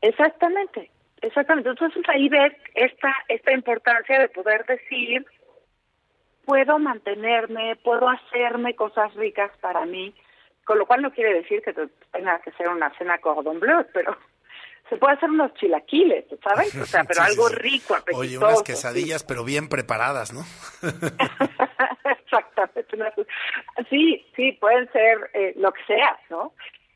Exactamente, 0.00 0.90
exactamente. 1.22 1.70
Entonces 1.70 2.02
ahí 2.08 2.28
ves 2.28 2.52
esta, 2.74 3.12
esta 3.28 3.52
importancia 3.52 4.18
de 4.18 4.28
poder 4.28 4.64
decir, 4.66 5.26
puedo 6.44 6.78
mantenerme, 6.78 7.76
puedo 7.76 8.08
hacerme 8.08 8.74
cosas 8.74 9.12
ricas 9.14 9.50
para 9.60 9.84
mí, 9.86 10.14
con 10.64 10.78
lo 10.78 10.86
cual 10.86 11.02
no 11.02 11.12
quiere 11.12 11.34
decir 11.34 11.62
que 11.62 11.72
te- 11.72 11.88
tenga 12.12 12.38
que 12.40 12.52
ser 12.52 12.68
una 12.68 12.90
cena 12.98 13.18
cordon 13.18 13.58
bleu, 13.60 13.84
pero 13.92 14.16
se 14.88 14.96
puede 14.96 15.14
hacer 15.14 15.30
unos 15.30 15.52
chilaquiles, 15.54 16.24
¿sabes? 16.42 16.74
O 16.76 16.84
sea, 16.86 17.04
pero 17.08 17.20
Sí, 17.22 17.26
sí, 17.26 17.32
algo 17.32 17.48
sí. 17.48 17.54
rico, 17.56 17.94
apetitoso. 17.94 18.20
Oye, 18.20 18.38
unas 18.38 18.58
sí. 18.58 18.64
quesadillas, 18.64 19.24
pero 19.24 19.44
bien 19.44 19.68
preparadas, 19.68 20.32
¿no? 20.32 20.42
Exactamente. 22.04 22.86
Sí, 23.90 24.26
sí, 24.36 24.52
pueden 24.52 24.90
ser 24.92 25.30
eh, 25.34 25.54
lo 25.56 25.72
que 25.72 25.82
sea, 25.86 26.18
¿no? 26.30 26.52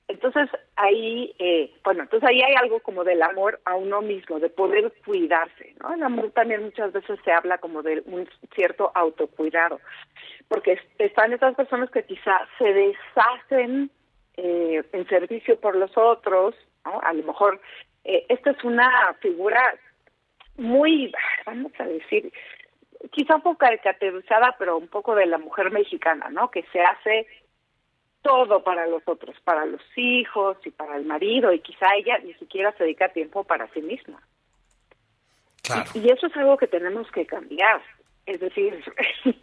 Entonces 0.09 0.49
ahí, 0.77 1.35
eh, 1.39 1.73
bueno, 1.85 2.03
entonces 2.03 2.29
ahí 2.29 2.43
hay 2.43 2.55
algo 2.57 2.81
como 2.81 3.03
del 3.05 3.23
amor 3.23 3.61
a 3.65 3.77
uno 3.77 4.03
mismo, 4.03 4.41
de 4.41 4.51
poder 4.51 4.93
cuidarse, 5.07 5.75
¿no? 5.81 5.95
El 5.95 6.03
amor 6.03 6.31
también 6.33 6.65
muchas 6.65 6.93
veces 6.93 7.19
se 7.25 7.33
habla 7.33 7.59
como 7.59 7.83
de 7.83 8.03
un 8.07 8.29
cierto 8.55 8.91
autocuidado, 8.95 9.81
porque 10.49 10.73
es- 10.73 10.83
están 10.99 11.33
esas 11.33 11.55
personas 11.55 11.91
que 11.91 12.05
quizá 12.05 12.47
se 12.59 12.73
deshacen 12.75 13.91
eh, 14.37 14.83
en 14.93 15.07
servicio 15.09 15.59
por 15.61 15.77
los 15.77 15.97
otros, 15.97 16.55
¿no? 16.85 17.01
A 17.03 17.13
lo 17.13 17.23
mejor 17.23 17.61
eh, 18.05 18.27
esta 18.29 18.51
es 18.51 18.65
una 18.65 19.15
figura 19.21 19.61
muy, 20.57 21.13
vamos 21.47 21.73
a 21.79 21.85
decir, 21.85 22.33
quizá 23.11 23.37
un 23.37 23.43
poco 23.43 23.59
caricaturizada, 23.59 24.57
pero 24.59 24.77
un 24.77 24.89
poco 24.89 25.15
de 25.15 25.27
la 25.27 25.39
mujer 25.39 25.71
mexicana, 25.71 26.29
¿no? 26.31 26.51
Que 26.51 26.65
se 26.73 26.81
hace 26.81 27.27
todo 28.23 28.63
para 28.63 28.87
los 28.87 29.03
otros, 29.07 29.37
para 29.41 29.67
los 29.67 29.83
hijos 29.97 30.57
y 30.65 30.71
para 30.71 30.97
el 30.97 31.05
marido, 31.05 31.53
y 31.53 31.61
quizá 31.61 31.87
ella 31.97 32.19
ni 32.19 32.35
siquiera 32.35 32.73
se 32.73 32.85
dedica 32.85 33.09
tiempo 33.09 33.45
para 33.45 33.69
sí 33.69 33.83
misma. 33.83 34.23
Claro. 35.63 35.91
Y 35.95 36.11
eso 36.11 36.27
es 36.27 36.37
algo 36.37 36.57
que 36.57 36.67
tenemos 36.67 37.11
que 37.11 37.27
cambiar. 37.27 37.83
Es 38.27 38.41
decir, 38.41 38.83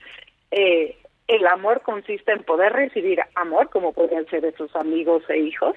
eh, 0.51 0.97
el 1.27 1.47
amor 1.47 1.81
consiste 1.81 2.31
en 2.31 2.43
poder 2.43 2.73
recibir 2.73 3.21
amor, 3.35 3.69
como 3.69 3.93
podrían 3.93 4.25
ser 4.27 4.45
esos 4.45 4.73
amigos 4.75 5.23
e 5.29 5.37
hijos, 5.37 5.75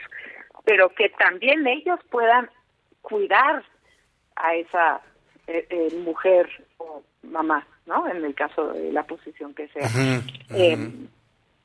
pero 0.64 0.90
que 0.90 1.08
también 1.10 1.66
ellos 1.66 1.98
puedan 2.10 2.48
cuidar 3.00 3.64
a 4.36 4.54
esa 4.54 5.00
eh, 5.46 5.66
eh, 5.70 5.88
mujer 6.04 6.48
o 6.78 7.02
mamá, 7.22 7.66
¿no? 7.86 8.06
En 8.08 8.24
el 8.24 8.34
caso 8.34 8.72
de 8.72 8.92
la 8.92 9.02
posición 9.04 9.54
que 9.54 9.68
sea. 9.68 9.86
Ujú, 9.86 10.22
Eh, 10.54 10.76
ujú. 10.76 11.08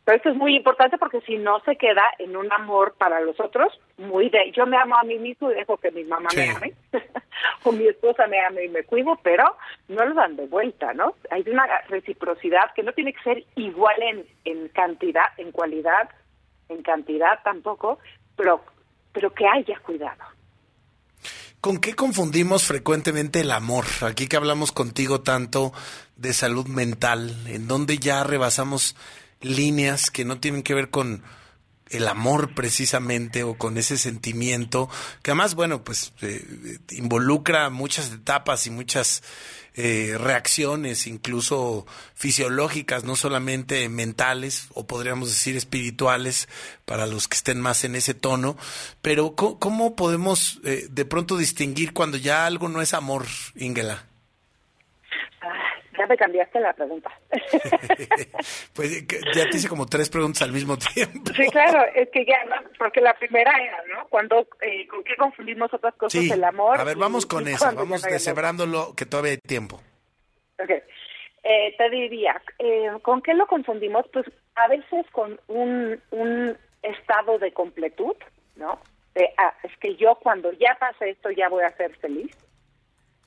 pero 0.04 0.18
esto 0.18 0.30
es 0.30 0.36
muy 0.36 0.56
importante 0.56 0.98
porque 0.98 1.22
si 1.22 1.38
no 1.38 1.60
se 1.62 1.76
queda 1.76 2.04
en 2.20 2.36
un 2.36 2.52
amor 2.52 2.96
para 2.98 3.20
los 3.20 3.40
otros, 3.40 3.80
muy 3.98 4.30
de 4.30 4.52
yo 4.52 4.66
me 4.66 4.78
amo 4.78 4.96
a 4.98 5.04
mí 5.04 5.18
mismo 5.20 5.52
y 5.52 5.56
dejo 5.56 5.78
que 5.78 5.92
mi 5.92 6.04
mamá 6.04 6.30
me 6.36 6.50
ame, 6.50 6.74
o 7.64 7.72
mi 7.72 7.88
esposa 7.88 8.26
me 8.28 8.40
ame 8.44 8.66
y 8.66 8.70
me 8.70 8.84
cuido, 8.84 9.20
pero 9.22 9.56
no 9.90 10.06
lo 10.06 10.14
dan 10.16 10.36
de 10.36 10.48
vuelta, 10.48 10.94
¿no? 10.94 11.14
Hay 11.30 11.44
una 11.48 11.66
reciprocidad 11.90 12.74
que 12.74 12.84
no 12.84 12.94
tiene 12.94 13.14
que 13.14 13.24
ser 13.24 13.44
igual 13.56 14.02
en, 14.02 14.26
en 14.46 14.70
cantidad, 14.70 15.26
en 15.38 15.52
cualidad, 15.52 16.10
en 16.70 16.82
cantidad 16.84 17.40
tampoco, 17.44 18.00
pero, 18.36 18.62
pero 19.18 19.34
que 19.34 19.48
haya 19.48 19.80
cuidado. 19.80 20.22
¿Con 21.60 21.80
qué 21.80 21.96
confundimos 21.96 22.66
frecuentemente 22.66 23.40
el 23.40 23.50
amor? 23.50 23.86
Aquí 24.02 24.28
que 24.28 24.38
hablamos 24.38 24.72
contigo 24.72 25.22
tanto 25.22 25.74
de 26.18 26.34
salud 26.34 26.68
mental, 26.68 27.36
en 27.48 27.68
donde 27.68 27.98
ya 27.98 28.24
rebasamos 28.24 28.96
líneas 29.42 30.12
que 30.12 30.24
no 30.24 30.40
tienen 30.40 30.62
que 30.62 30.76
ver 30.76 30.92
con 30.92 31.24
el 31.90 32.08
amor 32.08 32.54
precisamente 32.54 33.42
o 33.42 33.58
con 33.58 33.80
ese 33.80 33.98
sentimiento, 33.98 34.88
que 35.24 35.32
además, 35.32 35.56
bueno, 35.56 35.84
pues 35.84 36.14
eh, 36.22 36.46
eh, 36.66 36.78
involucra 36.92 37.72
muchas 37.72 38.12
etapas 38.12 38.68
y 38.68 38.70
muchas 38.70 39.24
eh, 39.80 40.18
reacciones, 40.18 41.06
incluso 41.06 41.86
fisiológicas, 42.16 43.04
no 43.04 43.16
solamente 43.16 43.88
mentales 43.90 44.70
o 44.74 44.88
podríamos 44.88 45.30
decir 45.30 45.56
espirituales 45.56 46.50
para 46.86 47.06
los 47.06 47.28
que 47.28 47.36
estén 47.36 47.62
más 47.62 47.84
en 47.84 47.96
ese 47.96 48.16
tono, 48.16 48.58
pero 49.04 49.36
¿cómo, 49.36 49.96
podemos 49.96 50.60
eh, 50.64 50.88
de 50.90 51.06
pronto 51.06 51.38
distinguir 51.38 51.94
cuando 51.94 52.18
ya 52.18 52.48
algo 52.48 52.70
no 52.70 52.82
es 52.82 52.96
amor, 52.96 53.28
Ingela? 53.56 54.08
Ya 56.08 56.14
me 56.14 56.18
cambiaste 56.18 56.60
la 56.62 56.74
pregunta. 56.74 57.12
pues 58.74 58.98
eh, 59.02 59.08
ya 59.36 59.50
te 59.50 59.58
hice 59.58 59.68
como 59.68 59.86
tres 59.86 60.10
preguntas 60.10 60.42
al 60.44 60.54
mismo 60.54 60.78
tiempo. 60.78 61.32
Sí, 61.36 61.46
claro, 61.50 61.84
es 61.96 62.10
que 62.10 62.26
ya, 62.26 62.44
¿no? 62.46 62.56
porque 62.78 63.02
la 63.02 63.14
primera 63.16 63.52
era, 63.62 63.78
¿no? 63.94 64.08
Cuando, 64.08 64.48
eh, 64.62 64.88
¿con 64.88 65.04
qué 65.04 65.16
confundimos 65.18 65.74
otras 65.74 65.96
cosas? 65.96 66.22
Sí, 66.22 66.32
El 66.32 66.44
amor. 66.44 66.80
a 66.80 66.84
ver, 66.84 66.96
y- 66.96 67.00
vamos 67.00 67.26
y 67.26 67.28
con 67.28 67.48
eso, 67.48 67.60
cuando 67.66 67.82
vamos 67.82 68.04
deshebrándolo, 68.04 68.94
que 68.96 69.06
todavía 69.06 69.32
hay 69.34 69.38
tiempo. 69.40 69.82
Ok. 70.64 70.70
Eh, 71.44 71.76
te 71.78 71.90
diría, 71.90 72.42
eh, 72.60 72.90
¿con 73.02 73.22
qué 73.22 73.34
lo 73.34 73.48
confundimos? 73.48 74.06
Pues 74.14 74.26
a 74.56 74.68
veces 74.68 75.06
con 75.12 75.40
un, 75.48 76.02
un 76.12 76.58
estado 76.84 77.38
de 77.40 77.52
completud, 77.54 78.16
¿no? 78.56 78.80
De, 79.14 79.30
ah, 79.38 79.54
es 79.64 79.76
que 79.80 79.96
yo 79.96 80.16
cuando 80.16 80.52
ya 80.54 80.78
pase 80.80 81.10
esto 81.10 81.32
ya 81.32 81.50
voy 81.50 81.64
a 81.64 81.76
ser 81.76 81.96
feliz. 81.98 82.36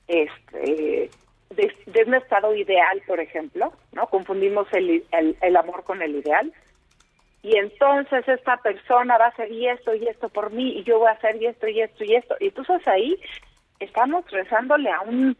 Este, 0.07 1.11
de, 1.51 1.75
de 1.87 2.05
un 2.05 2.15
estado 2.15 2.55
ideal, 2.55 3.03
por 3.07 3.21
ejemplo, 3.21 3.73
¿no? 3.93 4.07
Confundimos 4.07 4.67
el, 4.73 5.05
el, 5.13 5.37
el 5.41 5.57
amor 5.57 5.85
con 5.85 6.03
el 6.03 6.17
ideal. 6.17 6.53
Y 7.43 7.57
entonces 7.57 8.29
esta 8.29 8.59
persona 8.59 9.17
va 9.17 9.27
a 9.27 9.29
hacer 9.29 9.51
y 9.51 9.67
esto 9.67 9.95
y 9.95 10.07
esto 10.07 10.29
por 10.29 10.51
mí 10.53 10.79
y 10.79 10.85
yo 10.85 10.99
voy 10.99 11.09
a 11.09 11.13
hacer 11.13 11.37
y 11.41 11.47
esto 11.47 11.69
y 11.69 11.81
esto 11.81 12.05
y 12.05 12.15
esto. 12.15 12.37
Y 12.39 12.49
entonces 12.49 12.87
ahí 12.87 13.19
estamos 13.79 14.31
rezándole 14.31 14.91
a 14.91 15.01
un 15.01 15.37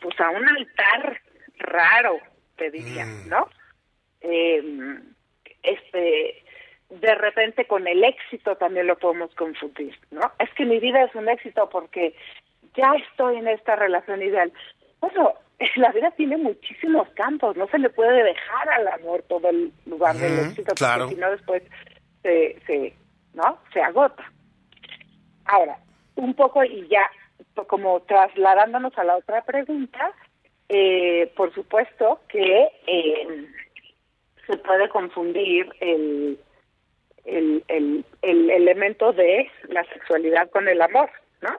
pues 0.00 0.18
a 0.18 0.30
un 0.30 0.48
altar 0.48 1.20
raro, 1.58 2.18
te 2.56 2.70
diría, 2.70 3.04
¿no? 3.26 3.48
Eh, 4.22 4.62
este, 5.62 6.42
de 6.88 7.14
repente 7.14 7.66
con 7.66 7.86
el 7.86 8.02
éxito 8.02 8.56
también 8.56 8.86
lo 8.86 8.98
podemos 8.98 9.34
confundir, 9.34 9.96
¿no? 10.10 10.32
Es 10.38 10.50
que 10.54 10.64
mi 10.64 10.80
vida 10.80 11.04
es 11.04 11.14
un 11.14 11.28
éxito 11.28 11.68
porque 11.68 12.14
ya 12.74 12.92
estoy 12.94 13.36
en 13.36 13.48
esta 13.48 13.76
relación 13.76 14.22
ideal. 14.22 14.52
Bueno, 15.00 15.34
la 15.76 15.92
vida 15.92 16.10
tiene 16.12 16.36
muchísimos 16.36 17.08
campos, 17.10 17.56
no 17.56 17.66
se 17.68 17.78
le 17.78 17.90
puede 17.90 18.22
dejar 18.22 18.68
al 18.70 18.88
amor 18.88 19.22
todo 19.28 19.48
el 19.48 19.72
lugar 19.86 20.16
del 20.16 20.38
Ujú, 20.38 20.48
éxito, 20.50 20.74
claro. 20.74 21.04
porque 21.04 21.14
si 21.14 21.20
no 21.20 21.30
después 21.30 21.62
se, 22.22 22.58
se, 22.66 22.94
¿no? 23.34 23.58
Se 23.72 23.80
agota. 23.82 24.30
Ahora, 25.46 25.78
un 26.16 26.34
poco 26.34 26.62
y 26.64 26.86
ya 26.88 27.10
como 27.66 28.00
trasladándonos 28.00 28.96
a 28.96 29.04
la 29.04 29.16
otra 29.16 29.42
pregunta, 29.42 30.12
eh, 30.68 31.32
por 31.36 31.52
supuesto 31.52 32.20
que 32.28 32.68
eh, 32.86 33.46
se 34.46 34.56
puede 34.58 34.88
confundir 34.88 35.68
el, 35.80 36.38
el, 37.24 37.64
el, 37.68 38.04
el 38.22 38.50
elemento 38.50 39.12
de 39.12 39.50
la 39.68 39.84
sexualidad 39.84 40.48
con 40.50 40.68
el 40.68 40.80
amor, 40.80 41.10
¿no? 41.40 41.50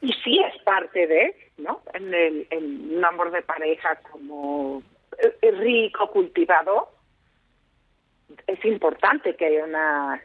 Y 0.00 0.12
sí 0.24 0.40
es 0.40 0.62
parte 0.62 1.06
de, 1.06 1.45
¿no? 1.58 1.82
En, 1.92 2.12
el, 2.12 2.46
en 2.50 2.96
un 2.96 3.04
amor 3.04 3.30
de 3.30 3.42
pareja 3.42 3.96
como 4.10 4.82
eh, 5.18 5.50
rico, 5.52 6.10
cultivado, 6.10 6.90
es 8.46 8.64
importante 8.64 9.34
que 9.36 9.46
haya 9.46 9.64
una, 9.64 10.22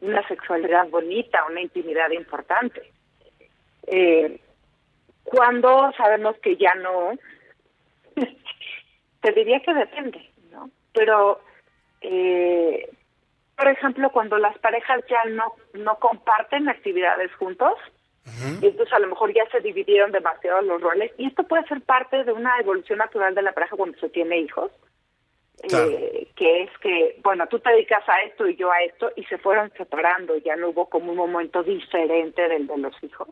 una 0.00 0.26
sexualidad 0.28 0.88
bonita, 0.88 1.44
una 1.48 1.60
intimidad 1.60 2.10
importante. 2.10 2.92
Eh, 3.86 4.40
cuando 5.22 5.92
sabemos 5.96 6.36
que 6.38 6.56
ya 6.56 6.74
no, 6.74 7.12
te 9.20 9.32
diría 9.32 9.60
que 9.60 9.74
depende, 9.74 10.30
¿no? 10.50 10.70
Pero, 10.92 11.40
eh, 12.02 12.90
por 13.56 13.68
ejemplo, 13.68 14.10
cuando 14.10 14.38
las 14.38 14.58
parejas 14.58 15.02
ya 15.08 15.24
no, 15.30 15.54
no 15.72 15.98
comparten 15.98 16.68
actividades 16.68 17.32
juntos, 17.36 17.74
y 18.62 18.66
entonces 18.66 18.92
a 18.94 18.98
lo 19.00 19.08
mejor 19.08 19.32
ya 19.34 19.46
se 19.50 19.60
dividieron 19.60 20.10
demasiado 20.12 20.62
los 20.62 20.80
roles, 20.80 21.12
y 21.18 21.26
esto 21.26 21.42
puede 21.44 21.66
ser 21.66 21.80
parte 21.82 22.24
de 22.24 22.32
una 22.32 22.58
evolución 22.58 22.98
natural 22.98 23.34
de 23.34 23.42
la 23.42 23.52
pareja 23.52 23.76
cuando 23.76 23.98
se 23.98 24.08
tiene 24.08 24.38
hijos, 24.38 24.72
Claro. 25.68 25.90
eh, 25.90 26.28
que 26.36 26.62
es 26.62 26.78
que, 26.78 27.20
bueno, 27.22 27.46
tú 27.46 27.58
te 27.60 27.70
dedicas 27.70 28.06
a 28.08 28.20
esto 28.22 28.46
y 28.48 28.56
yo 28.56 28.70
a 28.72 28.80
esto, 28.82 29.12
y 29.16 29.24
se 29.24 29.38
fueron 29.38 29.70
separando, 29.76 30.36
ya 30.38 30.56
no 30.56 30.70
hubo 30.70 30.88
como 30.88 31.12
un 31.12 31.16
momento 31.16 31.62
diferente 31.62 32.48
del 32.48 32.66
de 32.66 32.78
los 32.78 32.94
hijos. 33.02 33.28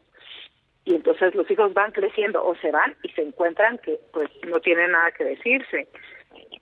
Y 0.84 0.94
entonces 0.94 1.34
los 1.34 1.50
hijos 1.50 1.72
van 1.74 1.92
creciendo 1.92 2.44
o 2.44 2.54
se 2.56 2.70
van 2.70 2.96
y 3.02 3.08
se 3.10 3.22
encuentran 3.22 3.78
que 3.78 3.98
pues 4.12 4.28
no 4.48 4.60
tienen 4.60 4.92
nada 4.92 5.12
que 5.12 5.24
decirse. 5.24 5.88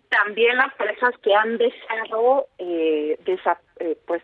También 0.08 0.56
las 0.56 0.74
parejas 0.74 1.12
que 1.22 1.34
han 1.34 1.56
dejado, 1.56 2.48
eh, 2.58 3.16
desa- 3.24 3.60
eh, 3.78 3.96
pues, 4.06 4.22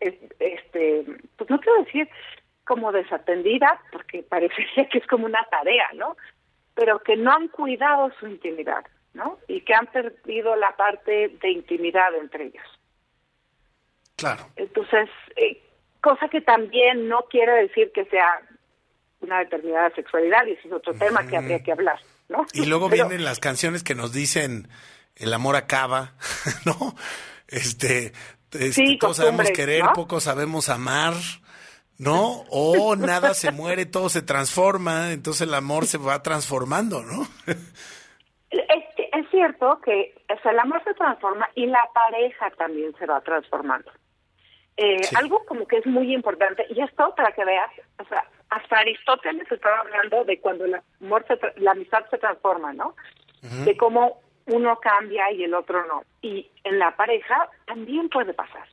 es- 0.00 0.14
este, 0.40 1.04
pues 1.36 1.50
no 1.50 1.60
quiero 1.60 1.82
decir 1.84 2.08
como 2.68 2.92
desatendida, 2.92 3.80
porque 3.90 4.22
parecería 4.22 4.86
que 4.92 4.98
es 4.98 5.06
como 5.08 5.24
una 5.26 5.42
tarea, 5.50 5.86
¿no? 5.94 6.16
Pero 6.74 7.00
que 7.00 7.16
no 7.16 7.32
han 7.32 7.48
cuidado 7.48 8.12
su 8.20 8.26
intimidad, 8.28 8.84
¿no? 9.14 9.38
Y 9.48 9.62
que 9.62 9.74
han 9.74 9.86
perdido 9.86 10.54
la 10.54 10.76
parte 10.76 11.36
de 11.40 11.50
intimidad 11.50 12.14
entre 12.20 12.44
ellos. 12.44 12.66
Claro. 14.16 14.46
Entonces, 14.56 15.08
eh, 15.36 15.60
cosa 16.00 16.28
que 16.28 16.40
también 16.40 17.08
no 17.08 17.22
quiere 17.30 17.52
decir 17.62 17.90
que 17.92 18.04
sea 18.04 18.40
una 19.20 19.38
determinada 19.40 19.90
sexualidad, 19.94 20.46
y 20.46 20.52
ese 20.52 20.68
es 20.68 20.72
otro 20.74 20.94
tema 20.94 21.26
que 21.26 21.36
habría 21.36 21.62
que 21.62 21.72
hablar, 21.72 21.98
¿no? 22.28 22.46
Y 22.52 22.66
luego 22.66 22.88
Pero- 22.88 23.08
vienen 23.08 23.24
las 23.24 23.40
canciones 23.40 23.82
que 23.82 23.94
nos 23.96 24.12
dicen 24.12 24.68
el 25.16 25.32
amor 25.34 25.56
acaba, 25.56 26.12
¿no? 26.66 26.94
Este, 27.48 28.12
este, 28.52 28.72
Sí, 28.72 28.98
todos 28.98 29.16
sabemos 29.16 29.50
querer, 29.50 29.84
¿no? 29.84 29.92
pocos 29.94 30.24
sabemos 30.24 30.68
amar, 30.68 31.14
¿no? 31.98 32.44
O 32.50 32.96
nada 32.96 33.34
se 33.34 33.50
muere, 33.52 33.84
todo 33.86 34.08
se 34.08 34.22
transforma, 34.22 35.12
entonces 35.12 35.46
el 35.48 35.54
amor 35.54 35.86
se 35.86 35.98
va 35.98 36.22
transformando, 36.22 37.02
¿no? 37.02 37.26
Es, 38.50 38.84
es 39.12 39.30
cierto 39.30 39.80
que 39.84 40.14
o 40.34 40.40
sea, 40.42 40.52
el 40.52 40.58
amor 40.58 40.82
se 40.84 40.94
transforma 40.94 41.48
y 41.54 41.66
la 41.66 41.82
pareja 41.92 42.50
también 42.56 42.94
se 42.98 43.06
va 43.06 43.20
transformando. 43.20 43.90
Eh, 44.76 45.02
Sí. 45.02 45.16
Algo 45.16 45.44
como 45.44 45.66
que 45.66 45.78
es 45.78 45.86
muy 45.86 46.14
importante, 46.14 46.64
y 46.70 46.80
esto 46.80 47.12
para 47.16 47.32
que 47.32 47.44
veas, 47.44 47.70
o 47.98 48.04
sea, 48.04 48.24
hasta 48.48 48.78
Aristóteles 48.78 49.50
estaba 49.50 49.78
hablando 49.80 50.24
de 50.24 50.40
cuando 50.40 50.64
el 50.66 50.76
amor 51.02 51.24
se 51.26 51.34
tra- 51.34 51.52
la 51.56 51.72
amistad 51.72 52.04
se 52.10 52.18
transforma, 52.18 52.72
¿no? 52.72 52.94
De 53.64 53.76
cómo 53.76 54.20
uno 54.46 54.76
cambia 54.80 55.30
y 55.32 55.44
el 55.44 55.54
otro 55.54 55.84
no. 55.86 56.02
Y 56.22 56.48
en 56.64 56.78
la 56.78 56.96
pareja 56.96 57.48
también 57.66 58.08
puede 58.08 58.32
pasar. 58.34 58.66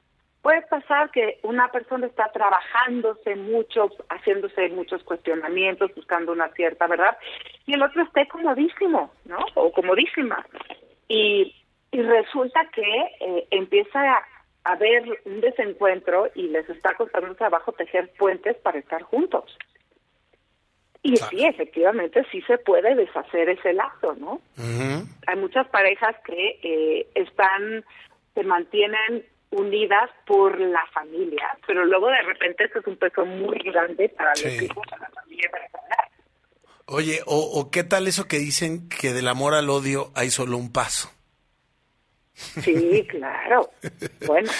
Puede 0.45 0.61
pasar 0.67 1.09
que 1.09 1.39
una 1.41 1.71
persona 1.71 2.05
está 2.05 2.31
trabajándose 2.31 3.35
mucho, 3.35 3.89
haciéndose 4.09 4.69
muchos 4.69 5.03
cuestionamientos, 5.03 5.89
buscando 5.95 6.33
una 6.33 6.49
cierta 6.49 6.85
verdad, 6.85 7.17
y 7.65 7.73
el 7.73 7.81
otro 7.81 8.03
esté 8.03 8.27
comodísimo, 8.27 9.11
¿no? 9.25 9.39
O 9.55 9.71
comodísima. 9.71 10.45
Y, 11.07 11.51
y 11.89 11.99
resulta 11.99 12.59
que 12.75 12.83
eh, 13.21 13.47
empieza 13.49 13.99
a 13.99 14.23
haber 14.65 15.19
un 15.25 15.41
desencuentro 15.41 16.29
y 16.35 16.43
les 16.49 16.69
está 16.69 16.93
costando 16.93 17.33
trabajo 17.33 17.71
tejer 17.71 18.11
puentes 18.15 18.55
para 18.57 18.77
estar 18.77 19.01
juntos. 19.01 19.57
Y 21.01 21.17
sí, 21.17 21.43
efectivamente, 21.43 22.23
sí 22.31 22.43
se 22.43 22.59
puede 22.59 22.93
deshacer 22.93 23.49
ese 23.49 23.73
lazo, 23.73 24.13
¿no? 24.19 24.39
Hay 25.25 25.37
muchas 25.37 25.67
parejas 25.69 26.15
que 26.23 26.59
eh, 26.61 27.07
están, 27.15 27.83
se 28.35 28.43
mantienen 28.43 29.25
unidas 29.51 30.09
por 30.25 30.59
la 30.59 30.85
familia, 30.93 31.57
pero 31.65 31.85
luego 31.85 32.07
de 32.07 32.21
repente 32.23 32.65
eso 32.65 32.79
es 32.79 32.87
un 32.87 32.97
peso 32.97 33.25
muy 33.25 33.57
grande 33.59 34.09
para 34.09 34.29
los 34.31 34.39
Sí. 34.39 34.65
hijos, 34.65 34.83
para 34.89 35.03
la 35.03 35.09
familia, 35.21 35.49
para 35.51 35.63
la 35.63 36.09
Oye, 36.87 37.21
o, 37.25 37.37
o 37.39 37.71
qué 37.71 37.83
tal 37.83 38.07
eso 38.07 38.27
que 38.27 38.37
dicen 38.37 38.87
que 38.89 39.11
del 39.13 39.27
amor 39.27 39.53
al 39.55 39.69
odio 39.71 40.11
hay 40.13 40.29
solo 40.29 40.57
un 40.57 40.71
paso? 40.71 41.11
Sí, 42.33 43.05
claro. 43.09 43.71
Bueno. 44.25 44.51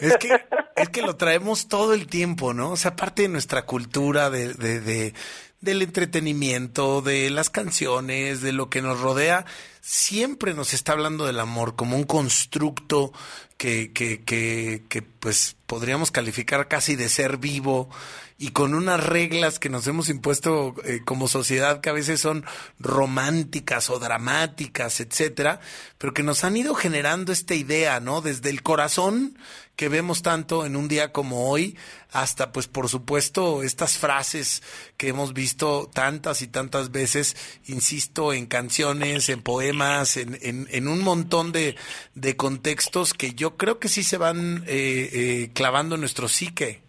Es 0.00 0.16
que, 0.16 0.40
es 0.76 0.88
que 0.88 1.02
lo 1.02 1.16
traemos 1.16 1.68
todo 1.68 1.92
el 1.94 2.06
tiempo, 2.06 2.54
¿no? 2.54 2.70
O 2.72 2.76
sea, 2.76 2.96
parte 2.96 3.22
de 3.22 3.28
nuestra 3.28 3.66
cultura, 3.66 4.30
de, 4.30 4.54
de, 4.54 4.80
de- 4.80 5.14
del 5.60 5.80
entretenimiento, 5.82 7.00
de 7.00 7.30
las 7.30 7.48
canciones, 7.50 8.42
de 8.42 8.52
lo 8.52 8.68
que 8.68 8.82
nos 8.82 9.00
rodea, 9.00 9.46
siempre 9.84 10.54
nos 10.54 10.72
está 10.72 10.92
hablando 10.92 11.26
del 11.26 11.38
amor 11.38 11.76
como 11.76 11.96
un 11.96 12.04
constructo 12.04 13.12
que, 13.58 13.92
que, 13.92 14.24
que, 14.24 15.02
pues 15.20 15.56
podríamos 15.66 16.10
calificar 16.10 16.68
casi 16.68 16.96
de 16.96 17.10
ser 17.10 17.36
vivo 17.36 17.90
y 18.38 18.50
con 18.50 18.74
unas 18.74 19.04
reglas 19.04 19.58
que 19.58 19.68
nos 19.68 19.86
hemos 19.86 20.08
impuesto 20.08 20.74
eh, 20.84 21.00
como 21.04 21.28
sociedad 21.28 21.80
que 21.80 21.90
a 21.90 21.94
veces 21.94 22.20
son 22.20 22.44
románticas 22.78 23.90
o 23.90 23.98
dramáticas, 23.98 25.00
etcétera, 25.00 25.60
pero 25.98 26.14
que 26.14 26.22
nos 26.22 26.44
han 26.44 26.56
ido 26.56 26.74
generando 26.74 27.32
esta 27.32 27.54
idea, 27.54 28.00
¿no? 28.00 28.22
Desde 28.22 28.50
el 28.50 28.62
corazón 28.62 29.38
que 29.76 29.88
vemos 29.88 30.22
tanto 30.22 30.66
en 30.66 30.76
un 30.76 30.88
día 30.88 31.12
como 31.12 31.48
hoy, 31.48 31.76
hasta 32.10 32.52
pues 32.52 32.68
por 32.68 32.88
supuesto 32.88 33.62
estas 33.62 33.98
frases 33.98 34.62
que 34.96 35.08
hemos 35.08 35.32
visto 35.32 35.90
tantas 35.92 36.42
y 36.42 36.48
tantas 36.48 36.90
veces, 36.90 37.36
insisto, 37.66 38.32
en 38.32 38.46
canciones, 38.46 39.28
en 39.28 39.42
poemas, 39.42 39.73
en, 40.16 40.38
en, 40.42 40.66
en 40.70 40.88
un 40.88 41.02
montón 41.02 41.52
de, 41.52 41.76
de 42.14 42.36
contextos 42.36 43.14
que 43.14 43.34
yo 43.34 43.56
creo 43.56 43.78
que 43.78 43.88
sí 43.88 44.02
se 44.02 44.18
van 44.18 44.64
eh, 44.66 45.08
eh, 45.12 45.50
clavando 45.54 45.94
en 45.94 46.00
nuestro 46.00 46.28
psique. 46.28 46.80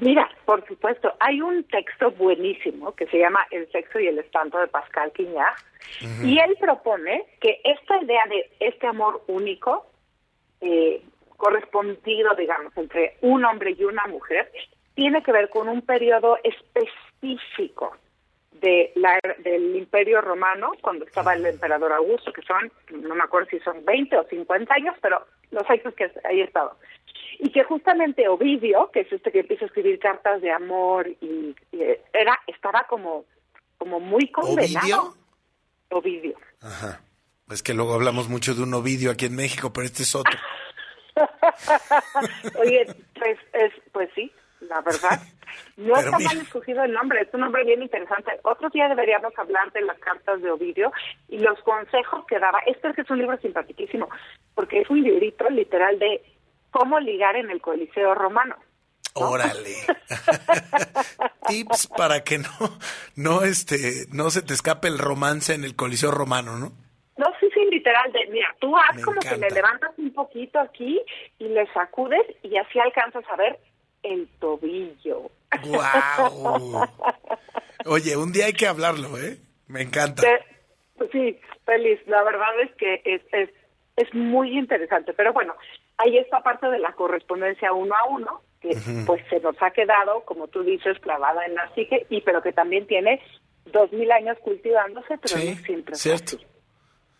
Mira, 0.00 0.28
por 0.44 0.66
supuesto, 0.66 1.12
hay 1.20 1.40
un 1.40 1.64
texto 1.64 2.10
buenísimo 2.12 2.94
que 2.94 3.06
se 3.06 3.18
llama 3.18 3.46
El 3.50 3.70
sexo 3.70 4.00
y 4.00 4.06
el 4.06 4.18
espanto 4.18 4.58
de 4.58 4.66
Pascal 4.66 5.12
Quignard, 5.12 5.54
y 6.24 6.38
él 6.38 6.56
propone 6.58 7.24
que 7.40 7.60
esta 7.62 8.02
idea 8.02 8.24
de 8.28 8.50
este 8.60 8.86
amor 8.86 9.22
único, 9.26 9.86
eh, 10.60 11.02
correspondido, 11.36 12.34
digamos, 12.34 12.72
entre 12.76 13.16
un 13.20 13.44
hombre 13.44 13.76
y 13.78 13.84
una 13.84 14.06
mujer, 14.06 14.50
tiene 14.94 15.22
que 15.22 15.32
ver 15.32 15.50
con 15.50 15.68
un 15.68 15.82
periodo 15.82 16.38
específico 16.42 17.96
de 18.62 18.92
la, 18.94 19.18
del 19.38 19.76
Imperio 19.76 20.20
Romano, 20.20 20.72
cuando 20.80 21.04
estaba 21.04 21.34
el 21.34 21.44
emperador 21.44 21.92
Augusto, 21.92 22.32
que 22.32 22.42
son, 22.42 22.72
no 23.02 23.14
me 23.14 23.24
acuerdo 23.24 23.48
si 23.50 23.58
son 23.58 23.84
20 23.84 24.16
o 24.16 24.24
50 24.24 24.72
años, 24.72 24.96
pero 25.02 25.26
los 25.50 25.68
hechos 25.68 25.92
que 25.94 26.10
ahí 26.24 26.40
he 26.40 26.44
estado. 26.44 26.78
Y 27.40 27.50
que 27.50 27.64
justamente 27.64 28.28
Ovidio, 28.28 28.90
que 28.92 29.00
es 29.00 29.12
este 29.12 29.32
que 29.32 29.40
empieza 29.40 29.64
a 29.64 29.66
escribir 29.66 29.98
cartas 29.98 30.40
de 30.40 30.52
amor, 30.52 31.08
y, 31.20 31.56
y 31.72 31.82
era 32.12 32.38
estaba 32.46 32.86
como, 32.88 33.24
como 33.78 33.98
muy 33.98 34.30
condenado. 34.30 35.14
¿Ovidio? 35.90 36.34
Ovidio. 36.34 36.36
Ajá. 36.60 37.00
Es 37.50 37.62
que 37.62 37.74
luego 37.74 37.94
hablamos 37.94 38.28
mucho 38.28 38.54
de 38.54 38.62
un 38.62 38.72
Ovidio 38.74 39.10
aquí 39.10 39.26
en 39.26 39.34
México, 39.34 39.72
pero 39.72 39.86
este 39.86 40.04
es 40.04 40.14
otro. 40.14 40.38
Oye, 42.60 42.86
pues, 43.14 43.38
es, 43.52 43.72
pues 43.92 44.08
sí, 44.14 44.30
la 44.68 44.80
verdad. 44.80 45.20
No 45.76 45.94
está 45.96 46.18
mal 46.18 46.38
escogido 46.38 46.82
el 46.82 46.94
nombre, 46.94 47.20
es 47.20 47.28
un 47.34 47.40
nombre 47.40 47.62
bien 47.64 47.82
interesante. 47.82 48.30
Otro 48.42 48.70
día 48.70 48.88
deberíamos 48.88 49.36
hablar 49.38 49.70
de 49.72 49.82
las 49.82 49.98
cartas 49.98 50.40
de 50.40 50.50
Ovidio 50.50 50.90
y 51.28 51.38
los 51.38 51.60
consejos 51.60 52.24
que 52.26 52.38
daba. 52.38 52.58
Este 52.66 52.88
es 52.88 52.96
que 52.96 53.02
es 53.02 53.10
un 53.10 53.18
libro 53.18 53.36
simpaticísimo, 53.36 54.08
porque 54.54 54.80
es 54.80 54.88
un 54.88 55.02
librito 55.02 55.48
literal 55.50 55.98
de 55.98 56.22
cómo 56.70 56.98
ligar 57.00 57.36
en 57.36 57.50
el 57.50 57.60
Coliseo 57.60 58.14
Romano. 58.14 58.56
Órale. 59.14 59.74
Tips 61.48 61.88
para 61.88 62.24
que 62.24 62.38
no, 62.38 62.50
no, 63.16 63.42
este, 63.42 64.06
no 64.10 64.30
se 64.30 64.40
te 64.40 64.54
escape 64.54 64.88
el 64.88 64.98
romance 64.98 65.52
en 65.52 65.64
el 65.64 65.76
Coliseo 65.76 66.10
Romano, 66.10 66.56
¿no? 66.56 66.72
No, 67.18 67.26
sí, 67.38 67.48
sí, 67.52 67.60
literal, 67.70 68.10
de, 68.12 68.26
mira, 68.30 68.48
tú 68.58 68.74
haz 68.76 68.96
Me 68.96 69.02
como 69.02 69.20
que 69.20 69.36
le 69.36 69.50
levantas 69.50 69.90
un 69.98 70.14
poquito 70.14 70.58
aquí 70.58 71.00
y 71.38 71.48
le 71.48 71.70
sacudes 71.72 72.24
y 72.42 72.56
así 72.56 72.78
alcanzas 72.78 73.24
a 73.30 73.36
ver 73.36 73.58
el 74.02 74.28
tobillo. 74.40 75.30
¡Guau! 75.64 76.88
Oye, 77.86 78.16
un 78.16 78.32
día 78.32 78.46
hay 78.46 78.52
que 78.52 78.66
hablarlo, 78.66 79.18
¿eh? 79.18 79.38
Me 79.68 79.82
encanta. 79.82 80.22
Te- 80.22 81.08
sí, 81.12 81.38
feliz. 81.64 82.00
La 82.06 82.22
verdad 82.22 82.60
es 82.62 82.70
que 82.76 83.02
es, 83.04 83.22
es, 83.32 83.50
es 83.96 84.14
muy 84.14 84.56
interesante. 84.58 85.12
Pero 85.12 85.32
bueno, 85.32 85.54
hay 85.98 86.18
esta 86.18 86.42
parte 86.42 86.68
de 86.68 86.78
la 86.78 86.92
correspondencia 86.92 87.72
uno 87.72 87.94
a 87.94 88.08
uno, 88.08 88.42
que 88.60 88.76
pues 89.06 89.22
se 89.28 89.40
nos 89.40 89.56
ha 89.60 89.70
quedado, 89.72 90.24
como 90.24 90.48
tú 90.48 90.62
dices, 90.62 90.98
clavada 91.00 91.44
en 91.46 91.54
la 91.54 91.72
psique, 91.74 92.06
y 92.08 92.20
pero 92.20 92.42
que 92.42 92.52
también 92.52 92.86
tiene 92.86 93.20
dos 93.66 93.92
mil 93.92 94.10
años 94.12 94.38
cultivándose, 94.42 95.18
pero 95.18 95.36
Sí, 95.36 95.54
no 95.54 95.64
siempre 95.64 95.94
cierto. 95.96 96.36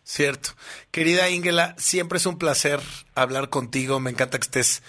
Cierto. 0.04 0.50
Querida 0.90 1.30
Ingela, 1.30 1.74
siempre 1.78 2.18
es 2.18 2.26
un 2.26 2.36
placer 2.38 2.80
hablar 3.14 3.50
contigo. 3.50 4.00
Me 4.00 4.10
encanta 4.10 4.38
que 4.38 4.42
estés, 4.42 4.82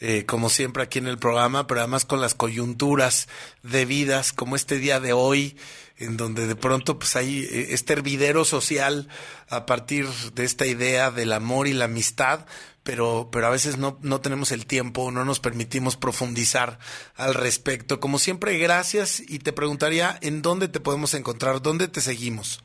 eh, 0.00 0.24
como 0.26 0.48
siempre, 0.48 0.82
aquí 0.82 0.98
en 0.98 1.06
el 1.06 1.18
programa, 1.18 1.66
pero 1.66 1.80
además 1.80 2.04
con 2.04 2.20
las 2.20 2.34
coyunturas 2.34 3.28
de 3.62 3.84
vidas, 3.84 4.32
como 4.32 4.56
este 4.56 4.78
día 4.78 4.98
de 5.00 5.12
hoy, 5.12 5.56
en 5.98 6.16
donde 6.16 6.46
de 6.46 6.56
pronto 6.56 6.98
pues 6.98 7.16
hay 7.16 7.40
eh, 7.44 7.66
este 7.70 7.92
hervidero 7.92 8.44
social 8.46 9.08
a 9.50 9.66
partir 9.66 10.06
de 10.34 10.44
esta 10.44 10.66
idea 10.66 11.10
del 11.10 11.32
amor 11.32 11.66
y 11.68 11.74
la 11.74 11.84
amistad, 11.84 12.46
pero, 12.82 13.28
pero 13.30 13.46
a 13.46 13.50
veces 13.50 13.76
no, 13.76 13.98
no 14.00 14.22
tenemos 14.22 14.52
el 14.52 14.64
tiempo, 14.64 15.10
no 15.10 15.26
nos 15.26 15.38
permitimos 15.38 15.98
profundizar 15.98 16.78
al 17.14 17.34
respecto. 17.34 18.00
Como 18.00 18.18
siempre, 18.18 18.56
gracias 18.56 19.20
y 19.20 19.38
te 19.40 19.52
preguntaría 19.52 20.18
en 20.22 20.40
dónde 20.40 20.68
te 20.68 20.80
podemos 20.80 21.12
encontrar, 21.12 21.60
dónde 21.60 21.88
te 21.88 22.00
seguimos. 22.00 22.64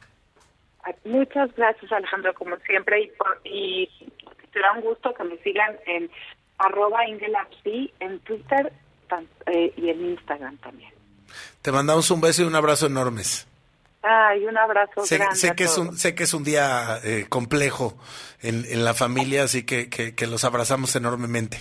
Ay, 0.83 0.93
Muchas 1.03 1.53
gracias, 1.57 1.91
Alejandro, 1.91 2.33
como 2.35 2.55
siempre, 2.65 3.01
y, 3.03 3.07
por- 3.17 3.41
y 3.43 3.89
será 4.53 4.71
un 4.71 4.81
gusto 4.83 5.13
que 5.13 5.23
me 5.25 5.37
sigan 5.43 5.75
en 5.85 6.09
arroba 6.57 7.07
ingelapsi 7.07 7.91
en 7.99 8.19
Twitter 8.19 8.71
tan- 9.09 9.27
eh, 9.47 9.73
y 9.77 9.89
en 9.89 10.05
Instagram 10.11 10.57
también. 10.57 10.91
Te 11.61 11.71
mandamos 11.71 12.09
un 12.11 12.21
beso 12.21 12.43
y 12.43 12.45
un 12.45 12.55
abrazo 12.55 12.85
enormes. 12.87 13.47
Ay, 14.01 14.45
un 14.45 14.55
abrazo 14.57 15.03
Sé, 15.03 15.17
grande 15.17 15.35
sé 15.35 15.49
a 15.49 15.55
que 15.55 15.63
es 15.63 15.77
un, 15.79 15.97
sé 15.97 16.13
que 16.13 16.23
es 16.23 16.33
un 16.35 16.43
día 16.43 16.99
eh, 17.03 17.25
complejo 17.27 17.97
en, 18.41 18.63
en 18.69 18.85
la 18.85 18.93
familia, 18.93 19.43
así 19.43 19.63
que, 19.65 19.89
que, 19.89 20.13
que 20.13 20.27
los 20.27 20.43
abrazamos 20.43 20.95
enormemente. 20.95 21.57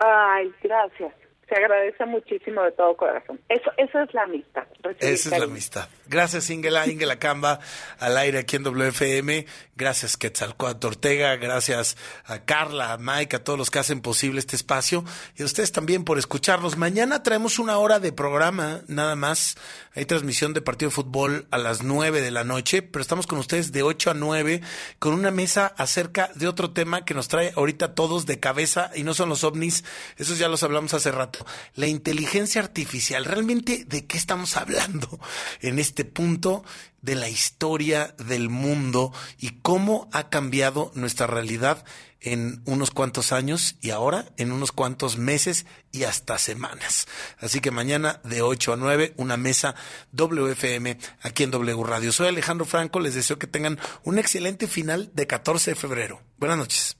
Ay, 0.00 0.52
gracias. 0.62 1.12
Se 1.48 1.54
agradece 1.54 2.04
muchísimo 2.04 2.62
de 2.62 2.72
todo 2.72 2.94
corazón. 2.96 3.40
Eso, 3.48 3.70
eso 3.78 4.00
es 4.00 4.12
la 4.12 4.24
amistad. 4.24 4.64
Esa 4.98 5.34
es 5.34 5.38
la 5.38 5.44
amistad. 5.44 5.88
Gracias, 6.06 6.50
Ingela, 6.50 6.86
Ingela 6.86 7.18
Camba, 7.18 7.60
al 7.98 8.18
aire 8.18 8.38
aquí 8.38 8.56
en 8.56 8.64
WFM. 8.64 9.46
Gracias, 9.74 10.16
Quetzalcoatl 10.16 10.86
Ortega. 10.86 11.36
Gracias 11.36 11.96
a 12.26 12.44
Carla, 12.44 12.92
a 12.92 12.98
Mike, 12.98 13.36
a 13.36 13.44
todos 13.44 13.58
los 13.58 13.70
que 13.70 13.78
hacen 13.78 14.02
posible 14.02 14.40
este 14.40 14.56
espacio. 14.56 15.04
Y 15.36 15.42
a 15.42 15.46
ustedes 15.46 15.72
también 15.72 16.04
por 16.04 16.18
escucharnos. 16.18 16.76
Mañana 16.76 17.22
traemos 17.22 17.58
una 17.58 17.78
hora 17.78 17.98
de 17.98 18.12
programa, 18.12 18.82
nada 18.86 19.16
más. 19.16 19.56
Hay 19.98 20.06
transmisión 20.06 20.54
de 20.54 20.62
partido 20.62 20.90
de 20.90 20.94
fútbol 20.94 21.48
a 21.50 21.58
las 21.58 21.82
nueve 21.82 22.20
de 22.20 22.30
la 22.30 22.44
noche, 22.44 22.82
pero 22.82 23.02
estamos 23.02 23.26
con 23.26 23.40
ustedes 23.40 23.72
de 23.72 23.82
ocho 23.82 24.12
a 24.12 24.14
nueve 24.14 24.60
con 25.00 25.12
una 25.12 25.32
mesa 25.32 25.74
acerca 25.76 26.30
de 26.36 26.46
otro 26.46 26.70
tema 26.70 27.04
que 27.04 27.14
nos 27.14 27.26
trae 27.26 27.52
ahorita 27.56 27.96
todos 27.96 28.24
de 28.24 28.38
cabeza 28.38 28.92
y 28.94 29.02
no 29.02 29.12
son 29.12 29.28
los 29.28 29.42
ovnis, 29.42 29.82
esos 30.16 30.38
ya 30.38 30.46
los 30.46 30.62
hablamos 30.62 30.94
hace 30.94 31.10
rato. 31.10 31.44
La 31.74 31.88
inteligencia 31.88 32.62
artificial, 32.62 33.24
realmente 33.24 33.86
de 33.86 34.06
qué 34.06 34.16
estamos 34.16 34.56
hablando 34.56 35.18
en 35.62 35.80
este 35.80 36.04
punto 36.04 36.62
de 37.02 37.16
la 37.16 37.28
historia 37.28 38.14
del 38.18 38.50
mundo 38.50 39.12
y 39.40 39.58
cómo 39.62 40.08
ha 40.12 40.28
cambiado 40.30 40.92
nuestra 40.94 41.26
realidad 41.26 41.84
en 42.20 42.62
unos 42.64 42.90
cuantos 42.90 43.32
años 43.32 43.76
y 43.80 43.90
ahora 43.90 44.26
en 44.36 44.52
unos 44.52 44.72
cuantos 44.72 45.18
meses 45.18 45.66
y 45.92 46.04
hasta 46.04 46.38
semanas. 46.38 47.06
Así 47.38 47.60
que 47.60 47.70
mañana 47.70 48.20
de 48.24 48.42
8 48.42 48.72
a 48.72 48.76
9, 48.76 49.14
una 49.16 49.36
mesa 49.36 49.74
WFM 50.12 50.98
aquí 51.22 51.44
en 51.44 51.50
W 51.50 51.84
Radio. 51.84 52.12
Soy 52.12 52.28
Alejandro 52.28 52.66
Franco, 52.66 53.00
les 53.00 53.14
deseo 53.14 53.38
que 53.38 53.46
tengan 53.46 53.78
un 54.04 54.18
excelente 54.18 54.66
final 54.66 55.10
de 55.14 55.26
14 55.26 55.72
de 55.72 55.76
febrero. 55.76 56.22
Buenas 56.38 56.58
noches. 56.58 56.96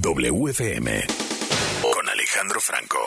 WFM 0.00 1.04
con 1.82 2.08
Alejandro 2.08 2.60
Franco. 2.60 2.98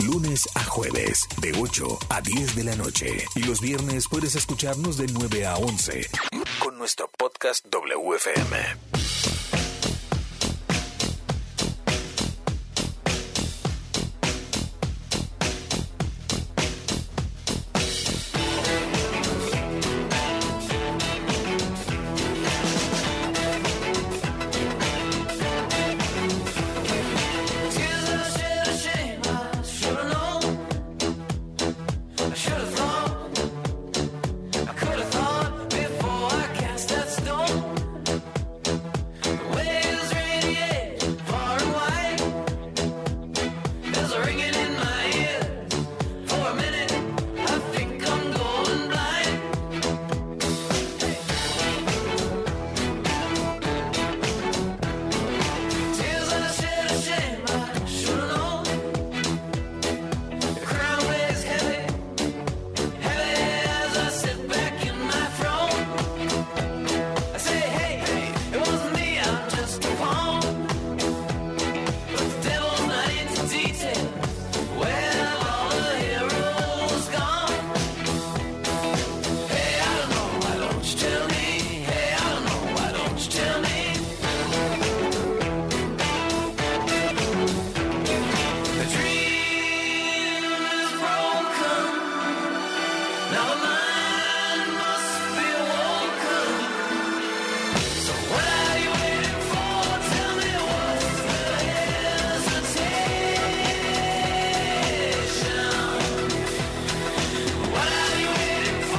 Lunes 0.00 0.48
a 0.54 0.64
jueves, 0.64 1.28
de 1.40 1.52
8 1.58 1.98
a 2.08 2.20
10 2.20 2.56
de 2.56 2.64
la 2.64 2.76
noche. 2.76 3.24
Y 3.34 3.42
los 3.44 3.60
viernes 3.60 4.06
puedes 4.08 4.34
escucharnos 4.34 4.96
de 4.96 5.06
9 5.06 5.46
a 5.46 5.56
11 5.56 6.08
con 6.58 6.78
nuestro 6.78 7.08
podcast 7.16 7.66
WFM. 7.66 9.01